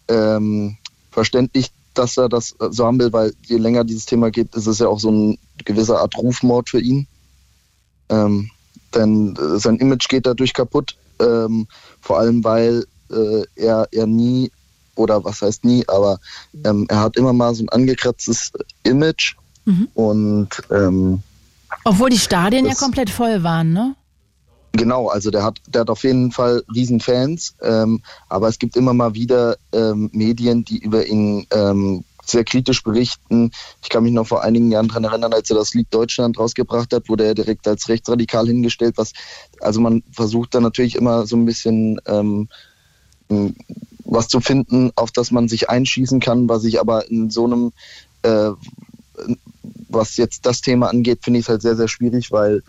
[0.07, 0.77] ähm,
[1.11, 4.79] verständlich, dass er das so haben will, weil je länger dieses Thema geht, ist es
[4.79, 7.07] ja auch so ein gewisser Art Rufmord für ihn.
[8.09, 8.51] Ähm,
[8.95, 11.67] denn äh, sein Image geht dadurch kaputt, ähm,
[12.01, 14.51] vor allem weil äh, er, er nie,
[14.95, 16.19] oder was heißt nie, aber
[16.65, 18.51] ähm, er hat immer mal so ein angekratztes
[18.83, 19.35] Image
[19.65, 19.87] mhm.
[19.93, 21.21] und ähm,
[21.83, 23.95] obwohl die Stadien ja komplett voll waren, ne?
[24.73, 28.93] Genau, also der hat, der hat auf jeden Fall Riesenfans, ähm, aber es gibt immer
[28.93, 33.51] mal wieder ähm, Medien, die über ihn ähm, sehr kritisch berichten.
[33.83, 36.93] Ich kann mich noch vor einigen Jahren daran erinnern, als er das Lied Deutschland rausgebracht
[36.93, 38.97] hat, wurde er direkt als rechtsradikal hingestellt.
[38.97, 39.13] Was,
[39.61, 42.47] also man versucht dann natürlich immer so ein bisschen ähm,
[44.07, 47.73] was zu finden, auf das man sich einschießen kann, was ich aber in so einem,
[48.23, 48.51] äh,
[49.89, 52.63] was jetzt das Thema angeht, finde ich es halt sehr, sehr schwierig, weil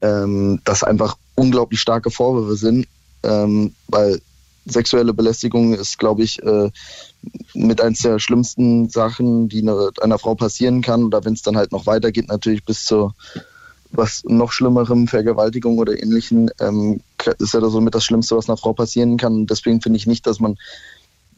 [0.00, 2.86] ähm, das einfach unglaublich starke Vorwürfe sind,
[3.22, 4.20] ähm, weil
[4.66, 6.70] sexuelle Belästigung ist, glaube ich, äh,
[7.54, 11.04] mit eins der schlimmsten Sachen, die eine, einer Frau passieren kann.
[11.04, 13.14] Oder wenn es dann halt noch weitergeht, natürlich bis zur
[13.92, 17.00] was noch schlimmerem, Vergewaltigung oder ähnlichen, ähm,
[17.38, 19.46] ist ja so mit das Schlimmste, was einer Frau passieren kann.
[19.46, 20.58] Deswegen finde ich nicht, dass man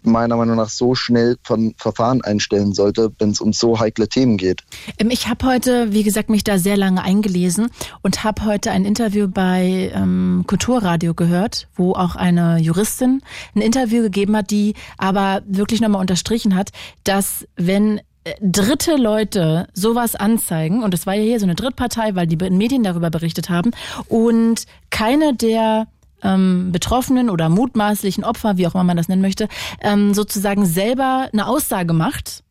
[0.02, 4.36] meiner Meinung nach so schnell von Verfahren einstellen sollte, wenn es um so heikle Themen
[4.36, 4.62] geht.
[4.98, 7.68] Ähm, ich habe heute, wie gesagt, mich da sehr lange eingelesen
[8.02, 13.22] und habe heute ein Interview bei ähm, Kulturradio gehört, wo auch eine Juristin
[13.54, 16.70] ein Interview gegeben hat, die aber wirklich nochmal unterstrichen hat,
[17.04, 22.14] dass wenn äh, dritte Leute sowas anzeigen, und es war ja hier so eine Drittpartei,
[22.14, 23.72] weil die Medien darüber berichtet haben,
[24.08, 25.86] und keine der
[26.22, 29.48] ähm, Betroffenen oder mutmaßlichen Opfer, wie auch immer man das nennen möchte,
[29.80, 32.42] ähm, sozusagen selber eine Aussage macht,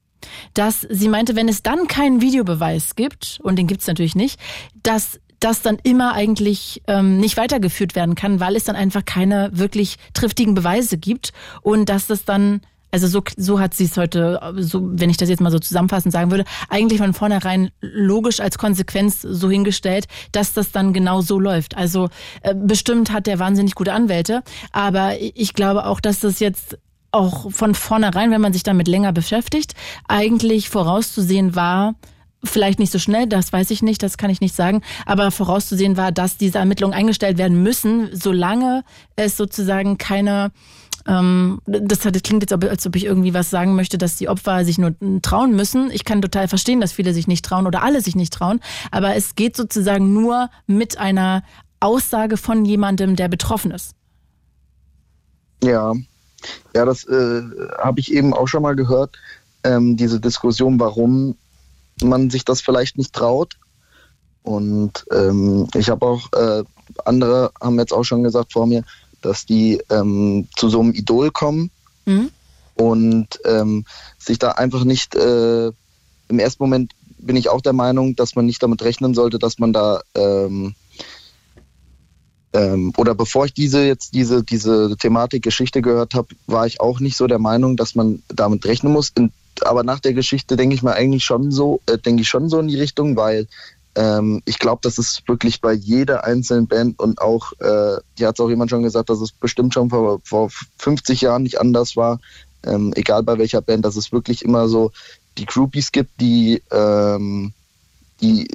[0.54, 4.40] dass sie meinte, wenn es dann keinen Videobeweis gibt, und den gibt es natürlich nicht,
[4.84, 9.52] dass das dann immer eigentlich ähm, nicht weitergeführt werden kann, weil es dann einfach keine
[9.54, 11.32] wirklich triftigen Beweise gibt
[11.62, 12.62] und dass das dann
[13.04, 16.12] also so, so hat sie es heute, so, wenn ich das jetzt mal so zusammenfassend
[16.12, 21.40] sagen würde, eigentlich von vornherein logisch als Konsequenz so hingestellt, dass das dann genau so
[21.40, 21.78] läuft.
[21.78, 22.10] Also
[22.42, 24.42] äh, bestimmt hat der wahnsinnig gute Anwälte,
[24.72, 26.80] aber ich glaube auch, dass das jetzt
[27.12, 29.76] auch von vornherein, wenn man sich damit länger beschäftigt,
[30.08, 31.94] eigentlich vorauszusehen war,
[32.44, 35.98] vielleicht nicht so schnell, das weiß ich nicht, das kann ich nicht sagen, aber vorauszusehen
[35.98, 38.84] war, dass diese Ermittlungen eingestellt werden müssen, solange
[39.16, 40.52] es sozusagen keine
[41.08, 44.66] ähm, das, das klingt jetzt, als ob ich irgendwie was sagen möchte, dass die Opfer
[44.66, 45.90] sich nur trauen müssen.
[45.92, 48.60] Ich kann total verstehen, dass viele sich nicht trauen oder alle sich nicht trauen.
[48.92, 51.44] Aber es geht sozusagen nur mit einer
[51.80, 53.94] Aussage von jemandem, der betroffen ist.
[55.64, 55.94] Ja,
[56.76, 57.42] ja, das äh,
[57.80, 59.18] habe ich eben auch schon mal gehört.
[59.64, 61.36] Ähm, diese Diskussion, warum
[62.04, 63.58] man sich das vielleicht nicht traut.
[64.44, 66.64] Und ähm, ich habe auch, äh,
[67.06, 68.84] andere haben jetzt auch schon gesagt vor mir,
[69.22, 71.72] dass die ähm, zu so einem Idol kommen
[72.06, 72.30] mhm.
[72.76, 73.86] und ähm,
[74.18, 78.46] sich da einfach nicht, äh, im ersten Moment bin ich auch der Meinung, dass man
[78.46, 80.76] nicht damit rechnen sollte, dass man da ähm,
[82.54, 87.00] ähm, oder bevor ich diese jetzt diese diese Thematik Geschichte gehört habe, war ich auch
[87.00, 89.12] nicht so der Meinung, dass man damit rechnen muss.
[89.16, 89.32] In,
[89.62, 92.60] aber nach der Geschichte denke ich mir eigentlich schon so, äh, denke ich schon so
[92.60, 93.48] in die Richtung, weil
[93.98, 98.36] ähm, ich glaube, dass es wirklich bei jeder einzelnen Band und auch, äh, die hat
[98.36, 101.98] es auch jemand schon gesagt, dass es bestimmt schon vor, vor 50 Jahren nicht anders
[101.98, 102.20] war,
[102.64, 104.92] ähm, egal bei welcher Band, dass es wirklich immer so
[105.40, 107.54] die Groupies gibt, die, ähm,
[108.22, 108.48] die,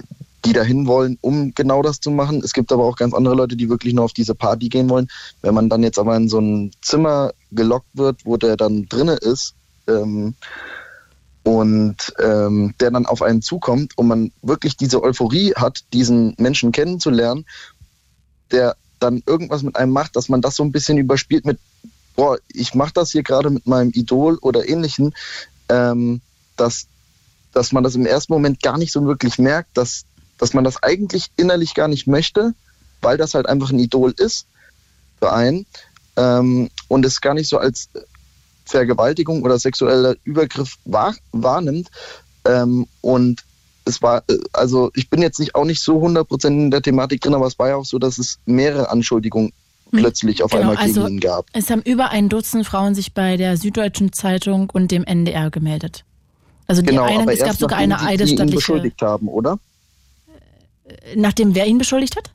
[0.45, 2.41] die dahin wollen, um genau das zu machen.
[2.45, 5.09] Es gibt aber auch ganz andere Leute, die wirklich nur auf diese Party gehen wollen.
[5.41, 9.15] Wenn man dann jetzt aber in so ein Zimmer gelockt wird, wo der dann drinne
[9.15, 9.55] ist,
[9.89, 10.35] ähm,
[11.45, 16.73] und ähm, der dann auf einen zukommt und man wirklich diese Euphorie hat, diesen Menschen
[16.73, 17.47] kennenzulernen,
[18.51, 21.59] der dann irgendwas mit einem macht, dass man das so ein bisschen überspielt mit,
[22.15, 25.15] boah, ich mache das hier gerade mit meinem Idol oder ähnlichen,
[25.69, 26.21] ähm,
[26.57, 26.87] dass,
[27.53, 30.05] dass man das im ersten Moment gar nicht so wirklich merkt, dass,
[30.39, 32.55] dass man das eigentlich innerlich gar nicht möchte,
[33.01, 34.47] weil das halt einfach ein Idol ist
[35.19, 35.67] für einen
[36.17, 37.89] ähm, und es gar nicht so als
[38.65, 41.91] Vergewaltigung oder sexueller Übergriff wahr, wahrnimmt.
[42.45, 43.45] Ähm, und
[43.85, 47.21] es war, äh, also ich bin jetzt nicht auch nicht so 100% in der Thematik
[47.21, 49.53] drin, aber es war ja auch so, dass es mehrere Anschuldigungen
[49.91, 51.47] hm, plötzlich auf genau, einmal gegen also ihn gab.
[51.53, 56.05] Es haben über ein Dutzend Frauen sich bei der Süddeutschen Zeitung und dem NDR gemeldet.
[56.67, 58.47] Also die genau, einen, es gab sogar eine eidesstattliche.
[58.47, 59.59] Die ihn beschuldigt haben, oder?
[60.85, 62.31] Äh, nachdem wer ihn beschuldigt hat?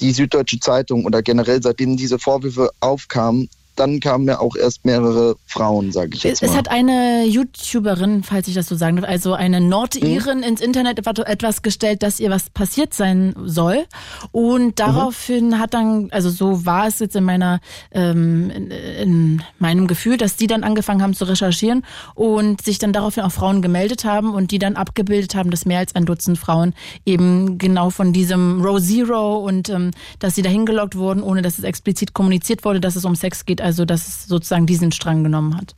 [0.00, 5.36] Die Süddeutsche Zeitung oder generell seitdem diese Vorwürfe aufkamen, dann kamen ja auch erst mehrere
[5.46, 6.48] Frauen, sage ich jetzt mal.
[6.48, 10.44] Es hat eine YouTuberin, falls ich das so sagen darf, also eine Nordirin mhm.
[10.44, 13.84] ins Internet etwas gestellt, dass ihr was passiert sein soll.
[14.30, 15.58] Und daraufhin mhm.
[15.58, 17.60] hat dann, also so war es jetzt in meiner,
[17.92, 21.84] ähm, in, in meinem Gefühl, dass die dann angefangen haben zu recherchieren
[22.14, 25.78] und sich dann daraufhin auch Frauen gemeldet haben und die dann abgebildet haben, dass mehr
[25.78, 26.74] als ein Dutzend Frauen
[27.06, 31.58] eben genau von diesem Row Zero und ähm, dass sie dahin gelockt wurden, ohne dass
[31.58, 35.22] es explizit kommuniziert wurde, dass es um Sex geht also dass es sozusagen diesen Strang
[35.22, 35.74] genommen hat.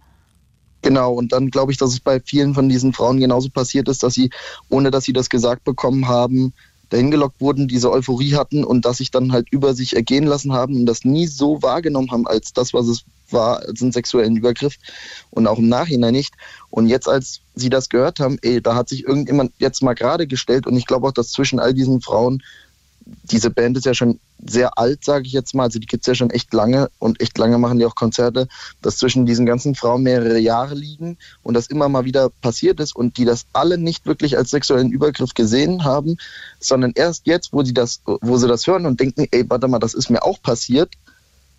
[0.83, 4.03] Genau, und dann glaube ich, dass es bei vielen von diesen Frauen genauso passiert ist,
[4.03, 4.31] dass sie,
[4.69, 6.53] ohne dass sie das gesagt bekommen haben,
[6.91, 10.53] dahin gelockt wurden, diese Euphorie hatten und dass sich dann halt über sich ergehen lassen
[10.53, 14.37] haben und das nie so wahrgenommen haben als das, was es war, als einen sexuellen
[14.37, 14.77] Übergriff
[15.31, 16.35] und auch im Nachhinein nicht.
[16.71, 20.27] Und jetzt, als sie das gehört haben, ey, da hat sich irgendjemand jetzt mal gerade
[20.27, 22.43] gestellt und ich glaube auch, dass zwischen all diesen Frauen
[23.07, 25.65] diese Band ist ja schon sehr alt, sage ich jetzt mal.
[25.65, 28.49] Also die gibt es ja schon echt lange und echt lange machen die auch Konzerte,
[28.83, 32.97] dass zwischen diesen ganzen Frauen mehrere Jahre liegen und das immer mal wieder passiert ist
[32.97, 36.17] und die das alle nicht wirklich als sexuellen Übergriff gesehen haben,
[36.61, 39.79] sondern erst jetzt, wo sie das, wo sie das hören und denken, ey, warte mal,
[39.79, 40.95] das ist mir auch passiert,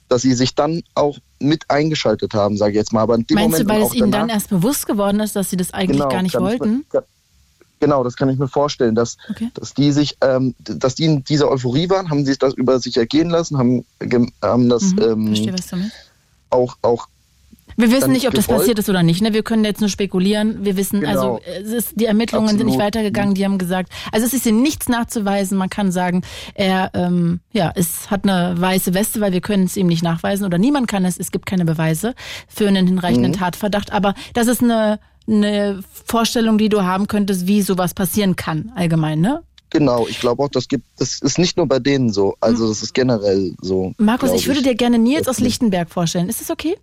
[0.07, 3.01] dass sie sich dann auch mit eingeschaltet haben, sage ich jetzt mal.
[3.01, 5.49] Aber in dem Meinst Moment du, weil es ihnen dann erst bewusst geworden ist, dass
[5.49, 6.85] sie das eigentlich genau, gar nicht wollten?
[6.91, 7.03] Mir,
[7.85, 9.51] Genau, das kann ich mir vorstellen, dass, okay.
[9.53, 12.97] dass die sich, ähm, dass die in dieser Euphorie waren, haben sich das über sich
[12.97, 13.85] ergehen lassen, haben,
[14.41, 15.01] haben das mhm.
[15.03, 15.77] ähm, Verstehe, was du
[16.49, 17.07] auch, auch
[17.77, 19.21] wir wissen nicht, ob das passiert ist oder nicht.
[19.21, 19.33] Ne?
[19.33, 20.65] Wir können jetzt nur spekulieren.
[20.65, 21.11] Wir wissen, genau.
[21.11, 22.59] also es ist, die Ermittlungen Absolut.
[22.61, 23.35] sind nicht weitergegangen.
[23.35, 25.59] Die haben gesagt, also es ist ihnen nichts nachzuweisen.
[25.59, 26.23] Man kann sagen,
[26.55, 30.43] er ähm, ja, es hat eine weiße Weste, weil wir können es ihm nicht nachweisen
[30.43, 31.19] oder niemand kann es.
[31.19, 32.15] Es gibt keine Beweise
[32.47, 33.37] für einen hinreichenden mhm.
[33.37, 33.91] Tatverdacht.
[33.91, 39.21] Aber das ist eine eine Vorstellung, die du haben könntest, wie sowas passieren kann, allgemein,
[39.21, 39.43] ne?
[39.71, 42.81] Genau, ich glaube auch, das gibt, das ist nicht nur bei denen so, also das
[42.81, 43.93] ist generell so.
[43.97, 46.29] Markus, ich würde dir gerne Nils aus Lichtenberg vorstellen.
[46.29, 46.77] Ist das okay?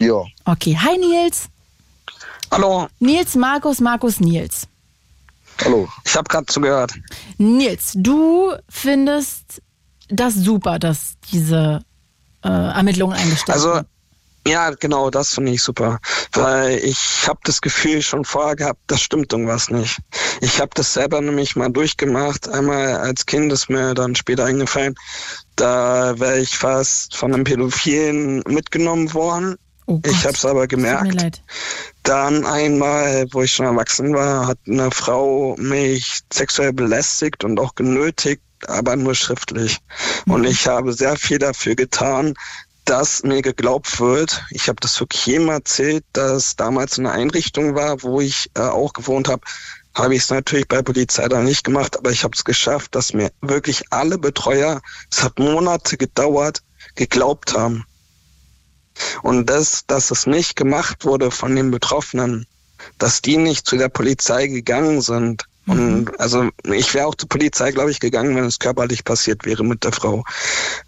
[0.00, 0.24] Ja.
[0.44, 1.48] Okay, hi Nils.
[2.50, 2.88] Hallo.
[2.98, 4.66] Nils, Markus, Markus, Nils.
[5.64, 5.88] Hallo.
[6.04, 6.92] Ich habe gerade zugehört.
[7.38, 9.62] Nils, du findest
[10.08, 11.80] das super, dass diese
[12.42, 13.86] äh, Ermittlungen eingestellt also, werden.
[14.46, 15.98] Ja, genau, das finde ich super.
[16.32, 19.98] Weil ich habe das Gefühl schon vorher gehabt, das stimmt irgendwas nicht.
[20.40, 22.48] Ich habe das selber nämlich mal durchgemacht.
[22.48, 24.94] Einmal als Kind ist mir dann später eingefallen,
[25.56, 29.56] da wäre ich fast von einem Pädophilen mitgenommen worden.
[29.86, 31.42] Oh ich habe es aber gemerkt.
[32.04, 37.74] Dann einmal, wo ich schon erwachsen war, hat eine Frau mich sexuell belästigt und auch
[37.74, 39.78] genötigt, aber nur schriftlich.
[40.26, 40.32] Mhm.
[40.32, 42.34] Und ich habe sehr viel dafür getan,
[42.84, 44.42] dass mir geglaubt wird.
[44.50, 48.92] Ich habe das wirklich jedem erzählt, dass damals eine Einrichtung war, wo ich äh, auch
[48.92, 49.42] gewohnt habe.
[49.94, 53.12] Habe ich es natürlich bei Polizei dann nicht gemacht, aber ich habe es geschafft, dass
[53.12, 54.80] mir wirklich alle Betreuer,
[55.10, 56.62] es hat Monate gedauert,
[56.94, 57.84] geglaubt haben.
[59.22, 62.46] Und das, dass es nicht gemacht wurde von den Betroffenen,
[62.98, 66.10] dass die nicht zu der Polizei gegangen sind, und mhm.
[66.18, 69.84] also ich wäre auch zur Polizei, glaube ich, gegangen, wenn es körperlich passiert wäre mit
[69.84, 70.24] der Frau.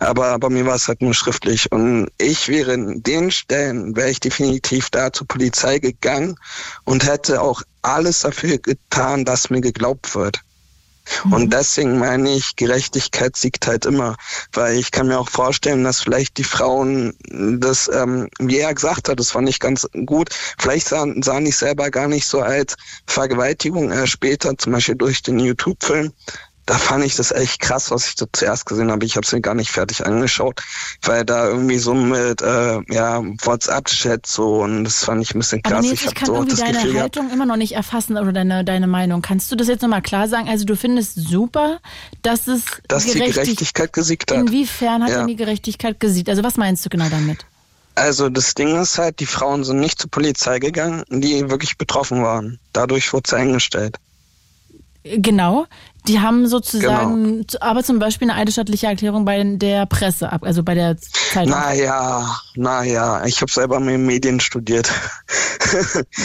[0.01, 1.71] Aber bei mir war es halt nur schriftlich.
[1.71, 6.37] Und ich wäre in den Stellen, wäre ich definitiv da zur Polizei gegangen
[6.85, 10.41] und hätte auch alles dafür getan, dass mir geglaubt wird.
[11.25, 11.33] Mhm.
[11.33, 14.17] Und deswegen meine ich, Gerechtigkeit siegt halt immer.
[14.53, 17.15] Weil ich kann mir auch vorstellen, dass vielleicht die Frauen
[17.61, 21.53] das, ähm, wie er gesagt hat, das war nicht ganz gut, vielleicht sahen, sahen die
[21.53, 22.77] selber gar nicht so als
[23.07, 26.13] Vergewaltigung äh, später, zum Beispiel durch den YouTube-Film,
[26.67, 29.05] da fand ich das echt krass, was ich da zuerst gesehen habe.
[29.05, 30.63] Ich habe es mir gar nicht fertig angeschaut,
[31.03, 35.63] weil da irgendwie so mit äh, ja, WhatsApp-Chat so und das fand ich ein bisschen
[35.63, 35.73] krass.
[35.73, 38.17] Aber nee, ich, ich kann so irgendwie deine Gefühl Haltung gehabt, immer noch nicht erfassen
[38.17, 39.23] oder deine, deine Meinung.
[39.23, 40.49] Kannst du das jetzt nochmal klar sagen?
[40.49, 41.81] Also du findest super,
[42.23, 44.39] dass es dass Gerechtig die Gerechtigkeit gesiegt hat.
[44.39, 45.19] Inwiefern hat ja.
[45.19, 46.29] denn die Gerechtigkeit gesiegt?
[46.29, 47.45] Also was meinst du genau damit?
[47.95, 52.23] Also das Ding ist halt, die Frauen sind nicht zur Polizei gegangen, die wirklich betroffen
[52.23, 52.59] waren.
[52.73, 53.99] Dadurch wurde sie eingestellt.
[55.05, 55.67] Genau.
[56.09, 57.61] Die haben sozusagen, genau.
[57.61, 61.53] aber zum Beispiel eine eidesstattliche Erklärung bei der Presse ab, also bei der Zeitung.
[61.53, 62.27] Naja,
[62.57, 64.91] naja, ich habe selber mit Medien studiert.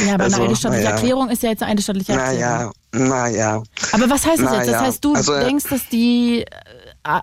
[0.06, 0.92] Ja, aber also, eine eidesstattliche ja.
[0.92, 2.40] Erklärung ist ja jetzt eine eidesstattliche Erklärung.
[2.40, 3.64] Naja, naja.
[3.94, 4.72] Aber was heißt das na jetzt?
[4.72, 6.46] Das heißt, du also, denkst, dass die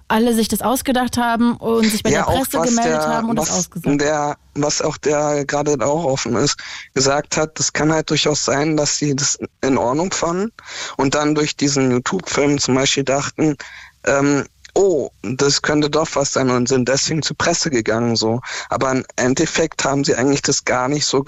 [0.09, 3.39] alle sich das ausgedacht haben und sich bei ja, der Presse gemeldet der, haben und
[3.39, 6.57] was das ausgesagt der, Was auch der gerade auch offen ist,
[6.95, 10.53] gesagt hat, das kann halt durchaus sein, dass sie das in Ordnung fanden
[10.97, 13.57] und dann durch diesen YouTube-Film zum Beispiel dachten,
[14.05, 14.45] ähm,
[14.75, 18.41] oh, das könnte doch was sein und sind deswegen zur Presse gegangen so.
[18.69, 21.25] Aber im Endeffekt haben sie eigentlich das gar nicht so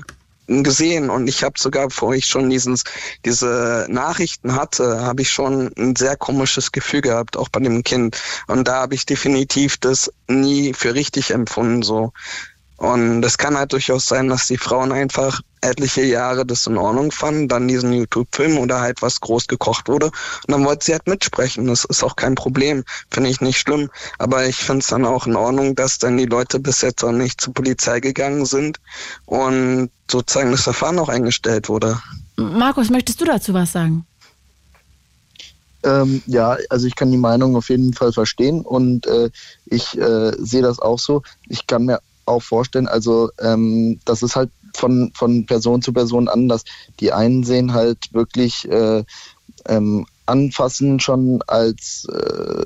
[0.46, 2.84] gesehen und ich habe sogar, bevor ich schon dieses,
[3.24, 8.20] diese Nachrichten hatte, habe ich schon ein sehr komisches Gefühl gehabt, auch bei dem Kind.
[8.46, 12.12] Und da habe ich definitiv das nie für richtig empfunden so.
[12.76, 17.10] Und es kann halt durchaus sein, dass die Frauen einfach etliche Jahre das in Ordnung
[17.10, 20.06] fanden, dann diesen YouTube-Film oder halt was groß gekocht wurde.
[20.06, 21.66] Und dann wollte sie halt mitsprechen.
[21.66, 22.84] Das ist auch kein Problem.
[23.10, 23.90] Finde ich nicht schlimm.
[24.18, 27.12] Aber ich finde es dann auch in Ordnung, dass dann die Leute bis jetzt auch
[27.12, 28.78] nicht zur Polizei gegangen sind
[29.24, 32.00] und sozusagen das Verfahren auch eingestellt wurde.
[32.36, 34.06] Markus, möchtest du dazu was sagen?
[35.82, 39.30] Ähm, ja, also ich kann die Meinung auf jeden Fall verstehen und äh,
[39.66, 41.22] ich äh, sehe das auch so.
[41.48, 42.88] Ich kann mir auch vorstellen.
[42.88, 46.64] Also ähm, das ist halt von, von Person zu Person anders.
[47.00, 49.04] Die einen sehen halt wirklich äh,
[49.66, 52.64] ähm, Anfassen schon als äh,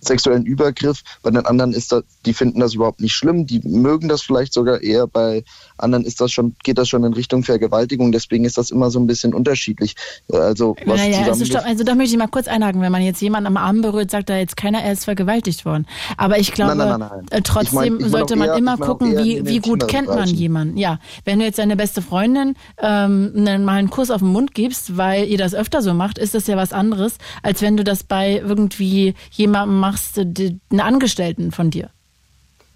[0.00, 1.02] sexuellen Übergriff.
[1.22, 3.46] Bei den anderen ist das, die finden das überhaupt nicht schlimm.
[3.46, 5.06] Die mögen das vielleicht sogar eher.
[5.06, 5.44] Bei
[5.82, 8.12] anderen ist das schon, geht das schon in Richtung Vergewaltigung.
[8.12, 9.94] Deswegen ist das immer so ein bisschen unterschiedlich.
[10.30, 12.80] Also, was naja, also, stopp, also da möchte ich mal kurz einhaken.
[12.80, 15.86] Wenn man jetzt jemanden am Arm berührt, sagt da jetzt keiner, er ist vergewaltigt worden.
[16.16, 18.76] Aber ich glaube, nein, nein, nein, äh, trotzdem ich mein, ich sollte man eher, immer
[18.76, 20.76] gucken, wie, wie gut kennt man jemanden.
[20.76, 23.32] Ja, wenn du jetzt deine beste Freundin ähm,
[23.64, 26.46] mal einen Kuss auf den Mund gibst, weil ihr das öfter so macht, ist das
[26.46, 31.70] ja was anderes, als wenn du das bei irgendwie jemandem machst, machst, einen Angestellten von
[31.70, 31.90] dir.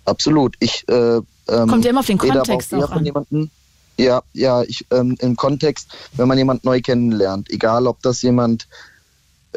[0.04, 0.54] Absolut.
[0.60, 3.05] Ich, äh, ähm, Kommt ja immer auf den Kontext auch, an.
[3.05, 3.51] Jemanden,
[3.98, 8.68] ja, ja, ich, ähm, im Kontext, wenn man jemanden neu kennenlernt, egal ob das jemand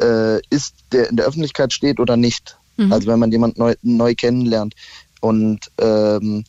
[0.00, 2.56] äh, ist, der in der Öffentlichkeit steht oder nicht.
[2.76, 2.92] Mhm.
[2.92, 4.74] Also wenn man jemanden neu, neu kennenlernt.
[5.20, 6.44] Und ähm,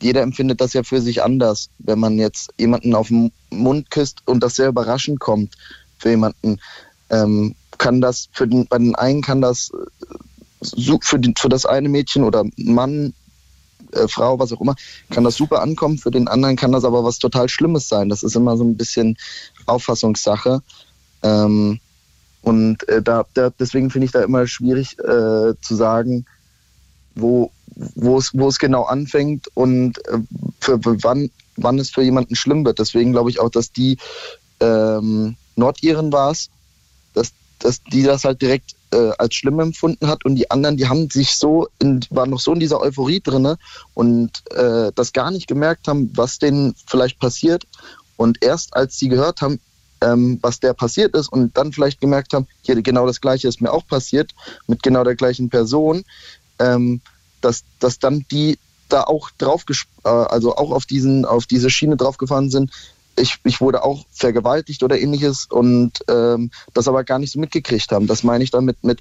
[0.00, 4.22] jeder empfindet das ja für sich anders, wenn man jetzt jemanden auf den Mund küsst
[4.26, 5.56] und das sehr überraschend kommt
[5.98, 6.60] für jemanden.
[7.10, 9.72] Ähm, kann das für den, bei den einen kann das
[10.62, 13.14] für, die, für das eine Mädchen oder Mann,
[13.98, 14.74] äh, Frau, was auch immer,
[15.10, 15.98] kann das super ankommen.
[15.98, 18.08] Für den anderen kann das aber was total Schlimmes sein.
[18.08, 19.16] Das ist immer so ein bisschen
[19.66, 20.62] Auffassungssache.
[21.22, 21.80] Ähm,
[22.42, 26.24] und äh, da, da, deswegen finde ich da immer schwierig äh, zu sagen,
[27.14, 27.50] wo,
[28.48, 30.18] es genau anfängt und äh,
[30.60, 32.78] für, für wann, wann es für jemanden schlimm wird.
[32.78, 33.98] Deswegen glaube ich auch, dass die
[34.60, 36.50] ähm, Nordiren war es,
[37.14, 40.88] dass, dass die das halt direkt äh, als schlimm empfunden hat und die anderen, die
[40.88, 43.58] haben sich so, in, waren noch so in dieser Euphorie drinne
[43.94, 47.64] und äh, das gar nicht gemerkt haben, was denen vielleicht passiert.
[48.16, 49.60] Und erst als sie gehört haben,
[50.00, 53.60] ähm, was der passiert ist und dann vielleicht gemerkt haben, hier genau das Gleiche ist
[53.60, 54.32] mir auch passiert
[54.66, 56.04] mit genau der gleichen Person,
[56.58, 57.00] ähm,
[57.40, 58.58] dass, dass dann die
[58.88, 62.70] da auch drauf, äh, also auch auf diesen, auf diese Schiene draufgefahren sind,
[63.18, 67.90] ich, ich wurde auch vergewaltigt oder ähnliches und ähm, das aber gar nicht so mitgekriegt
[67.92, 68.06] haben.
[68.06, 69.00] Das meine ich damit mit,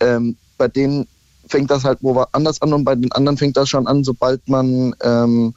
[0.00, 1.06] ähm, bei denen
[1.48, 4.48] fängt das halt wo anders an und bei den anderen fängt das schon an, sobald
[4.48, 5.54] man ähm,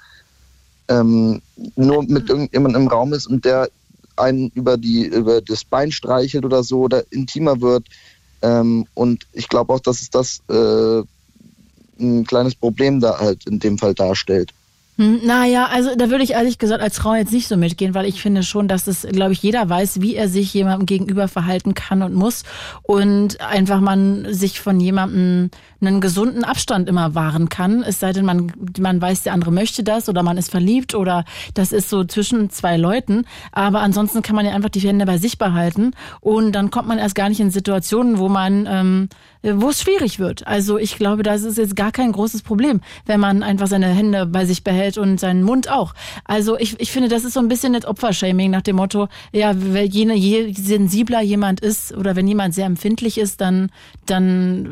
[0.87, 1.41] ähm,
[1.75, 3.69] nur mit irgendjemandem im Raum ist und der
[4.15, 7.87] einen über, die, über das Bein streichelt oder so oder intimer wird.
[8.41, 11.03] Ähm, und ich glaube auch, dass es das äh,
[11.99, 14.51] ein kleines Problem da halt in dem Fall darstellt.
[14.97, 18.05] Hm, naja, also da würde ich ehrlich gesagt als Frau jetzt nicht so mitgehen, weil
[18.05, 21.73] ich finde schon, dass es, glaube ich, jeder weiß, wie er sich jemandem gegenüber verhalten
[21.73, 22.43] kann und muss
[22.83, 25.49] und einfach man sich von jemandem
[25.81, 29.83] einen gesunden Abstand immer wahren kann, es sei denn, man, man weiß, der andere möchte
[29.83, 31.25] das oder man ist verliebt oder
[31.55, 35.17] das ist so zwischen zwei Leuten, aber ansonsten kann man ja einfach die Hände bei
[35.17, 35.91] sich behalten
[36.21, 39.09] und dann kommt man erst gar nicht in Situationen, wo man, ähm,
[39.43, 40.47] wo es schwierig wird.
[40.47, 44.25] Also ich glaube, das ist jetzt gar kein großes Problem, wenn man einfach seine Hände
[44.25, 45.93] bei sich behält und seinen Mund auch.
[46.23, 49.51] Also ich, ich finde, das ist so ein bisschen das Opfershaming nach dem Motto, ja,
[49.51, 53.69] je, je sensibler jemand ist oder wenn jemand sehr empfindlich ist, dann,
[54.05, 54.71] dann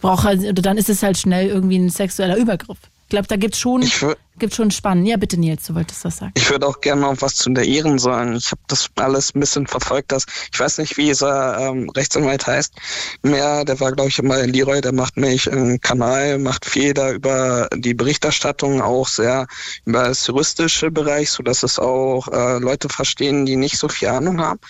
[0.00, 2.78] braucht er, oder dann ist es halt schnell irgendwie ein sexueller Übergriff.
[3.12, 3.82] Ich glaube, da gibt's schon.
[3.82, 4.02] Ich,
[4.38, 5.06] gibt schon spannend.
[5.06, 6.32] Ja, bitte Nils, du wolltest was sagen.
[6.34, 8.34] Ich würde auch gerne noch was zu der Ehren sagen.
[8.36, 10.12] Ich habe das alles ein bisschen verfolgt.
[10.12, 12.72] Dass, ich weiß nicht, wie dieser ähm, Rechtsanwalt heißt.
[13.22, 17.12] Mehr, der war, glaube ich, immer Leroy, der macht nämlich einen Kanal, macht viel da
[17.12, 19.46] über die Berichterstattung, auch sehr
[19.84, 24.08] über das juristische Bereich, so dass es auch äh, Leute verstehen, die nicht so viel
[24.08, 24.60] Ahnung haben.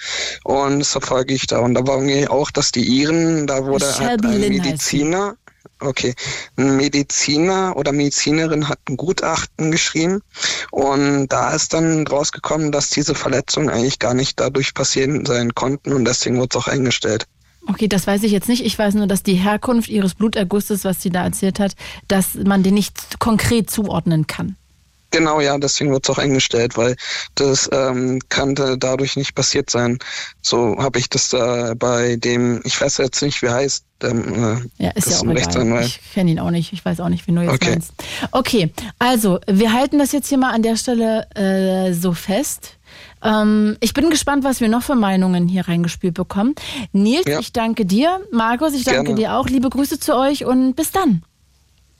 [0.42, 1.60] Und das verfolge ich da.
[1.60, 5.36] Und da war irgendwie auch, dass die Iren, da wurde halt ein Mediziner,
[5.82, 6.14] Okay.
[6.56, 10.20] Ein Mediziner oder Medizinerin hat ein Gutachten geschrieben
[10.70, 15.92] und da ist dann rausgekommen, dass diese Verletzungen eigentlich gar nicht dadurch passieren sein konnten
[15.92, 17.26] und deswegen wurde es auch eingestellt.
[17.68, 18.64] Okay, das weiß ich jetzt nicht.
[18.64, 21.74] Ich weiß nur, dass die Herkunft ihres Blutergusses, was sie da erzählt hat,
[22.08, 24.56] dass man den nicht konkret zuordnen kann.
[25.12, 26.96] Genau, ja, deswegen wird es auch eingestellt, weil
[27.34, 29.98] das ähm, kannte dadurch nicht passiert sein.
[30.40, 33.84] So habe ich das da bei dem, ich weiß jetzt nicht, wie heißt.
[34.02, 35.84] Ähm, ja, ist ja auch egal.
[35.84, 36.72] Ich kenne ihn auch nicht.
[36.72, 37.70] Ich weiß auch nicht, wie du jetzt okay.
[37.70, 37.92] meinst.
[38.32, 42.78] Okay, also wir halten das jetzt hier mal an der Stelle äh, so fest.
[43.22, 46.54] Ähm, ich bin gespannt, was wir noch für Meinungen hier reingespielt bekommen.
[46.92, 47.38] Nils, ja.
[47.38, 48.20] ich danke dir.
[48.32, 49.20] Markus, ich danke Gerne.
[49.20, 49.48] dir auch.
[49.48, 51.22] Liebe Grüße zu euch und bis dann.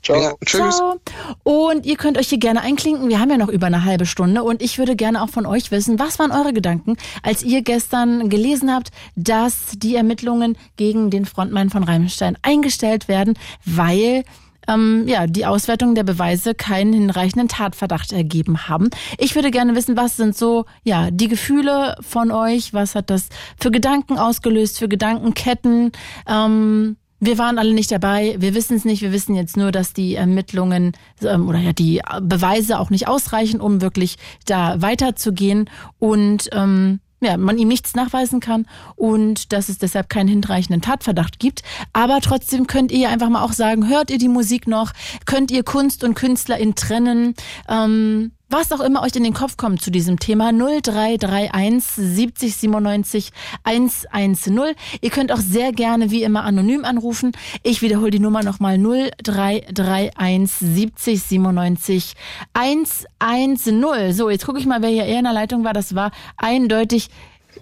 [0.03, 0.21] Ciao.
[0.21, 0.75] Ja, tschüss.
[0.77, 0.99] Ciao.
[1.43, 3.07] Und ihr könnt euch hier gerne einklinken.
[3.07, 5.71] Wir haben ja noch über eine halbe Stunde und ich würde gerne auch von euch
[5.71, 11.25] wissen, was waren eure Gedanken, als ihr gestern gelesen habt, dass die Ermittlungen gegen den
[11.25, 13.35] Frontmann von Reimstein eingestellt werden,
[13.65, 14.25] weil
[14.67, 18.89] ähm, ja, die Auswertung der Beweise keinen hinreichenden Tatverdacht ergeben haben.
[19.17, 22.73] Ich würde gerne wissen, was sind so, ja, die Gefühle von euch?
[22.73, 25.91] Was hat das für Gedanken ausgelöst, für Gedankenketten?
[26.27, 29.93] Ähm, wir waren alle nicht dabei, wir wissen es nicht, wir wissen jetzt nur, dass
[29.93, 30.91] die Ermittlungen
[31.21, 35.69] ähm, oder ja die Beweise auch nicht ausreichen, um wirklich da weiterzugehen
[35.99, 41.39] und ähm, ja, man ihm nichts nachweisen kann und dass es deshalb keinen hinreichenden Tatverdacht
[41.39, 41.61] gibt.
[41.93, 44.91] Aber trotzdem könnt ihr einfach mal auch sagen, hört ihr die Musik noch?
[45.25, 47.33] Könnt ihr Kunst und Künstlerin trennen?
[47.69, 53.31] Ähm, was auch immer euch in den Kopf kommt zu diesem Thema 0331 70 97
[53.63, 54.75] 110.
[55.01, 57.31] Ihr könnt auch sehr gerne wie immer anonym anrufen.
[57.63, 62.13] Ich wiederhole die Nummer nochmal 0331 70 97
[62.53, 64.13] 110.
[64.13, 65.73] So, jetzt gucke ich mal, wer hier eher in der Leitung war.
[65.73, 67.09] Das war eindeutig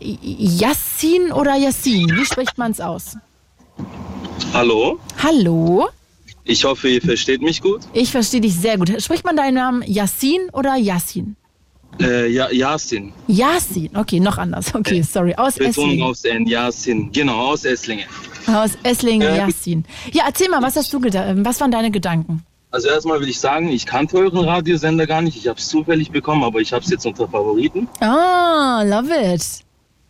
[0.02, 2.12] Yassin oder Yassin.
[2.18, 3.16] Wie spricht man es aus?
[4.54, 5.00] Hallo?
[5.24, 5.88] Hallo?
[6.44, 7.82] Ich hoffe, ihr versteht mich gut.
[7.94, 9.02] Ich verstehe dich sehr gut.
[9.02, 11.36] Spricht man deinen Namen Yassin oder Yassin?
[12.00, 13.12] Äh, ja, Yasin.
[13.28, 14.74] Yasin, okay, noch anders.
[14.74, 15.36] Okay, sorry.
[15.36, 16.04] Aus Betonung Esslingen.
[16.08, 17.12] aus N, Yasin.
[17.12, 18.06] Genau, aus Esslingen.
[18.48, 19.84] Aus Esslingen, äh, Yasin.
[20.12, 21.26] Ja, erzähl mal, was hast du gedacht?
[21.38, 22.44] Was waren deine Gedanken?
[22.72, 25.36] Also erstmal will ich sagen, ich kannte euren Radiosender gar nicht.
[25.36, 27.90] Ich habe es zufällig bekommen, aber ich habe es jetzt unter Favoriten.
[28.00, 29.44] Ah, love it.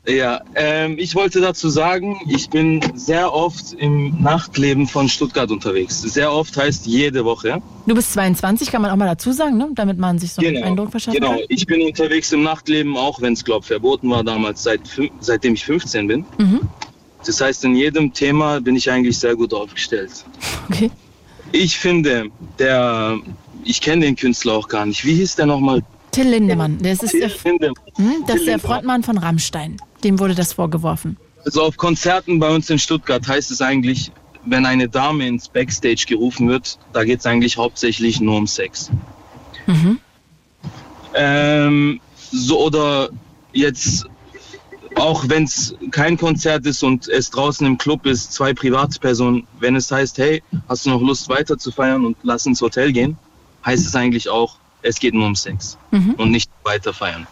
[0.08, 6.02] Ja, ähm, ich wollte dazu sagen, ich bin sehr oft im Nachtleben von Stuttgart unterwegs.
[6.02, 7.62] Sehr oft heißt jede Woche.
[7.86, 9.70] Du bist 22, kann man auch mal dazu sagen, ne?
[9.76, 11.16] damit man sich so genau, einen Eindruck verschafft.
[11.16, 11.42] Genau, kann.
[11.50, 14.82] ich bin unterwegs im Nachtleben, auch wenn es, glaube ich, verboten war damals, seit,
[15.20, 16.26] seitdem ich 15 bin.
[16.40, 16.62] Mhm.
[17.24, 20.26] Das heißt, in jedem Thema bin ich eigentlich sehr gut aufgestellt.
[20.68, 20.90] Okay.
[21.52, 23.20] Ich finde, der,
[23.64, 25.06] ich kenne den Künstler auch gar nicht.
[25.06, 25.84] Wie hieß der nochmal?
[26.12, 26.78] Till Lindemann.
[26.82, 27.76] Das ist, Till der, Lindemann.
[27.96, 29.78] Hm, das ist der Frontmann von Rammstein.
[30.04, 31.18] Dem wurde das vorgeworfen.
[31.46, 34.12] Also auf Konzerten bei uns in Stuttgart heißt es eigentlich,
[34.46, 38.92] wenn eine Dame ins Backstage gerufen wird, da geht es eigentlich hauptsächlich nur um Sex.
[39.68, 40.00] Mhm.
[41.14, 42.02] Ähm,
[42.32, 43.10] so oder
[43.54, 44.08] jetzt
[44.96, 49.76] auch wenn es kein Konzert ist und es draußen im Club ist, zwei Privatpersonen, wenn
[49.76, 53.18] es heißt, hey, hast du noch Lust weiter zu feiern und lass ins Hotel gehen,
[53.66, 56.16] heißt es eigentlich auch, es geht nur um Sex mhm.
[56.18, 57.28] und nicht weiter feiern.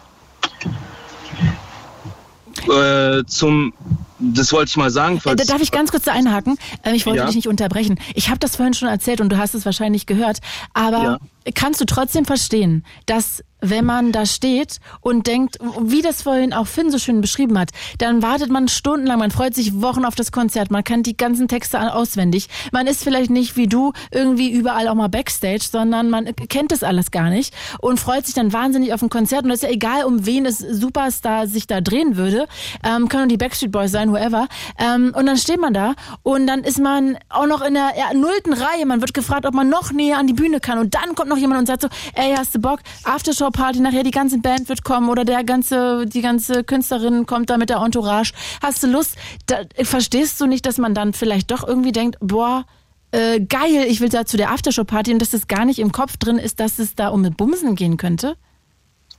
[2.68, 3.72] Äh, zum
[4.20, 5.20] das wollte ich mal sagen.
[5.24, 6.58] Äh, da darf ich ganz kurz da einhaken?
[6.82, 7.26] Äh, ich wollte ja.
[7.26, 7.98] dich nicht unterbrechen.
[8.14, 10.40] Ich habe das vorhin schon erzählt und du hast es wahrscheinlich gehört.
[10.74, 11.18] Aber
[11.54, 16.66] kannst du trotzdem verstehen, dass wenn man da steht und denkt, wie das vorhin auch
[16.66, 20.32] Finn so schön beschrieben hat, dann wartet man stundenlang, man freut sich Wochen auf das
[20.32, 22.48] Konzert, man kennt die ganzen Texte auswendig.
[22.72, 26.82] Man ist vielleicht nicht wie du irgendwie überall auch mal Backstage, sondern man kennt das
[26.82, 29.44] alles gar nicht und freut sich dann wahnsinnig auf ein Konzert.
[29.44, 32.46] Und das ist ja egal, um wen es Superstar sich da drehen würde.
[32.84, 34.48] Ähm, können die Backstreet Boys sein, whoever.
[34.78, 38.14] Ähm, und dann steht man da und dann ist man auch noch in der ja,
[38.14, 38.86] nullten Reihe.
[38.86, 40.78] Man wird gefragt, ob man noch näher an die Bühne kann.
[40.78, 42.80] Und dann kommt noch jemand und sagt so, ey, hast du Bock?
[43.04, 47.48] Aftershow Party, nachher die ganze Band wird kommen oder der ganze, die ganze Künstlerin kommt
[47.48, 48.34] da mit der Entourage.
[48.62, 49.16] Hast du Lust?
[49.46, 52.66] Da, verstehst du nicht, dass man dann vielleicht doch irgendwie denkt, boah,
[53.12, 56.16] äh, geil, ich will da zu der Aftershow-Party und dass das gar nicht im Kopf
[56.16, 58.36] drin ist, dass es da um Bumsen gehen könnte?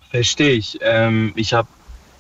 [0.09, 0.79] Verstehe ich.
[0.81, 1.67] Ähm, ich habe,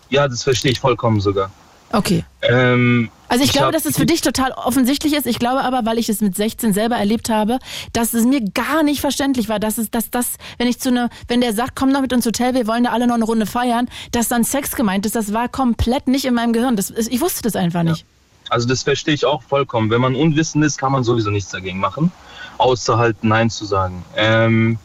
[0.09, 1.51] ja, das verstehe ich vollkommen sogar.
[1.91, 2.23] Okay.
[2.41, 5.25] Ähm, also ich, ich glaube, dass es für dich total offensichtlich ist.
[5.25, 7.59] Ich glaube aber, weil ich es mit 16 selber erlebt habe,
[7.93, 11.09] dass es mir gar nicht verständlich war, dass es, dass das, wenn ich zu einer,
[11.27, 13.45] wenn der sagt, komm doch mit ins Hotel, wir wollen da alle noch eine Runde
[13.45, 16.75] feiern, dass dann Sex gemeint ist, das war komplett nicht in meinem Gehirn.
[16.75, 18.01] Das, ich wusste das einfach nicht.
[18.01, 18.05] Ja.
[18.49, 19.89] Also das verstehe ich auch vollkommen.
[19.89, 22.11] Wenn man unwissend ist, kann man sowieso nichts dagegen machen,
[22.57, 24.03] außer halt Nein zu sagen.
[24.17, 24.77] Ähm,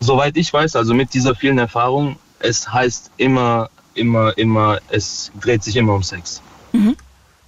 [0.00, 5.62] soweit ich weiß, also mit dieser vielen Erfahrung, es heißt immer immer, immer, es dreht
[5.62, 6.40] sich immer um Sex.
[6.72, 6.96] Mhm.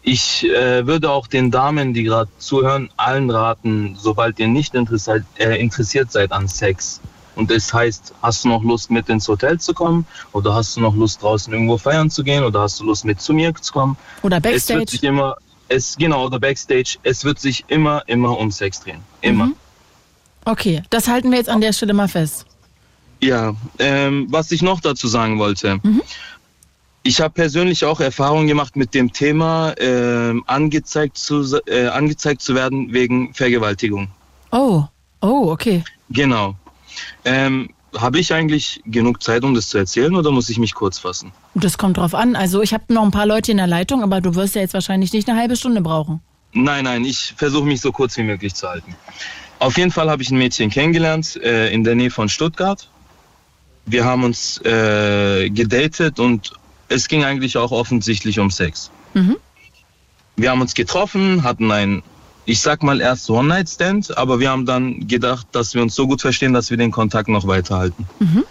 [0.02, 5.24] Ich äh, würde auch den Damen, die gerade zuhören, allen raten, sobald ihr nicht interessiert,
[5.36, 7.00] äh, interessiert seid an Sex
[7.36, 10.80] und es heißt, hast du noch Lust mit ins Hotel zu kommen oder hast du
[10.80, 13.72] noch Lust draußen irgendwo feiern zu gehen oder hast du Lust mit zu mir zu
[13.72, 13.96] kommen?
[14.22, 14.58] Oder Backstage?
[14.58, 15.36] Es wird sich immer,
[15.68, 19.02] es, genau, oder Backstage, es wird sich immer, immer um Sex drehen.
[19.20, 19.46] Immer.
[19.46, 19.56] Mhm.
[20.44, 22.46] Okay, das halten wir jetzt an der Stelle mal fest.
[23.22, 25.78] Ja, ähm, was ich noch dazu sagen wollte.
[25.82, 26.02] Mhm.
[27.02, 32.54] Ich habe persönlich auch Erfahrungen gemacht mit dem Thema, äh, angezeigt, zu, äh, angezeigt zu
[32.54, 34.08] werden wegen Vergewaltigung.
[34.52, 34.84] Oh,
[35.22, 35.82] oh, okay.
[36.10, 36.56] Genau.
[37.24, 40.98] Ähm, habe ich eigentlich genug Zeit, um das zu erzählen oder muss ich mich kurz
[40.98, 41.32] fassen?
[41.54, 42.36] Das kommt drauf an.
[42.36, 44.74] Also ich habe noch ein paar Leute in der Leitung, aber du wirst ja jetzt
[44.74, 46.20] wahrscheinlich nicht eine halbe Stunde brauchen.
[46.52, 48.94] Nein, nein, ich versuche mich so kurz wie möglich zu halten.
[49.58, 52.88] Auf jeden Fall habe ich ein Mädchen kennengelernt äh, in der Nähe von Stuttgart.
[53.86, 56.52] Wir haben uns äh, gedatet und
[56.90, 58.90] es ging eigentlich auch offensichtlich um Sex.
[59.14, 59.36] Mhm.
[60.36, 62.02] Wir haben uns getroffen, hatten ein,
[62.44, 66.20] ich sag mal erst One-Night-Stand, aber wir haben dann gedacht, dass wir uns so gut
[66.20, 68.06] verstehen, dass wir den Kontakt noch weiterhalten.
[68.18, 68.44] Mhm.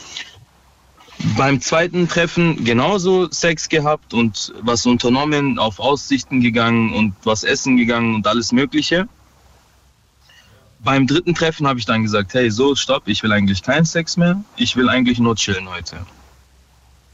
[1.38, 7.76] Beim zweiten Treffen genauso Sex gehabt und was unternommen, auf Aussichten gegangen und was essen
[7.76, 9.10] gegangen und alles Mögliche.
[10.82, 14.16] Beim dritten Treffen habe ich dann gesagt, hey, so, stopp, ich will eigentlich keinen Sex
[14.16, 16.06] mehr, ich will eigentlich nur chillen heute.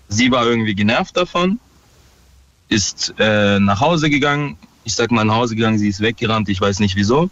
[0.07, 1.59] Sie war irgendwie genervt davon,
[2.69, 4.57] ist äh, nach Hause gegangen.
[4.83, 7.29] Ich sag mal nach Hause gegangen, sie ist weggerannt, ich weiß nicht wieso.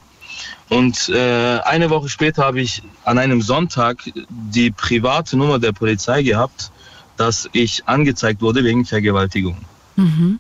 [0.70, 3.98] Und äh, eine Woche später habe ich an einem Sonntag
[4.30, 6.72] die private Nummer der Polizei gehabt,
[7.18, 9.58] dass ich angezeigt wurde wegen Vergewaltigung.
[9.96, 10.40] Mhm.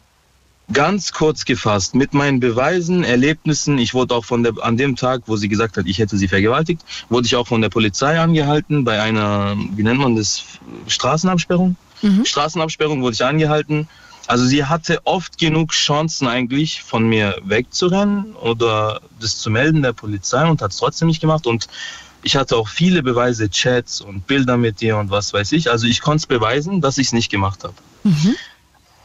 [0.71, 5.23] Ganz kurz gefasst, mit meinen Beweisen, Erlebnissen, ich wurde auch von der, an dem Tag,
[5.25, 8.85] wo sie gesagt hat, ich hätte sie vergewaltigt, wurde ich auch von der Polizei angehalten
[8.85, 10.45] bei einer, wie nennt man das,
[10.87, 11.75] Straßenabsperrung?
[12.03, 12.25] Mhm.
[12.25, 13.87] Straßenabsperrung wurde ich angehalten.
[14.27, 19.93] Also sie hatte oft genug Chancen eigentlich von mir wegzurennen oder das zu melden der
[19.93, 21.45] Polizei und hat es trotzdem nicht gemacht.
[21.45, 21.67] Und
[22.21, 25.69] ich hatte auch viele Beweise, Chats und Bilder mit ihr und was weiß ich.
[25.69, 27.73] Also ich konnte es beweisen, dass ich es nicht gemacht habe.
[28.03, 28.35] Mhm.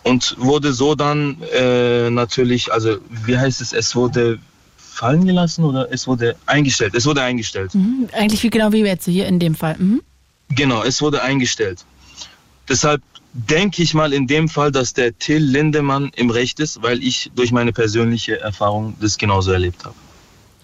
[0.05, 4.39] Und wurde so dann äh, natürlich, also wie heißt es, es wurde
[4.77, 6.95] fallen gelassen oder es wurde eingestellt?
[6.95, 7.75] Es wurde eingestellt.
[7.75, 8.09] Mhm.
[8.13, 9.77] Eigentlich wie genau wie jetzt hier in dem Fall.
[9.79, 10.03] Mhm.
[10.51, 11.85] Genau, es wurde eingestellt.
[12.69, 17.03] Deshalb denke ich mal in dem Fall, dass der Till Lindemann im Recht ist, weil
[17.03, 19.95] ich durch meine persönliche Erfahrung das genauso erlebt habe.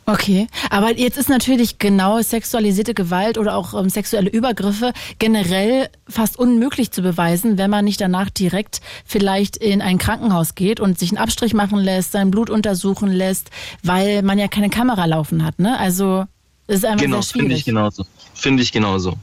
[0.07, 6.39] Okay, aber jetzt ist natürlich genau sexualisierte Gewalt oder auch ähm, sexuelle Übergriffe generell fast
[6.39, 11.11] unmöglich zu beweisen, wenn man nicht danach direkt vielleicht in ein Krankenhaus geht und sich
[11.11, 13.51] einen Abstrich machen lässt, sein Blut untersuchen lässt,
[13.83, 15.59] weil man ja keine Kamera laufen hat.
[15.59, 15.79] Ne?
[15.79, 16.27] Also
[16.67, 17.43] ist einfach genau, sehr schwierig.
[17.43, 18.07] Finde ich genauso.
[18.35, 19.15] Finde ich genauso.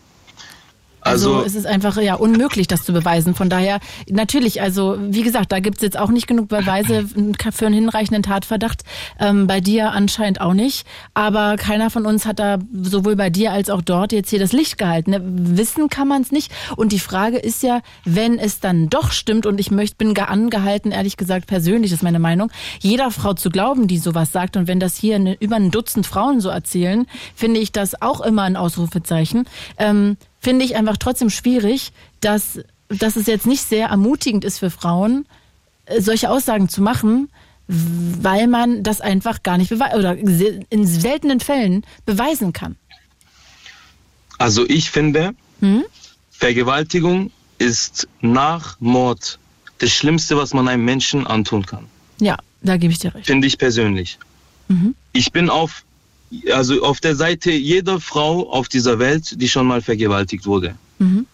[1.01, 3.35] Also, also es ist einfach ja unmöglich, das zu beweisen.
[3.35, 3.79] Von daher,
[4.09, 7.05] natürlich, also wie gesagt, da gibt's jetzt auch nicht genug Beweise
[7.51, 8.83] für einen hinreichenden Tatverdacht.
[9.19, 10.85] Ähm, bei dir anscheinend auch nicht.
[11.13, 14.51] Aber keiner von uns hat da sowohl bei dir als auch dort jetzt hier das
[14.51, 15.11] Licht gehalten.
[15.11, 15.21] Ne?
[15.23, 16.51] Wissen kann man es nicht.
[16.75, 20.91] Und die Frage ist ja, wenn es dann doch stimmt, und ich möchte, bin angehalten,
[20.91, 24.55] ehrlich gesagt, persönlich ist meine Meinung, jeder Frau zu glauben, die sowas sagt.
[24.55, 28.21] Und wenn das hier eine, über ein Dutzend Frauen so erzählen, finde ich das auch
[28.21, 29.45] immer ein Ausrufezeichen.
[29.77, 32.59] Ähm, finde ich einfach trotzdem schwierig, dass,
[32.89, 35.25] dass es jetzt nicht sehr ermutigend ist für Frauen,
[35.85, 37.29] äh, solche Aussagen zu machen,
[37.67, 42.75] weil man das einfach gar nicht beweisen oder in seltenen Fällen beweisen kann.
[44.37, 45.83] Also ich finde, hm?
[46.31, 49.37] Vergewaltigung ist nach Mord
[49.77, 51.85] das Schlimmste, was man einem Menschen antun kann.
[52.19, 53.27] Ja, da gebe ich dir recht.
[53.27, 54.17] Finde ich persönlich.
[54.67, 54.95] Mhm.
[55.13, 55.83] Ich bin auf,
[56.51, 60.75] also auf der Seite jeder Frau auf dieser Welt, die schon mal vergewaltigt wurde.
[60.99, 61.25] Mhm.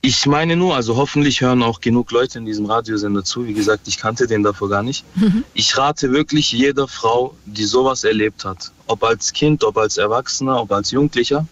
[0.00, 3.46] Ich meine nur, also hoffentlich hören auch genug Leute in diesem Radiosender zu.
[3.46, 5.04] Wie gesagt, ich kannte den davor gar nicht.
[5.16, 5.44] Mhm.
[5.54, 10.62] Ich rate wirklich jeder Frau, die sowas erlebt hat, ob als Kind, ob als Erwachsener,
[10.62, 11.46] ob als Jugendlicher,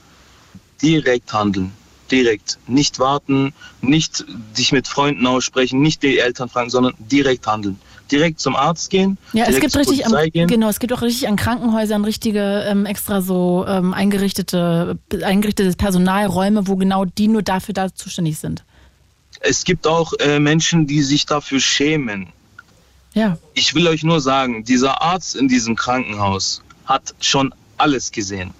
[0.80, 1.72] direkt handeln.
[2.10, 2.58] Direkt.
[2.68, 4.24] Nicht warten, nicht
[4.54, 7.80] sich mit Freunden aussprechen, nicht die Eltern fragen, sondern direkt handeln
[8.10, 9.18] direkt zum Arzt gehen.
[9.32, 13.20] Ja, es gibt richtig, am, genau, es gibt auch richtig an Krankenhäusern richtige ähm, extra
[13.20, 18.64] so ähm, eingerichtete, eingerichtetes Personalräume, wo genau die nur dafür da zuständig sind.
[19.40, 22.28] Es gibt auch äh, Menschen, die sich dafür schämen.
[23.14, 23.38] Ja.
[23.54, 28.52] Ich will euch nur sagen, dieser Arzt in diesem Krankenhaus hat schon alles gesehen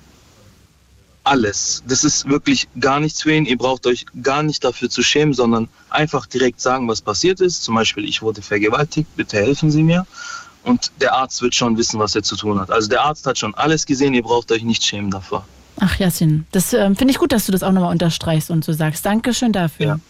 [1.27, 1.83] alles.
[1.87, 3.45] Das ist wirklich gar nichts für ihn.
[3.45, 7.65] Ihr braucht euch gar nicht dafür zu schämen, sondern einfach direkt sagen, was passiert ist.
[7.65, 10.07] Zum Beispiel, ich wurde vergewaltigt, bitte helfen Sie mir.
[10.63, 12.71] Und der Arzt wird schon wissen, was er zu tun hat.
[12.71, 15.47] Also der Arzt hat schon alles gesehen, ihr braucht euch nicht schämen davor.
[15.79, 18.73] Ach Jasin, das äh, finde ich gut, dass du das auch nochmal unterstreichst und so
[18.73, 19.05] sagst.
[19.05, 19.87] Dankeschön dafür.
[19.87, 20.01] Ja.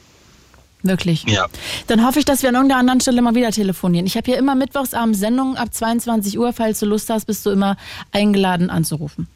[0.82, 1.24] Wirklich.
[1.24, 1.47] Ja.
[1.88, 4.06] Dann hoffe ich, dass wir an irgendeiner anderen Stelle mal wieder telefonieren.
[4.06, 6.52] Ich habe hier immer mittwochsabends Sendungen ab 22 Uhr.
[6.52, 7.76] Falls du Lust hast, bist du immer
[8.12, 9.26] eingeladen anzurufen.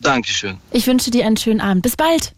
[0.00, 0.58] Dankeschön.
[0.72, 1.82] Ich wünsche dir einen schönen Abend.
[1.82, 2.32] Bis bald.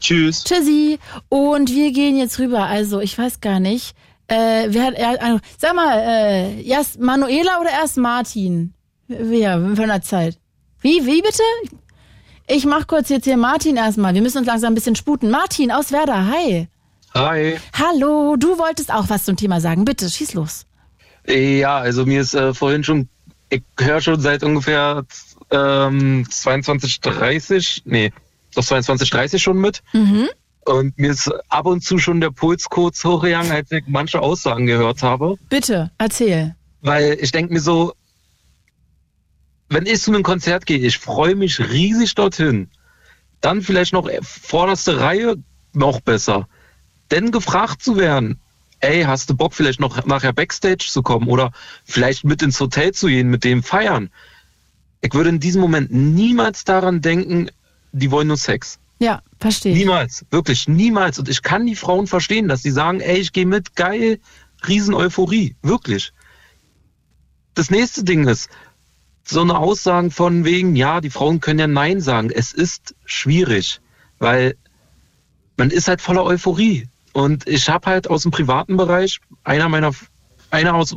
[0.00, 0.44] Tschüss.
[0.44, 0.98] Tschüssi.
[1.28, 2.64] Und wir gehen jetzt rüber.
[2.64, 3.94] Also, ich weiß gar nicht.
[4.26, 8.72] Äh, wer hat, äh, sag mal, äh, erst Manuela oder erst Martin?
[9.06, 10.38] Wer, von der Zeit?
[10.80, 11.42] Wie, wie bitte?
[12.46, 14.14] Ich mach kurz jetzt hier Martin erstmal.
[14.14, 15.30] Wir müssen uns langsam ein bisschen sputen.
[15.30, 16.68] Martin aus Werder, hi.
[17.14, 17.58] Hi.
[17.72, 19.84] Hallo, du wolltest auch was zum Thema sagen.
[19.84, 20.66] Bitte, schieß los.
[21.26, 23.08] Ja, also mir ist äh, vorhin schon,
[23.48, 25.04] ich höre schon seit ungefähr
[25.54, 28.12] ähm, 22.30, nee,
[28.54, 29.82] doch 22.30 schon mit.
[29.92, 30.28] Mhm.
[30.66, 34.66] Und mir ist ab und zu schon der Puls kurz hochgegangen, als ich manche Aussagen
[34.66, 35.36] gehört habe.
[35.50, 36.54] Bitte, erzähl.
[36.80, 37.92] Weil ich denke mir so,
[39.68, 42.70] wenn ich zu einem Konzert gehe, ich freue mich riesig dorthin.
[43.40, 45.36] Dann vielleicht noch vorderste Reihe,
[45.74, 46.48] noch besser.
[47.10, 48.40] Denn gefragt zu werden,
[48.80, 51.52] ey, hast du Bock vielleicht noch nachher Backstage zu kommen oder
[51.84, 54.10] vielleicht mit ins Hotel zu gehen, mit dem feiern?
[55.04, 57.50] Ich würde in diesem Moment niemals daran denken,
[57.92, 58.78] die wollen nur Sex.
[58.98, 59.76] Ja, verstehe.
[59.76, 61.18] Niemals, wirklich niemals.
[61.18, 64.18] Und ich kann die Frauen verstehen, dass sie sagen, ey, ich gehe mit, geil,
[64.66, 66.14] riesen Euphorie, wirklich.
[67.52, 68.48] Das nächste Ding ist,
[69.24, 72.30] so eine Aussagen von wegen, ja, die Frauen können ja Nein sagen.
[72.30, 73.82] Es ist schwierig,
[74.18, 74.56] weil
[75.58, 76.88] man ist halt voller Euphorie.
[77.12, 79.92] Und ich habe halt aus dem privaten Bereich, einer meiner,
[80.50, 80.96] einer aus,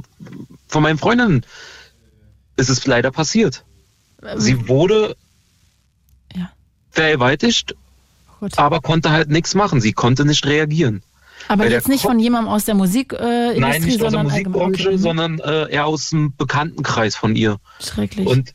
[0.69, 1.45] von meinen Freundinnen,
[2.55, 3.65] ist es leider passiert.
[4.35, 5.15] Sie wurde
[6.35, 6.49] ja.
[6.91, 7.75] vergewaltigt,
[8.41, 9.81] oh aber konnte halt nichts machen.
[9.81, 11.03] Sie konnte nicht reagieren.
[11.47, 14.43] Aber Weil jetzt nicht von jemandem aus der Musikindustrie, äh, Nein, nicht sondern aus der
[14.43, 14.97] Musikbranche, okay.
[14.97, 17.57] sondern äh, eher aus dem Bekanntenkreis von ihr.
[17.79, 18.27] Schrecklich.
[18.27, 18.53] Und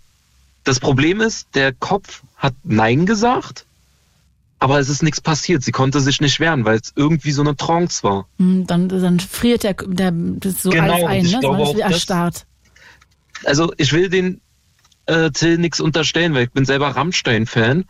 [0.64, 3.64] das Problem ist, der Kopf hat Nein gesagt,
[4.59, 5.62] aber es ist nichts passiert.
[5.62, 8.26] Sie konnte sich nicht wehren, weil es irgendwie so eine Trance war.
[8.39, 11.62] Hm, dann, dann friert der, der das so genau, alles ein, ne?
[11.62, 12.47] Ist wie erstarrt.
[13.44, 14.40] Also ich will den
[15.07, 17.85] äh, Till nichts unterstellen, weil ich bin selber Rammstein-Fan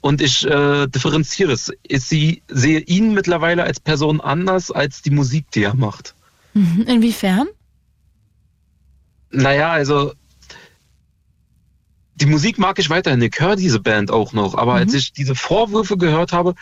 [0.00, 1.72] und ich äh, differenziere es.
[1.82, 6.14] Ich sie, sehe ihn mittlerweile als Person anders als die Musik, die er macht.
[6.54, 6.84] Mhm.
[6.86, 7.48] Inwiefern?
[9.30, 10.12] Naja, also
[12.14, 13.22] die Musik mag ich weiterhin.
[13.22, 14.78] Ich höre diese Band auch noch, aber mhm.
[14.78, 16.54] als ich diese Vorwürfe gehört habe,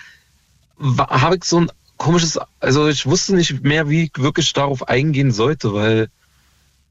[0.99, 5.33] habe ich so ein komisches, also ich wusste nicht mehr, wie ich wirklich darauf eingehen
[5.33, 6.09] sollte, weil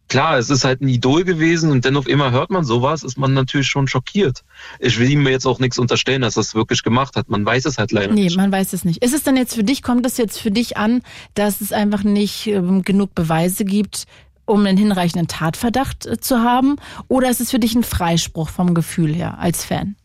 [0.08, 3.34] klar, es ist halt ein Idol gewesen und dennoch immer hört man sowas, ist man
[3.34, 4.44] natürlich schon schockiert.
[4.80, 7.30] Ich will ihm jetzt auch nichts unterstellen, dass er es wirklich gemacht hat.
[7.30, 8.36] Man weiß es halt leider nee, nicht.
[8.36, 9.04] Nee, man weiß es nicht.
[9.04, 11.02] Ist es denn jetzt für dich, kommt es jetzt für dich an,
[11.34, 14.06] dass es einfach nicht ähm, genug Beweise gibt,
[14.46, 16.78] um einen hinreichenden Tatverdacht äh, zu haben?
[17.08, 19.96] Oder ist es für dich ein Freispruch vom Gefühl her als Fan?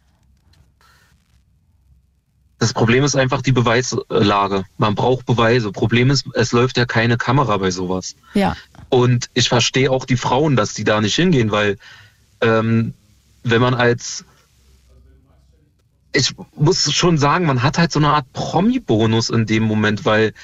[2.61, 4.65] Das Problem ist einfach die Beweislage.
[4.77, 5.73] Man braucht Beweise.
[5.73, 8.17] Problem ist, es läuft ja keine Kamera bei sowas.
[8.35, 8.55] Ja.
[8.91, 11.79] Und ich verstehe auch die Frauen, dass die da nicht hingehen, weil
[12.43, 12.93] ähm,
[13.43, 14.27] wenn man als
[16.13, 20.35] ich muss schon sagen, man hat halt so eine Art Promi-Bonus in dem Moment, weil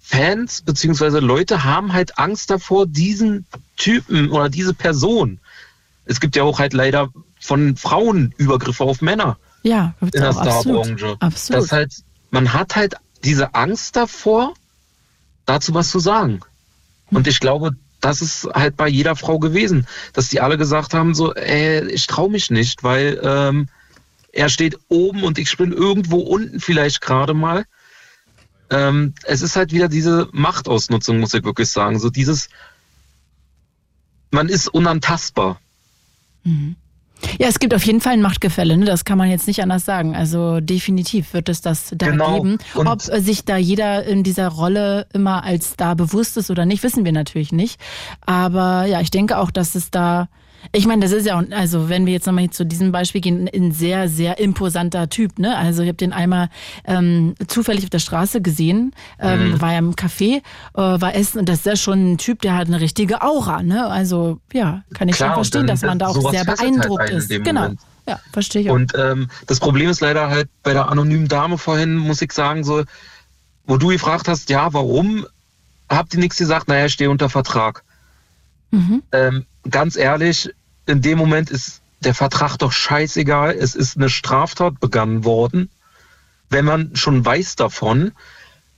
[0.00, 3.46] Fans beziehungsweise Leute haben halt Angst davor, diesen
[3.76, 5.40] Typen oder diese Person.
[6.04, 7.08] Es gibt ja auch halt leider
[7.40, 9.38] von Frauen Übergriffe auf Männer.
[9.62, 11.16] Ja, in der Starbranche.
[11.20, 11.62] Absolut.
[11.62, 11.94] Das halt,
[12.30, 12.94] man hat halt
[13.24, 14.54] diese Angst davor,
[15.46, 16.40] dazu was zu sagen.
[17.10, 21.14] Und ich glaube, das ist halt bei jeder Frau gewesen, dass die alle gesagt haben,
[21.14, 23.68] so, ey, ich traue mich nicht, weil ähm,
[24.32, 27.64] er steht oben und ich bin irgendwo unten vielleicht gerade mal.
[28.70, 32.00] Ähm, es ist halt wieder diese Machtausnutzung, muss ich wirklich sagen.
[32.00, 32.48] So dieses,
[34.30, 35.60] man ist unantastbar.
[36.42, 36.76] Mhm.
[37.38, 38.84] Ja, es gibt auf jeden Fall ein Machtgefälle, ne?
[38.84, 40.14] das kann man jetzt nicht anders sagen.
[40.14, 42.42] Also definitiv wird es das da genau.
[42.42, 42.58] geben.
[42.74, 46.82] Und Ob sich da jeder in dieser Rolle immer als da bewusst ist oder nicht,
[46.82, 47.80] wissen wir natürlich nicht.
[48.24, 50.28] Aber ja, ich denke auch, dass es da
[50.70, 53.72] ich meine, das ist ja, also wenn wir jetzt nochmal zu diesem Beispiel gehen, ein
[53.72, 55.38] sehr, sehr imposanter Typ.
[55.38, 55.56] Ne?
[55.56, 56.48] Also ich habe den einmal
[56.84, 59.60] ähm, zufällig auf der Straße gesehen, ähm, mhm.
[59.60, 60.42] war ja im Café, äh,
[60.74, 63.62] war essen und das ist ja schon ein Typ, der hat eine richtige Aura.
[63.62, 63.86] Ne?
[63.86, 67.10] Also ja, kann ich Klar, schon verstehen, dass man da auch sehr halt beeindruckt halt
[67.10, 67.28] ist.
[67.28, 67.62] Genau.
[67.62, 67.80] Moment.
[68.06, 68.74] Ja, verstehe ich auch.
[68.74, 72.64] Und ähm, das Problem ist leider halt bei der anonymen Dame vorhin, muss ich sagen,
[72.64, 72.84] so,
[73.66, 75.26] wo du gefragt hast, ja, warum
[75.88, 76.68] habt ihr nichts gesagt?
[76.68, 77.84] Naja, ich stehe unter Vertrag.
[78.70, 79.02] Mhm.
[79.12, 80.50] Ähm, ganz ehrlich,
[80.86, 83.52] in dem Moment ist der Vertrag doch scheißegal.
[83.52, 85.70] Es ist eine Straftat begangen worden,
[86.50, 88.12] wenn man schon weiß davon.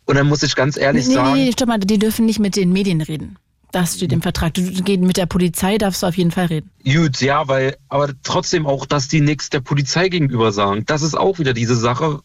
[0.04, 1.34] Und dann muss ich ganz ehrlich nee, sagen.
[1.34, 3.38] Nee, stopp mal, die dürfen nicht mit den Medien reden.
[3.72, 4.54] Das steht im Vertrag.
[4.54, 6.70] Du, mit der Polizei darfst du auf jeden Fall reden.
[6.84, 10.84] Gut, ja, weil, aber trotzdem auch, dass die nichts der Polizei gegenüber sagen.
[10.86, 12.20] Das ist auch wieder diese Sache,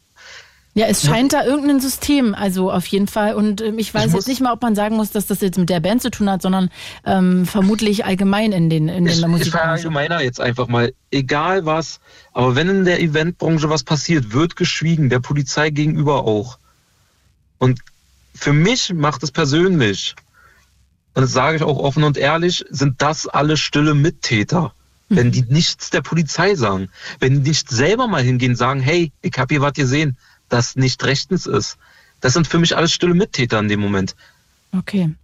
[0.80, 3.36] ja, es scheint da irgendein System, also auf jeden Fall.
[3.36, 5.58] Und ähm, ich weiß ich jetzt nicht mal, ob man sagen muss, dass das jetzt
[5.58, 6.70] mit der Band zu tun hat, sondern
[7.06, 9.48] ähm, vermutlich allgemein in den in ich, der Musik.
[9.48, 12.00] Ich verallgemeiner jetzt einfach mal, egal was,
[12.32, 16.60] aber wenn in der Eventbranche was passiert, wird geschwiegen, der Polizei gegenüber auch.
[17.58, 17.82] Und
[18.34, 20.16] für mich macht es persönlich,
[21.14, 24.72] und das sage ich auch offen und ehrlich, sind das alle stille Mittäter.
[25.10, 25.32] Wenn mhm.
[25.32, 26.88] die nichts der Polizei sagen,
[27.20, 30.18] wenn die nicht selber mal hingehen und sagen, hey, ich habe hier was gesehen,
[30.50, 31.78] das nicht rechtens ist.
[32.22, 34.16] Das sind für mich alles stille Mittäter in dem Moment.
[34.78, 35.16] Okay.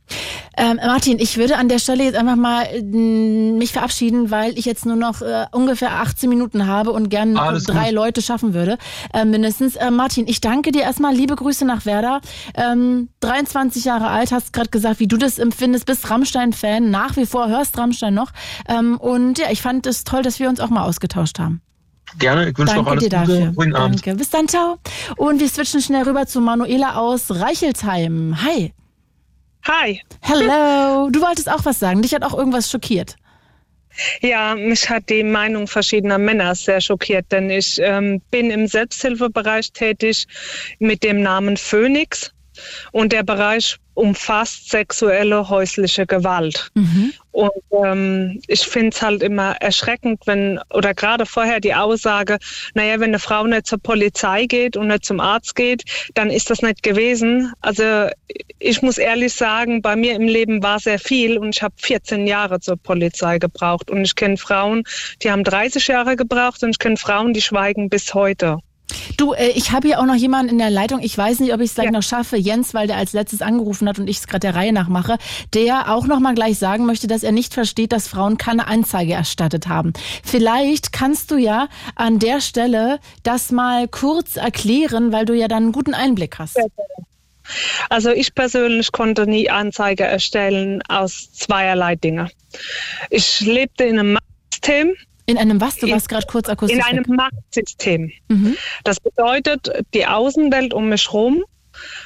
[0.58, 4.66] Ähm, Martin, ich würde an der Stelle jetzt einfach mal äh, mich verabschieden, weil ich
[4.66, 7.94] jetzt nur noch äh, ungefähr 18 Minuten habe und gerne noch Alles drei gut.
[7.94, 8.80] Leute schaffen würde,
[9.14, 9.76] äh, mindestens.
[9.76, 11.14] Äh, Martin, ich danke dir erstmal.
[11.14, 12.22] Liebe Grüße nach Werder.
[12.56, 17.28] Ähm, 23 Jahre alt, hast gerade gesagt, wie du das empfindest, bist Rammstein-Fan, nach wie
[17.28, 18.32] vor hörst Rammstein noch.
[18.68, 21.62] Ähm, und ja, ich fand es toll, dass wir uns auch mal ausgetauscht haben.
[22.20, 23.40] Gerne, ich wünsche noch alles dir dafür.
[23.40, 23.54] Gute.
[23.54, 24.06] Guten Abend.
[24.06, 24.18] Danke.
[24.18, 24.78] Bis dann, ciao.
[25.18, 28.38] Und wir switchen schnell rüber zu Manuela aus Reichelsheim.
[28.44, 28.74] Hi.
[29.64, 30.02] Hi.
[30.22, 31.10] Hello.
[31.10, 32.02] Du wolltest auch was sagen.
[32.02, 33.16] Dich hat auch irgendwas schockiert.
[34.22, 39.72] Ja, mich hat die Meinung verschiedener Männer sehr schockiert, denn ich ähm, bin im Selbsthilfebereich
[39.72, 40.28] tätig
[40.80, 42.35] mit dem Namen Phoenix
[42.92, 46.70] und der Bereich umfasst sexuelle häusliche Gewalt.
[46.76, 47.14] Mhm.
[47.32, 47.52] Und
[47.84, 52.38] ähm, ich finde es halt immer erschreckend, wenn, oder gerade vorher die Aussage,
[52.74, 55.84] naja, wenn eine Frau nicht zur Polizei geht und nicht zum Arzt geht,
[56.14, 57.54] dann ist das nicht gewesen.
[57.62, 58.08] Also
[58.60, 62.28] ich muss ehrlich sagen, bei mir im Leben war sehr viel und ich habe 14
[62.28, 63.90] Jahre zur Polizei gebraucht.
[63.90, 64.84] Und ich kenne Frauen,
[65.24, 68.58] die haben 30 Jahre gebraucht und ich kenne Frauen, die schweigen bis heute.
[69.18, 71.00] Du, äh, ich habe hier auch noch jemanden in der Leitung.
[71.02, 71.92] Ich weiß nicht, ob ich es gleich ja.
[71.92, 72.38] noch schaffe.
[72.38, 75.18] Jens, weil der als letztes angerufen hat und ich es gerade der Reihe nach mache,
[75.54, 79.14] der auch noch mal gleich sagen möchte, dass er nicht versteht, dass Frauen keine Anzeige
[79.14, 79.94] erstattet haben.
[80.24, 85.64] Vielleicht kannst du ja an der Stelle das mal kurz erklären, weil du ja dann
[85.64, 86.58] einen guten Einblick hast.
[87.90, 92.30] Also ich persönlich konnte nie Anzeige erstellen aus zweierlei Dinge.
[93.10, 94.18] Ich lebte in einem
[94.52, 94.96] System,
[95.26, 95.78] in einem was?
[95.78, 96.78] Du warst gerade kurz akustisch.
[96.78, 97.18] In einem weg.
[97.18, 98.12] Machtsystem.
[98.28, 98.58] Mhm.
[98.84, 101.44] Das bedeutet, die Außenwelt um mich herum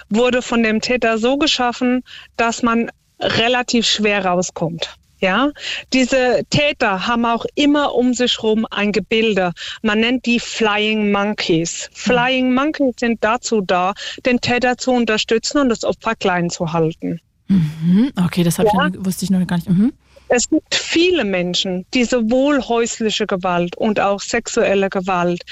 [0.09, 2.03] wurde von dem Täter so geschaffen,
[2.37, 2.89] dass man
[3.19, 4.95] relativ schwer rauskommt.
[5.21, 5.51] Ja,
[5.91, 9.51] diese Täter haben auch immer um sich herum ein Gebilde.
[9.81, 11.89] Man nennt die Flying Monkeys.
[11.91, 13.93] Flying Monkeys sind dazu da,
[14.25, 17.19] den Täter zu unterstützen und das Opfer klein zu halten.
[17.49, 18.11] Mhm.
[18.15, 18.63] Okay, das ja.
[18.63, 19.69] ich, wusste ich noch gar nicht.
[19.69, 19.91] Mhm.
[20.29, 25.43] Es gibt viele Menschen, die sowohl häusliche Gewalt und auch sexuelle Gewalt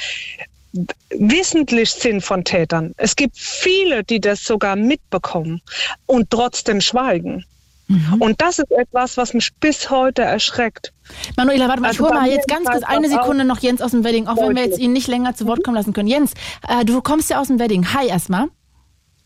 [1.10, 2.94] wissentlich sind von Tätern.
[2.98, 5.62] Es gibt viele, die das sogar mitbekommen
[6.06, 7.46] und trotzdem schweigen.
[7.88, 8.16] Mhm.
[8.20, 10.94] Und das ist etwas, was mich bis heute erschreckt.
[11.38, 13.92] Manuela, warte mal, also ich hole mal jetzt ganz kurz eine Sekunde noch Jens aus
[13.92, 16.10] dem Wedding, auch wenn wir jetzt ihn nicht länger zu Wort kommen lassen können.
[16.10, 16.34] Jens,
[16.68, 17.94] äh, du kommst ja aus dem Wedding.
[17.94, 18.50] Hi erstmal.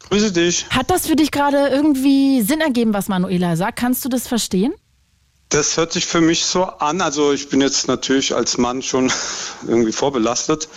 [0.09, 0.67] Grüße dich.
[0.69, 3.79] Hat das für dich gerade irgendwie Sinn ergeben, was Manuela sagt?
[3.79, 4.73] Kannst du das verstehen?
[5.51, 7.01] Das hört sich für mich so an.
[7.01, 9.11] Also ich bin jetzt natürlich als Mann schon
[9.67, 10.69] irgendwie vorbelastet.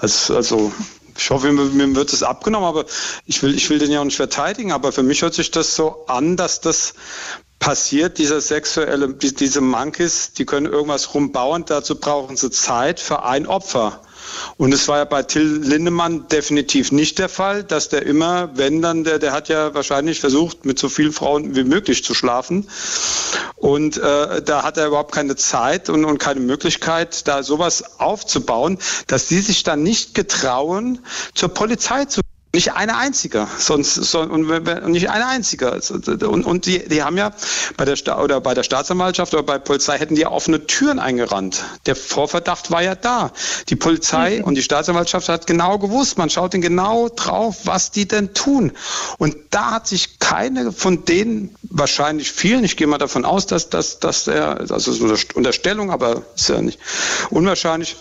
[0.00, 0.72] Also, also
[1.16, 2.86] ich hoffe, mir, wird es abgenommen, aber
[3.26, 4.72] ich will, ich will den ja auch nicht verteidigen.
[4.72, 6.94] Aber für mich hört sich das so an, dass das
[7.58, 13.46] passiert, dieser sexuelle, diese Monkeys, die können irgendwas rumbauen, dazu brauchen sie Zeit für ein
[13.46, 14.00] Opfer.
[14.56, 18.82] Und es war ja bei Till Lindemann definitiv nicht der Fall, dass der immer, wenn
[18.82, 22.68] dann, der, der hat ja wahrscheinlich versucht, mit so vielen Frauen wie möglich zu schlafen.
[23.56, 28.78] Und äh, da hat er überhaupt keine Zeit und, und keine Möglichkeit, da sowas aufzubauen,
[29.06, 30.98] dass die sich dann nicht getrauen,
[31.34, 32.20] zur Polizei zu
[32.54, 34.46] nicht eine einzige, sonst so, und,
[34.88, 35.80] nicht eine einzige.
[36.28, 37.32] Und, und die, die haben ja
[37.78, 41.64] bei der Sta oder bei der Staatsanwaltschaft oder bei Polizei hätten die offene Türen eingerannt.
[41.86, 43.32] Der Vorverdacht war ja da.
[43.70, 44.44] Die Polizei mhm.
[44.44, 48.72] und die Staatsanwaltschaft hat genau gewusst, man schaut ihnen genau drauf, was die denn tun.
[49.16, 53.70] Und da hat sich keine von denen, wahrscheinlich vielen, ich gehe mal davon aus, dass,
[53.70, 56.78] dass, dass er, also so eine Unterstellung, aber ist ja nicht
[57.30, 57.96] unwahrscheinlich,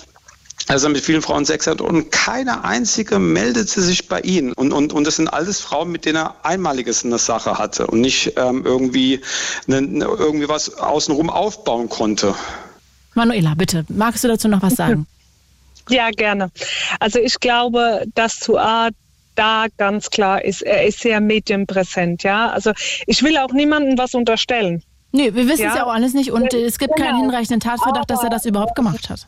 [0.72, 4.54] er mit vielen Frauen Sex hat und keine einzige meldete sich bei ihm.
[4.56, 8.00] Und, und, und das sind alles Frauen, mit denen er einmaliges eine Sache hatte und
[8.00, 9.20] nicht ähm, irgendwie,
[9.68, 12.36] eine, irgendwie was außenrum aufbauen konnte.
[13.16, 15.08] Manuela, bitte, magst du dazu noch was sagen?
[15.90, 16.52] Ja, gerne.
[17.00, 18.94] Also ich glaube, dass zu Art
[19.36, 22.50] da ganz klar ist, er ist sehr medienpräsent, ja.
[22.52, 22.72] Also
[23.08, 24.84] ich will auch niemandem was unterstellen.
[25.12, 25.78] Nee, wir wissen es ja.
[25.78, 27.08] ja auch alles nicht und es gibt genau.
[27.08, 29.28] keinen hinreichenden Tatverdacht, dass er das überhaupt gemacht hat.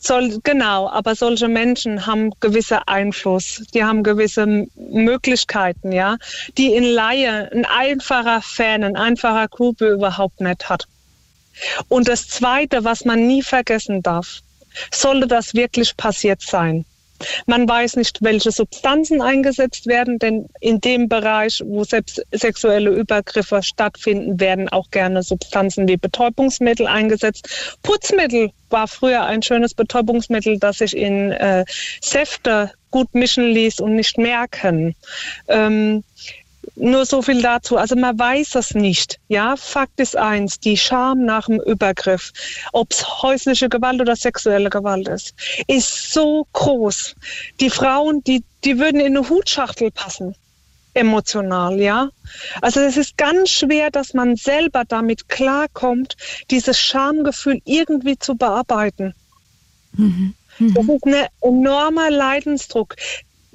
[0.00, 6.16] Soll, genau, aber solche Menschen haben gewisse Einfluss, die haben gewisse Möglichkeiten, ja,
[6.56, 10.86] die in Laie ein einfacher Fan, ein einfacher Gruppe überhaupt nicht hat.
[11.88, 14.40] Und das Zweite, was man nie vergessen darf,
[14.92, 16.84] sollte das wirklich passiert sein,
[17.46, 23.62] man weiß nicht, welche Substanzen eingesetzt werden, denn in dem Bereich, wo selbst sexuelle Übergriffe
[23.62, 27.78] stattfinden, werden auch gerne Substanzen wie Betäubungsmittel eingesetzt.
[27.82, 31.64] Putzmittel war früher ein schönes Betäubungsmittel, das sich in äh,
[32.00, 34.94] Säfte gut mischen ließ und nicht merken.
[35.48, 36.04] Ähm,
[36.76, 37.76] nur so viel dazu.
[37.76, 39.18] Also man weiß es nicht.
[39.28, 42.32] Ja, Fakt ist eins, die Scham nach dem Übergriff,
[42.72, 45.34] ob es häusliche Gewalt oder sexuelle Gewalt ist,
[45.66, 47.14] ist so groß.
[47.60, 50.34] Die Frauen, die, die würden in eine Hutschachtel passen.
[50.94, 52.10] Emotional, ja.
[52.60, 56.16] Also es ist ganz schwer, dass man selber damit klarkommt,
[56.50, 59.14] dieses Schamgefühl irgendwie zu bearbeiten.
[59.92, 60.34] Mhm.
[60.58, 60.90] Das mhm.
[60.90, 62.96] ist ein enormer Leidensdruck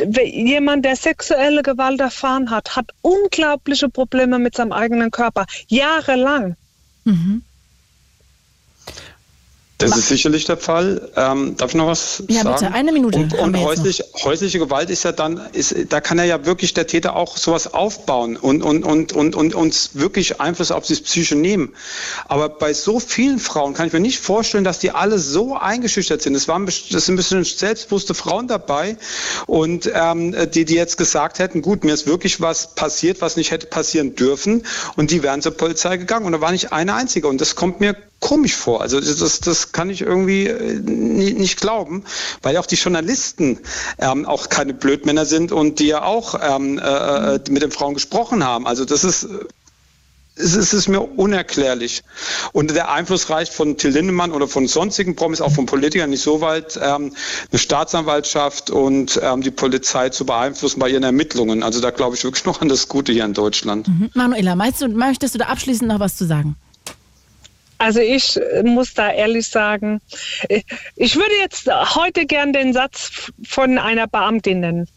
[0.06, 6.56] jemand, der sexuelle Gewalt erfahren hat, hat unglaubliche Probleme mit seinem eigenen Körper, jahrelang.
[7.04, 7.44] Mhm.
[9.90, 11.10] Das ist sicherlich der Fall.
[11.16, 12.48] Ähm, darf ich noch was ja, sagen?
[12.48, 13.20] Ja, bitte, eine Minute.
[13.20, 16.88] Und, und häuslich, häusliche Gewalt ist ja dann, ist, da kann er ja wirklich der
[16.88, 21.36] Täter auch sowas aufbauen und, und, und, und, und uns wirklich Einfluss auf die Psyche
[21.36, 21.74] nehmen.
[22.28, 26.22] Aber bei so vielen Frauen kann ich mir nicht vorstellen, dass die alle so eingeschüchtert
[26.22, 26.36] sind.
[26.36, 28.98] Es waren, das sind ein bisschen selbstbewusste Frauen dabei
[29.48, 33.52] und ähm, die, die jetzt gesagt hätten, gut, mir ist wirklich was passiert, was nicht
[33.52, 34.64] hätte passieren dürfen
[34.96, 37.80] und die wären zur Polizei gegangen und da war nicht eine einzige und das kommt
[37.80, 38.82] mir komisch vor.
[38.82, 42.06] Also das, das kann ich irgendwie äh, nicht, nicht glauben,
[42.42, 43.60] weil auch die Journalisten
[44.00, 47.94] ähm, auch keine Blödmänner sind und die ja auch ähm, äh, äh mit den Frauen
[47.94, 48.66] gesprochen haben.
[48.66, 49.28] Also das ist,
[50.38, 52.04] es ist mir unerklärlich.
[52.54, 56.24] Und der Einfluss reicht von Till Lindemann oder von sonstigen Promis, auch von Politikern, nicht
[56.24, 57.14] so weit, ähm,
[57.52, 61.62] eine Staatsanwaltschaft und ähm, die Polizei zu beeinflussen bei ihren Ermittlungen.
[61.62, 63.90] Also da glaube ich wirklich noch an das Gute hier in Deutschland.
[63.90, 64.12] Mhm.
[64.14, 66.56] Manuela, meinst du, möchtest du da abschließend noch was zu sagen?
[67.84, 70.00] Also ich muss da ehrlich sagen,
[70.96, 74.88] ich würde jetzt heute gern den Satz von einer Beamtin nennen.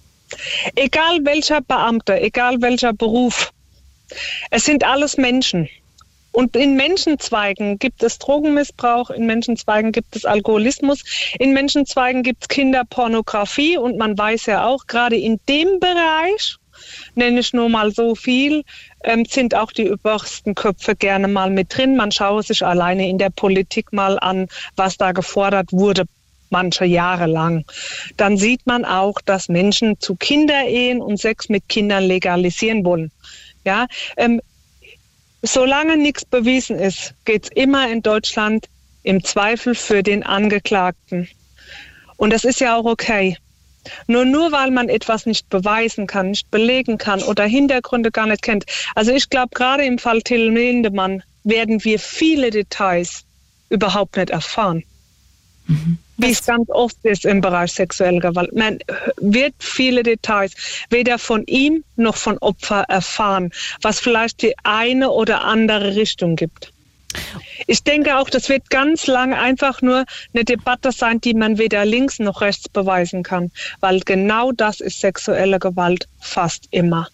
[0.77, 3.53] Egal welcher Beamter, egal welcher Beruf,
[4.53, 5.69] es sind alles Menschen.
[6.31, 11.03] Und in Menschenzweigen gibt es Drogenmissbrauch, in Menschenzweigen gibt es Alkoholismus,
[11.41, 16.57] in Menschenzweigen gibt es Kinderpornografie und man weiß ja auch, gerade in dem Bereich,
[17.15, 18.65] nenne ich nur mal so viel,
[19.05, 21.97] ähm, sind auch die obersten Köpfe gerne mal mit drin.
[21.97, 26.05] Man schaue sich alleine in der Politik mal an, was da gefordert wurde
[26.51, 27.65] manche Jahre lang.
[28.17, 33.11] Dann sieht man auch, dass Menschen zu Kinderehen und Sex mit Kindern legalisieren wollen.
[33.65, 33.87] Ja,
[34.17, 34.41] ähm,
[35.43, 38.69] solange nichts bewiesen ist, geht es immer in Deutschland
[39.03, 41.29] im Zweifel für den Angeklagten.
[42.17, 43.37] Und das ist ja auch okay.
[44.07, 48.43] Nur nur weil man etwas nicht beweisen kann, nicht belegen kann oder Hintergründe gar nicht
[48.43, 48.67] kennt.
[48.95, 53.25] Also ich glaube, gerade im Fall Till Lindemann werden wir viele Details
[53.69, 54.85] überhaupt nicht erfahren.
[55.67, 55.99] Mhm.
[56.19, 58.55] Wie es ganz oft ist im Bereich sexueller Gewalt.
[58.55, 58.79] Man
[59.19, 60.55] wird viele Details
[60.89, 63.51] weder von ihm noch von Opfer erfahren,
[63.83, 66.73] was vielleicht die eine oder andere Richtung gibt.
[67.67, 70.05] Ich denke auch, das wird ganz lange einfach nur
[70.35, 73.51] eine Debatte sein, die man weder links noch rechts beweisen kann,
[73.81, 77.09] weil genau das ist sexuelle Gewalt fast immer.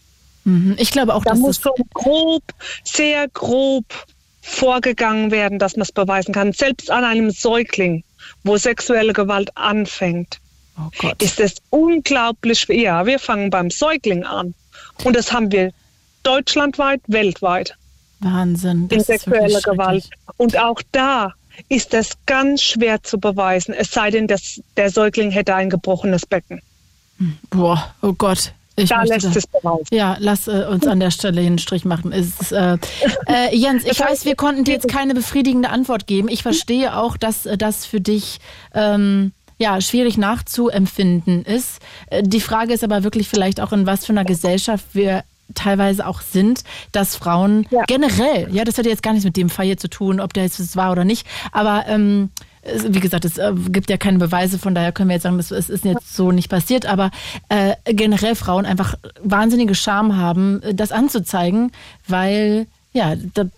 [0.44, 0.76] Mhm.
[0.78, 2.42] Ich glaube auch, da dass muss so grob,
[2.84, 3.84] sehr grob
[4.40, 6.52] vorgegangen werden, dass man es beweisen kann.
[6.52, 8.04] Selbst an einem Säugling,
[8.42, 10.38] wo sexuelle Gewalt anfängt,
[10.76, 12.66] oh ist es unglaublich.
[12.68, 14.54] Ja, wir fangen beim Säugling an.
[15.04, 15.72] Und das haben wir
[16.24, 17.76] deutschlandweit, weltweit.
[18.22, 18.88] Wahnsinn.
[18.88, 20.08] Das in sexueller Gewalt.
[20.36, 21.34] Und auch da
[21.68, 26.26] ist das ganz schwer zu beweisen, es sei denn, dass der Säugling hätte ein gebrochenes
[26.26, 26.62] Becken.
[27.50, 28.52] Boah, oh Gott.
[28.74, 29.86] Ich da lässt da, es beweisen.
[29.90, 32.10] Ja, lass äh, uns an der Stelle einen Strich machen.
[32.10, 32.78] Ist, äh,
[33.26, 36.28] äh, Jens, ich weiß, wir konnten dir jetzt keine befriedigende Antwort geben.
[36.28, 38.38] Ich verstehe auch, dass äh, das für dich
[38.74, 41.80] ähm, ja, schwierig nachzuempfinden ist.
[42.06, 45.22] Äh, die Frage ist aber wirklich vielleicht auch, in was für einer Gesellschaft wir
[45.54, 47.82] teilweise auch sind, dass Frauen ja.
[47.86, 50.44] generell, ja, das hat jetzt gar nichts mit dem Fall hier zu tun, ob der
[50.44, 52.30] jetzt war oder nicht, aber ähm,
[52.62, 55.50] wie gesagt, es äh, gibt ja keine Beweise, von daher können wir jetzt sagen, es
[55.50, 57.10] ist jetzt so nicht passiert, aber
[57.48, 61.72] äh, generell Frauen einfach wahnsinnige Scham haben, das anzuzeigen,
[62.06, 63.14] weil ja,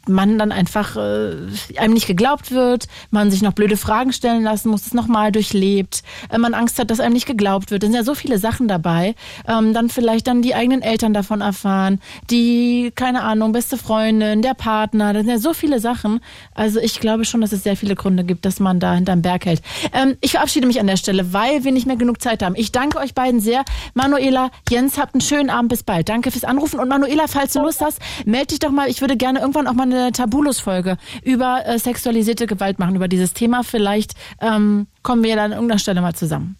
[0.07, 1.33] man dann einfach äh,
[1.77, 6.05] einem nicht geglaubt wird, man sich noch blöde Fragen stellen lassen muss, es nochmal durchlebt,
[6.31, 7.83] äh, man Angst hat, dass einem nicht geglaubt wird.
[7.83, 9.17] Es sind ja so viele Sachen dabei.
[9.49, 12.01] Ähm, dann vielleicht dann die eigenen Eltern davon erfahren,
[12.31, 16.21] die, keine Ahnung, beste Freundin, der Partner, das sind ja so viele Sachen.
[16.55, 19.47] Also ich glaube schon, dass es sehr viele Gründe gibt, dass man da hinterm Berg
[19.47, 19.63] hält.
[19.93, 22.55] Ähm, ich verabschiede mich an der Stelle, weil wir nicht mehr genug Zeit haben.
[22.57, 23.65] Ich danke euch beiden sehr.
[23.95, 26.09] Manuela, Jens, habt einen schönen Abend, bis bald.
[26.09, 28.89] Danke fürs Anrufen und Manuela, falls du Lust hast, melde dich doch mal.
[28.89, 33.33] Ich würde gerne irgendwann auch mal eine Tabulus-Folge über äh, sexualisierte Gewalt machen, über dieses
[33.33, 33.65] Thema.
[33.65, 36.59] Vielleicht ähm, kommen wir dann an irgendeiner Stelle mal zusammen.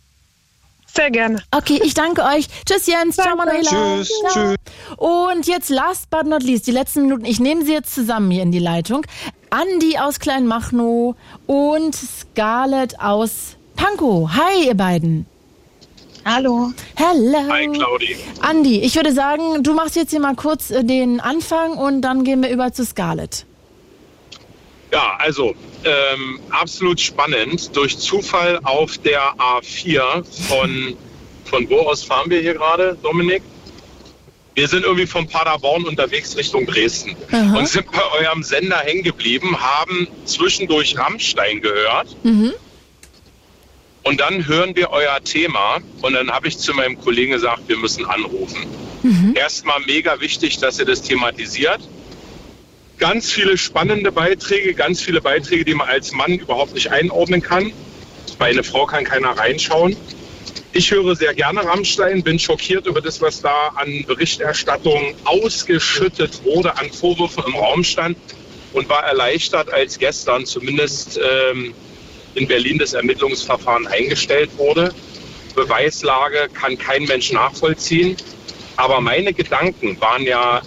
[0.87, 1.43] Sehr gerne.
[1.51, 2.47] Okay, ich danke euch.
[2.65, 3.17] Tschüss Jens.
[3.17, 3.61] Ciao Manuela.
[3.63, 4.09] Tschüss.
[4.09, 4.33] Ciao.
[4.33, 4.57] Tschüss.
[4.97, 7.27] Und jetzt last but not least, die letzten Minuten.
[7.27, 9.05] Ich nehme sie jetzt zusammen hier in die Leitung.
[9.51, 11.17] Andi aus Kleinmachnow
[11.47, 14.31] und Scarlett aus Pankow.
[14.31, 15.27] Hi, ihr beiden.
[16.25, 16.73] Hallo.
[16.99, 17.39] Hallo.
[17.51, 18.17] Hi, Claudi.
[18.41, 22.25] Andi, ich würde sagen, du machst jetzt hier mal kurz äh, den Anfang und dann
[22.25, 23.45] gehen wir über zu Scarlett.
[24.91, 27.77] Ja, also ähm, absolut spannend.
[27.77, 30.97] Durch Zufall auf der A4 von,
[31.45, 33.43] von wo aus fahren wir hier gerade, Dominik?
[34.55, 37.59] Wir sind irgendwie von Paderborn unterwegs Richtung Dresden Aha.
[37.59, 42.17] und sind bei eurem Sender hängen geblieben, haben zwischendurch Rammstein gehört.
[42.23, 42.53] Mhm.
[44.05, 47.79] Und dann hören wir euer Thema und dann habe ich zu meinem Kollegen gesagt, wir
[47.79, 48.67] müssen anrufen.
[49.03, 49.35] Mhm.
[49.35, 51.81] Erstmal mega wichtig, dass ihr das thematisiert.
[52.99, 57.73] Ganz viele spannende Beiträge, ganz viele Beiträge, die man als Mann überhaupt nicht einordnen kann.
[58.39, 59.97] Bei einer Frau kann keiner reinschauen.
[60.73, 66.77] Ich höre sehr gerne Rammstein, bin schockiert über das, was da an Berichterstattung ausgeschüttet wurde,
[66.77, 68.19] an Vorwürfen im Raum stand
[68.73, 71.73] und war erleichtert, als gestern zumindest ähm,
[72.35, 74.93] in Berlin das Ermittlungsverfahren eingestellt wurde.
[75.55, 78.17] Beweislage kann kein Mensch nachvollziehen.
[78.77, 80.63] Aber meine Gedanken waren ja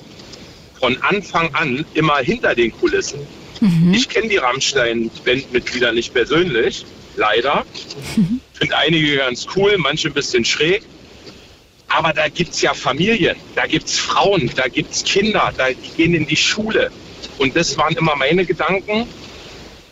[0.79, 3.19] von Anfang an immer hinter den Kulissen.
[3.59, 3.93] Mhm.
[3.93, 6.85] Ich kenne die Rammstein-Bandmitglieder nicht persönlich,
[7.15, 7.65] leider.
[8.15, 8.39] Mhm.
[8.53, 10.83] Finde einige ganz cool, manche ein bisschen schräg.
[11.89, 15.69] Aber da gibt es ja Familien, da gibt es Frauen, da gibt es Kinder, da,
[15.69, 16.91] die gehen in die Schule.
[17.37, 19.07] Und das waren immer meine Gedanken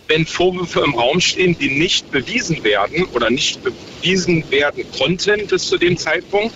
[0.08, 5.68] wenn Vorwürfe im Raum stehen, die nicht bewiesen werden oder nicht bewiesen werden konnten bis
[5.68, 6.54] zu dem Zeitpunkt,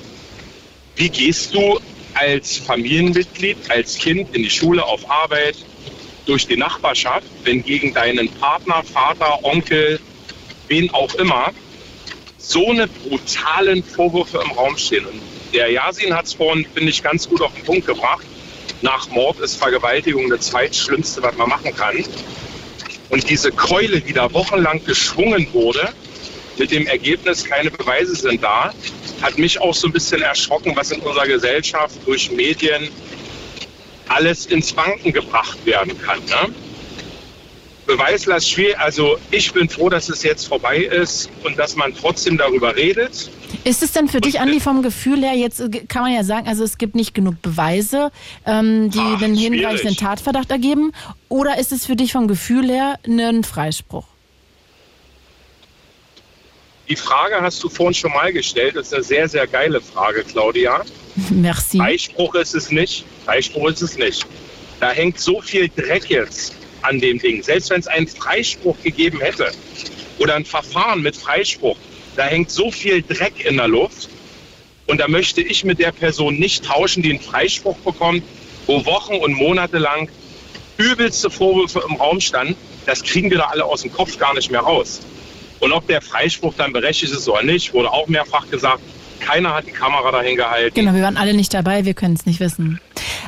[0.96, 1.80] wie gehst du
[2.14, 5.56] als Familienmitglied, als Kind in die Schule, auf Arbeit,
[6.26, 10.00] durch die Nachbarschaft, wenn gegen deinen Partner, Vater, Onkel,
[10.68, 11.52] wen auch immer,
[12.38, 15.06] so eine brutalen Vorwürfe im Raum stehen.
[15.06, 15.20] Und
[15.54, 18.26] der Yasin hat es vorhin, finde ich, ganz gut auf den Punkt gebracht.
[18.82, 22.04] Nach Mord ist Vergewaltigung das zweitschlimmste, was man machen kann
[23.10, 25.90] und diese Keule wieder wochenlang geschwungen wurde,
[26.58, 28.74] mit dem Ergebnis, keine Beweise sind da,
[29.22, 32.90] hat mich auch so ein bisschen erschrocken, was in unserer Gesellschaft durch Medien
[34.10, 36.20] alles ins Wanken gebracht werden kann.
[36.26, 36.54] Ne?
[37.90, 38.78] Beweislast schwierig.
[38.80, 43.32] Also ich bin froh, dass es jetzt vorbei ist und dass man trotzdem darüber redet.
[43.64, 46.24] Ist es denn für und dich, Andi, vom Gefühl her, jetzt äh, kann man ja
[46.24, 48.12] sagen, also es gibt nicht genug Beweise,
[48.46, 50.92] ähm, die Ach, den hinreichenden Tatverdacht ergeben?
[51.30, 54.06] Oder ist es für dich vom Gefühl her ein Freispruch?
[56.88, 58.76] Die Frage hast du vorhin schon mal gestellt.
[58.76, 60.84] Das ist eine sehr, sehr geile Frage, Claudia.
[61.32, 61.78] Merci.
[61.78, 63.04] Freispruch ist es nicht.
[63.26, 64.28] Freispruch ist es nicht.
[64.80, 67.44] Da hängt so viel Dreck jetzt an dem Ding.
[67.44, 69.52] Selbst wenn es einen Freispruch gegeben hätte
[70.18, 71.78] oder ein Verfahren mit Freispruch,
[72.16, 74.10] da hängt so viel Dreck in der Luft.
[74.88, 78.24] Und da möchte ich mit der Person nicht tauschen, die einen Freispruch bekommt,
[78.66, 80.10] wo Wochen und Monate lang
[80.78, 82.56] übelste Vorwürfe im Raum standen.
[82.86, 85.00] Das kriegen wir da alle aus dem Kopf gar nicht mehr raus.
[85.60, 88.82] Und ob der Freispruch dann berechtigt ist oder nicht, wurde auch mehrfach gesagt.
[89.20, 90.74] Keiner hat die Kamera dahin gehalten.
[90.74, 92.80] Genau, wir waren alle nicht dabei, wir können es nicht wissen.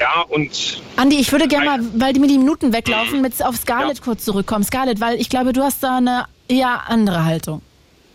[0.02, 0.82] Ja, und.
[0.96, 4.04] Andi, ich würde gerne mal, weil mir die Minuten weglaufen, mit auf Scarlett ja.
[4.04, 4.64] kurz zurückkommen.
[4.64, 7.62] Scarlett, weil ich glaube, du hast da eine eher andere Haltung.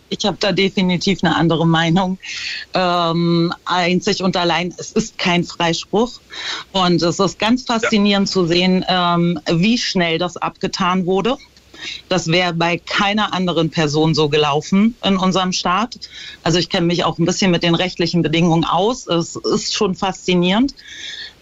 [0.09, 2.17] ich habe da definitiv eine andere Meinung.
[2.73, 6.19] Ähm, einzig und allein, es ist kein Freispruch.
[6.73, 8.33] Und es ist ganz faszinierend ja.
[8.33, 11.37] zu sehen, ähm, wie schnell das abgetan wurde.
[12.09, 15.97] Das wäre bei keiner anderen Person so gelaufen in unserem Staat.
[16.43, 19.07] Also ich kenne mich auch ein bisschen mit den rechtlichen Bedingungen aus.
[19.07, 20.73] Es ist schon faszinierend.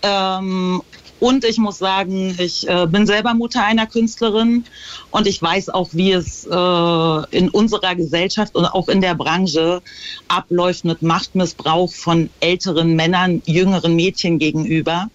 [0.06, 0.84] Ähm,
[1.20, 4.66] und ich muss sagen, ich äh, bin selber Mutter einer Künstlerin
[5.12, 9.82] und ich weiß auch, wie es äh, in unserer Gesellschaft und auch in der Branche
[10.28, 15.10] abläuft mit Machtmissbrauch von älteren Männern, jüngeren Mädchen gegenüber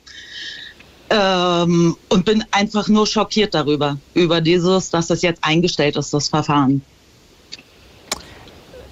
[1.10, 6.28] ähm, und bin einfach nur schockiert darüber, über dieses, dass das jetzt eingestellt ist, das
[6.28, 6.82] Verfahren.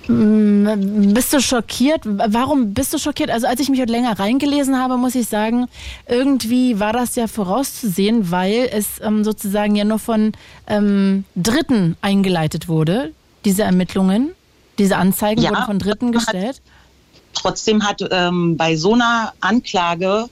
[0.09, 2.01] Mm, bist du schockiert?
[2.05, 3.31] Warum bist du schockiert?
[3.31, 5.67] Also als ich mich heute länger reingelesen habe, muss ich sagen,
[6.07, 10.33] irgendwie war das ja vorauszusehen, weil es ähm, sozusagen ja nur von
[10.67, 13.13] ähm, Dritten eingeleitet wurde,
[13.45, 14.31] diese Ermittlungen,
[14.79, 16.57] diese Anzeigen ja, wurden von Dritten gestellt.
[16.57, 20.27] Hat, trotzdem hat ähm, bei so einer Anklage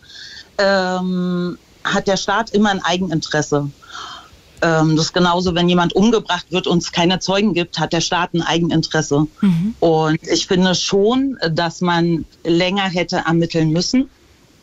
[0.57, 3.71] ähm, hat der Staat immer ein Eigeninteresse.
[4.63, 8.01] Ähm, das ist genauso, wenn jemand umgebracht wird und es keine Zeugen gibt, hat der
[8.01, 9.27] Staat ein Eigeninteresse.
[9.41, 9.75] Mhm.
[9.81, 14.09] Und ich finde schon, dass man länger hätte ermitteln müssen.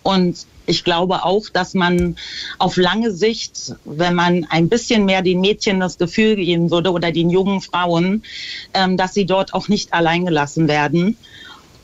[0.02, 2.16] Und ich glaube auch, dass man
[2.58, 7.12] auf lange Sicht, wenn man ein bisschen mehr den Mädchen das Gefühl geben würde oder
[7.12, 8.24] den jungen Frauen,
[8.74, 11.18] ähm, dass sie dort auch nicht allein gelassen werden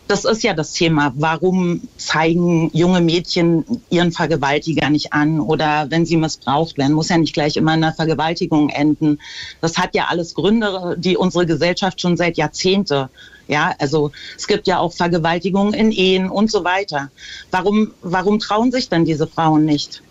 [0.10, 1.14] das ist ja das Thema.
[1.16, 5.40] Warum zeigen junge Mädchen ihren Vergewaltiger nicht an?
[5.40, 9.20] Oder wenn sie missbraucht werden, muss ja nicht gleich immer in einer Vergewaltigung enden.
[9.62, 13.10] Das hat ja alles Gründe, die unsere Gesellschaft schon seit Jahrzehnte
[13.48, 17.10] ja, also es gibt ja auch Vergewaltigungen in Ehen und so weiter.
[17.50, 20.04] Warum, warum trauen sich dann diese Frauen nicht?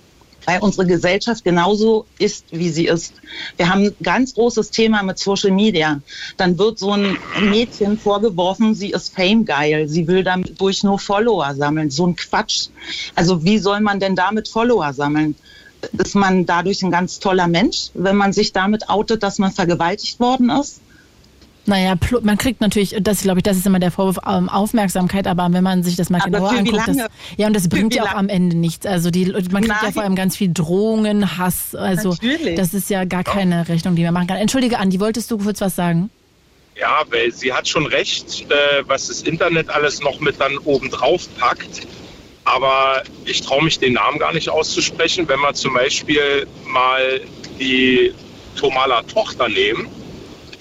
[0.48, 3.12] Weil unsere Gesellschaft genauso ist, wie sie ist.
[3.58, 6.00] Wir haben ein ganz großes Thema mit Social Media.
[6.38, 11.90] Dann wird so ein Mädchen vorgeworfen, sie ist famegeil, sie will dadurch nur Follower sammeln.
[11.90, 12.68] So ein Quatsch.
[13.14, 15.36] Also wie soll man denn damit Follower sammeln?
[16.02, 20.18] Ist man dadurch ein ganz toller Mensch, wenn man sich damit outet, dass man vergewaltigt
[20.18, 20.80] worden ist?
[21.68, 25.48] Naja, man kriegt natürlich, das glaube ich, das ist immer der Vorwurf, ähm, Aufmerksamkeit, aber
[25.52, 26.96] wenn man sich das mal aber genauer anguckt, das,
[27.36, 28.86] ja, und das bringt ja auch am Ende nichts.
[28.86, 29.76] Also die, man kriegt Nein.
[29.82, 32.56] ja vor allem ganz viel Drohungen, Hass, also natürlich.
[32.56, 34.38] das ist ja gar keine Rechnung, die man machen kann.
[34.38, 36.10] Entschuldige, Andi, wolltest du kurz was sagen?
[36.80, 40.90] Ja, weil sie hat schon recht, äh, was das Internet alles noch mit dann oben
[40.90, 41.86] drauf packt.
[42.44, 45.28] Aber ich traue mich den Namen gar nicht auszusprechen.
[45.28, 47.20] Wenn wir zum Beispiel mal
[47.60, 48.14] die
[48.56, 49.88] Tomala Tochter nehmen,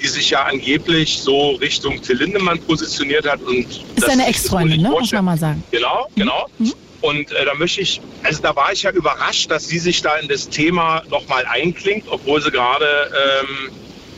[0.01, 3.41] die sich ja angeblich so Richtung Till Lindemann positioniert hat.
[3.41, 3.65] Und
[3.95, 4.89] ist seine Ex-Freundin, ne?
[4.89, 5.63] muss man mal sagen.
[5.71, 6.19] Genau, mhm.
[6.19, 6.45] genau.
[6.59, 6.73] Mhm.
[7.01, 10.15] Und äh, da möchte ich, also da war ich ja überrascht, dass sie sich da
[10.17, 13.11] in das Thema nochmal einklingt, obwohl sie gerade
[13.41, 13.69] ähm,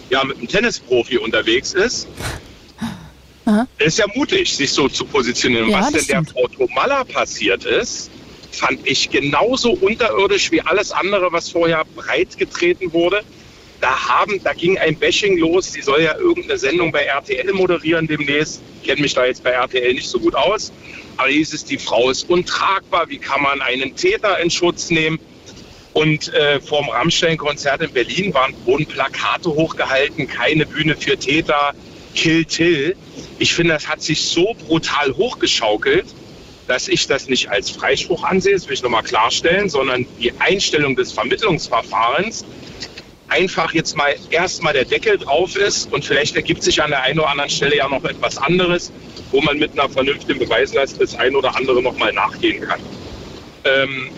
[0.10, 2.08] ja mit einem Tennisprofi unterwegs ist.
[3.46, 3.68] Aha.
[3.80, 5.70] Ist ja mutig, sich so zu positionieren.
[5.70, 6.28] Ja, Was denn stimmt.
[6.30, 8.10] der Frau Tomalla passiert ist,
[8.52, 13.24] fand ich genauso unterirdisch wie alles andere, was vorher breitgetreten wurde
[13.82, 15.72] da haben, da ging ein Bashing los.
[15.72, 18.62] Sie soll ja irgendeine Sendung bei RTL moderieren demnächst.
[18.82, 20.72] Ich kenne mich da jetzt bei RTL nicht so gut aus.
[21.18, 23.10] Aber hieß es, die Frau ist untragbar.
[23.10, 25.20] Wie kann man einen Täter in Schutz nehmen?
[25.94, 31.74] Und äh, vorm Rammstein-Konzert in Berlin waren, wurden Plakate hochgehalten, keine Bühne für Täter,
[32.16, 32.96] Kill Till.
[33.40, 36.06] Ich finde, das hat sich so brutal hochgeschaukelt,
[36.68, 40.96] dass ich das nicht als Freispruch ansehe, das will ich nochmal klarstellen, sondern die Einstellung
[40.96, 42.46] des Vermittlungsverfahrens
[43.30, 47.20] einfach jetzt mal erstmal der Deckel drauf ist und vielleicht ergibt sich an der einen
[47.20, 48.92] oder anderen Stelle ja noch etwas anderes,
[49.32, 52.80] wo man mit einer vernünftigen Beweislast das ein oder andere nochmal nachgehen kann.
[53.66, 54.10] Ähm,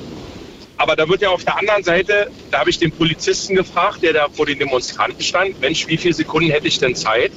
[0.77, 4.13] aber da wird ja auf der anderen Seite, da habe ich den Polizisten gefragt, der
[4.13, 7.31] da vor den Demonstranten stand, Mensch, wie viele Sekunden hätte ich denn Zeit,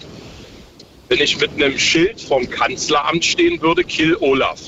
[1.09, 4.61] wenn ich mit einem Schild vom Kanzleramt stehen würde, Kill Olaf.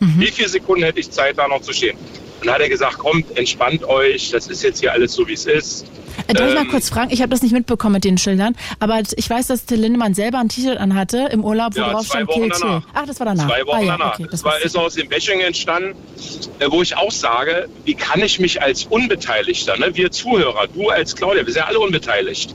[0.00, 0.20] Mhm.
[0.20, 1.96] Wie viele Sekunden hätte ich Zeit, da noch zu stehen?
[2.42, 5.46] Dann hat er gesagt, kommt, entspannt euch, das ist jetzt hier alles so, wie es
[5.46, 5.86] ist.
[6.26, 7.10] Äh, darf ähm, ich mal ähm, kurz fragen?
[7.10, 10.38] Ich habe das nicht mitbekommen mit den Schildern, aber ich weiß, dass Till Lindemann selber
[10.38, 12.82] ein T-Shirt anhatte im Urlaub, wo ja, drauf stand Kill Till.
[12.94, 13.46] Ach, das war danach.
[13.46, 14.14] Zwei Wochen ah, ja, danach.
[14.14, 15.94] Okay, das, das war, ist aus dem Bashing entstanden,
[16.58, 20.88] äh, wo ich auch sage, wie kann ich mich als Unbeteiligter, ne, wir Zuhörer, du
[20.88, 22.54] als Claudia, wir sind ja alle unbeteiligt.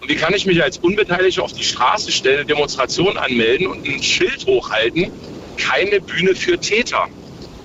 [0.00, 3.86] Und wie kann ich mich als Unbeteiligter auf die Straße stellen, eine Demonstration anmelden und
[3.86, 5.10] ein Schild hochhalten,
[5.56, 7.08] keine Bühne für Täter?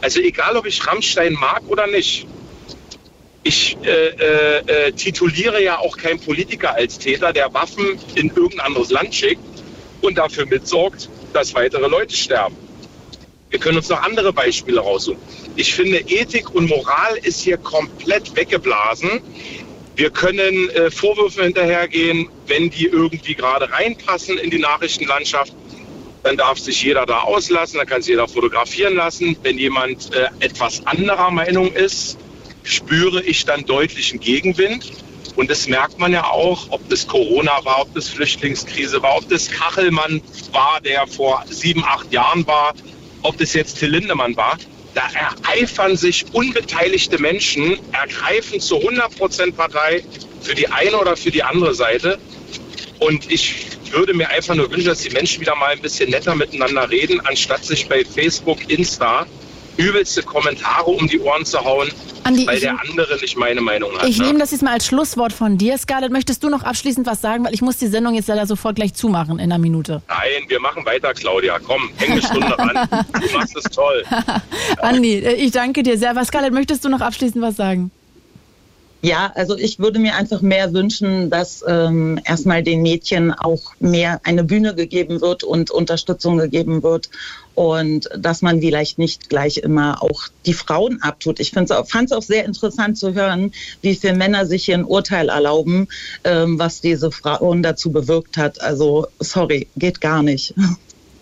[0.01, 2.27] Also egal, ob ich Rammstein mag oder nicht.
[3.43, 8.59] Ich äh, äh, äh, tituliere ja auch keinen Politiker als Täter, der Waffen in irgendein
[8.61, 9.41] anderes Land schickt
[10.01, 12.55] und dafür mitsorgt, dass weitere Leute sterben.
[13.49, 15.19] Wir können uns noch andere Beispiele raussuchen.
[15.55, 19.21] Ich finde, Ethik und Moral ist hier komplett weggeblasen.
[19.95, 25.53] Wir können äh, Vorwürfe hinterhergehen, wenn die irgendwie gerade reinpassen in die Nachrichtenlandschaft.
[26.23, 29.35] Dann darf sich jeder da auslassen, dann kann sich jeder fotografieren lassen.
[29.41, 32.17] Wenn jemand äh, etwas anderer Meinung ist,
[32.63, 34.91] spüre ich dann deutlichen Gegenwind.
[35.35, 39.29] Und das merkt man ja auch, ob das Corona war, ob das Flüchtlingskrise war, ob
[39.29, 40.21] das Kachelmann
[40.51, 42.73] war, der vor sieben, acht Jahren war,
[43.23, 44.57] ob das jetzt Till Lindemann war.
[44.93, 50.03] Da ereifern sich unbeteiligte Menschen, ergreifen zu 100 Prozent Partei
[50.41, 52.19] für die eine oder für die andere Seite.
[52.99, 56.35] Und ich würde mir einfach nur wünschen, dass die Menschen wieder mal ein bisschen netter
[56.35, 59.25] miteinander reden, anstatt sich bei Facebook, Insta
[59.77, 61.89] übelste Kommentare um die Ohren zu hauen,
[62.23, 64.07] Andi, weil der andere nicht meine Meinung hat.
[64.07, 64.27] Ich ne?
[64.27, 65.77] nehme das jetzt mal als Schlusswort von dir.
[65.77, 67.43] Scarlett, möchtest du noch abschließend was sagen?
[67.45, 70.01] Weil ich muss die Sendung jetzt leider sofort gleich zumachen in einer Minute.
[70.07, 71.57] Nein, wir machen weiter, Claudia.
[71.59, 72.87] Komm, häng eine Stunde ran.
[73.21, 74.03] Du machst es toll.
[74.81, 76.15] Andi, äh, ich danke dir sehr.
[76.15, 77.91] Was, Scarlett, möchtest du noch abschließend was sagen?
[79.03, 84.21] Ja, also ich würde mir einfach mehr wünschen, dass ähm, erstmal den Mädchen auch mehr
[84.23, 87.09] eine Bühne gegeben wird und Unterstützung gegeben wird
[87.55, 91.39] und dass man vielleicht nicht gleich immer auch die Frauen abtut.
[91.39, 93.51] Ich fand es auch sehr interessant zu hören,
[93.81, 95.87] wie viele Männer sich hier ein Urteil erlauben,
[96.23, 98.61] ähm, was diese Frauen dazu bewirkt hat.
[98.61, 100.53] Also sorry, geht gar nicht.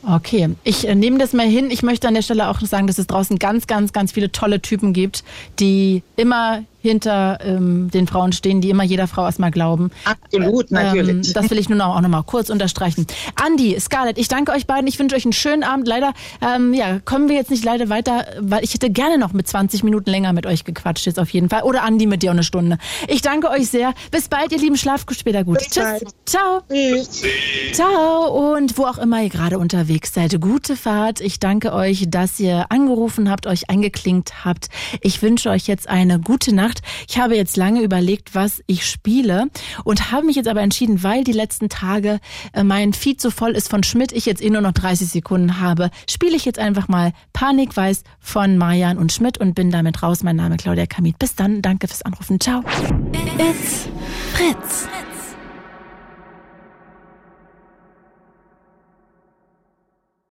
[0.08, 1.72] Okay, ich äh, nehme das mal hin.
[1.72, 4.62] Ich möchte an der Stelle auch sagen, dass es draußen ganz, ganz, ganz viele tolle
[4.62, 5.24] Typen gibt,
[5.60, 9.92] die immer hinter ähm, den Frauen stehen, die immer jeder Frau erstmal glauben.
[10.06, 11.28] Absolut, natürlich.
[11.28, 13.06] Ähm, das will ich noch, auch noch mal kurz unterstreichen.
[13.36, 14.88] Andi, Scarlett, ich danke euch beiden.
[14.88, 15.88] Ich wünsche euch einen schönen Abend.
[15.88, 19.48] Leider ähm, ja, kommen wir jetzt nicht leider weiter, weil ich hätte gerne noch mit
[19.48, 21.64] 20 Minuten länger mit euch gequatscht jetzt auf jeden Fall.
[21.64, 22.78] Oder Andi mit dir eine Stunde.
[23.08, 23.94] Ich danke euch sehr.
[24.12, 24.78] Bis bald, ihr Lieben.
[24.78, 25.60] Schlaft später gut.
[25.60, 25.84] Bis Tschüss.
[25.84, 26.08] Bald.
[26.26, 26.62] Ciao.
[26.70, 27.24] Tschüss.
[27.74, 28.54] Ciao.
[28.56, 31.20] Und wo auch immer ihr gerade unterwegs seid, gute Fahrt.
[31.22, 34.70] Ich danke euch, dass ihr angerufen habt, euch eingeklinkt habt.
[35.02, 36.82] Ich wünsche euch jetzt eine gute Nacht gemacht.
[37.08, 39.48] Ich habe jetzt lange überlegt, was ich spiele
[39.84, 42.20] und habe mich jetzt aber entschieden, weil die letzten Tage
[42.54, 45.60] äh, mein Feed so voll ist von Schmidt, ich jetzt eh nur noch 30 Sekunden
[45.60, 50.24] habe, spiele ich jetzt einfach mal Panikweiß von Marian und Schmidt und bin damit raus.
[50.24, 51.20] Mein Name Claudia Kamit.
[51.20, 52.40] Bis dann, danke fürs Anrufen.
[52.40, 52.64] Ciao.
[53.38, 53.88] It's
[54.34, 54.88] Fritz.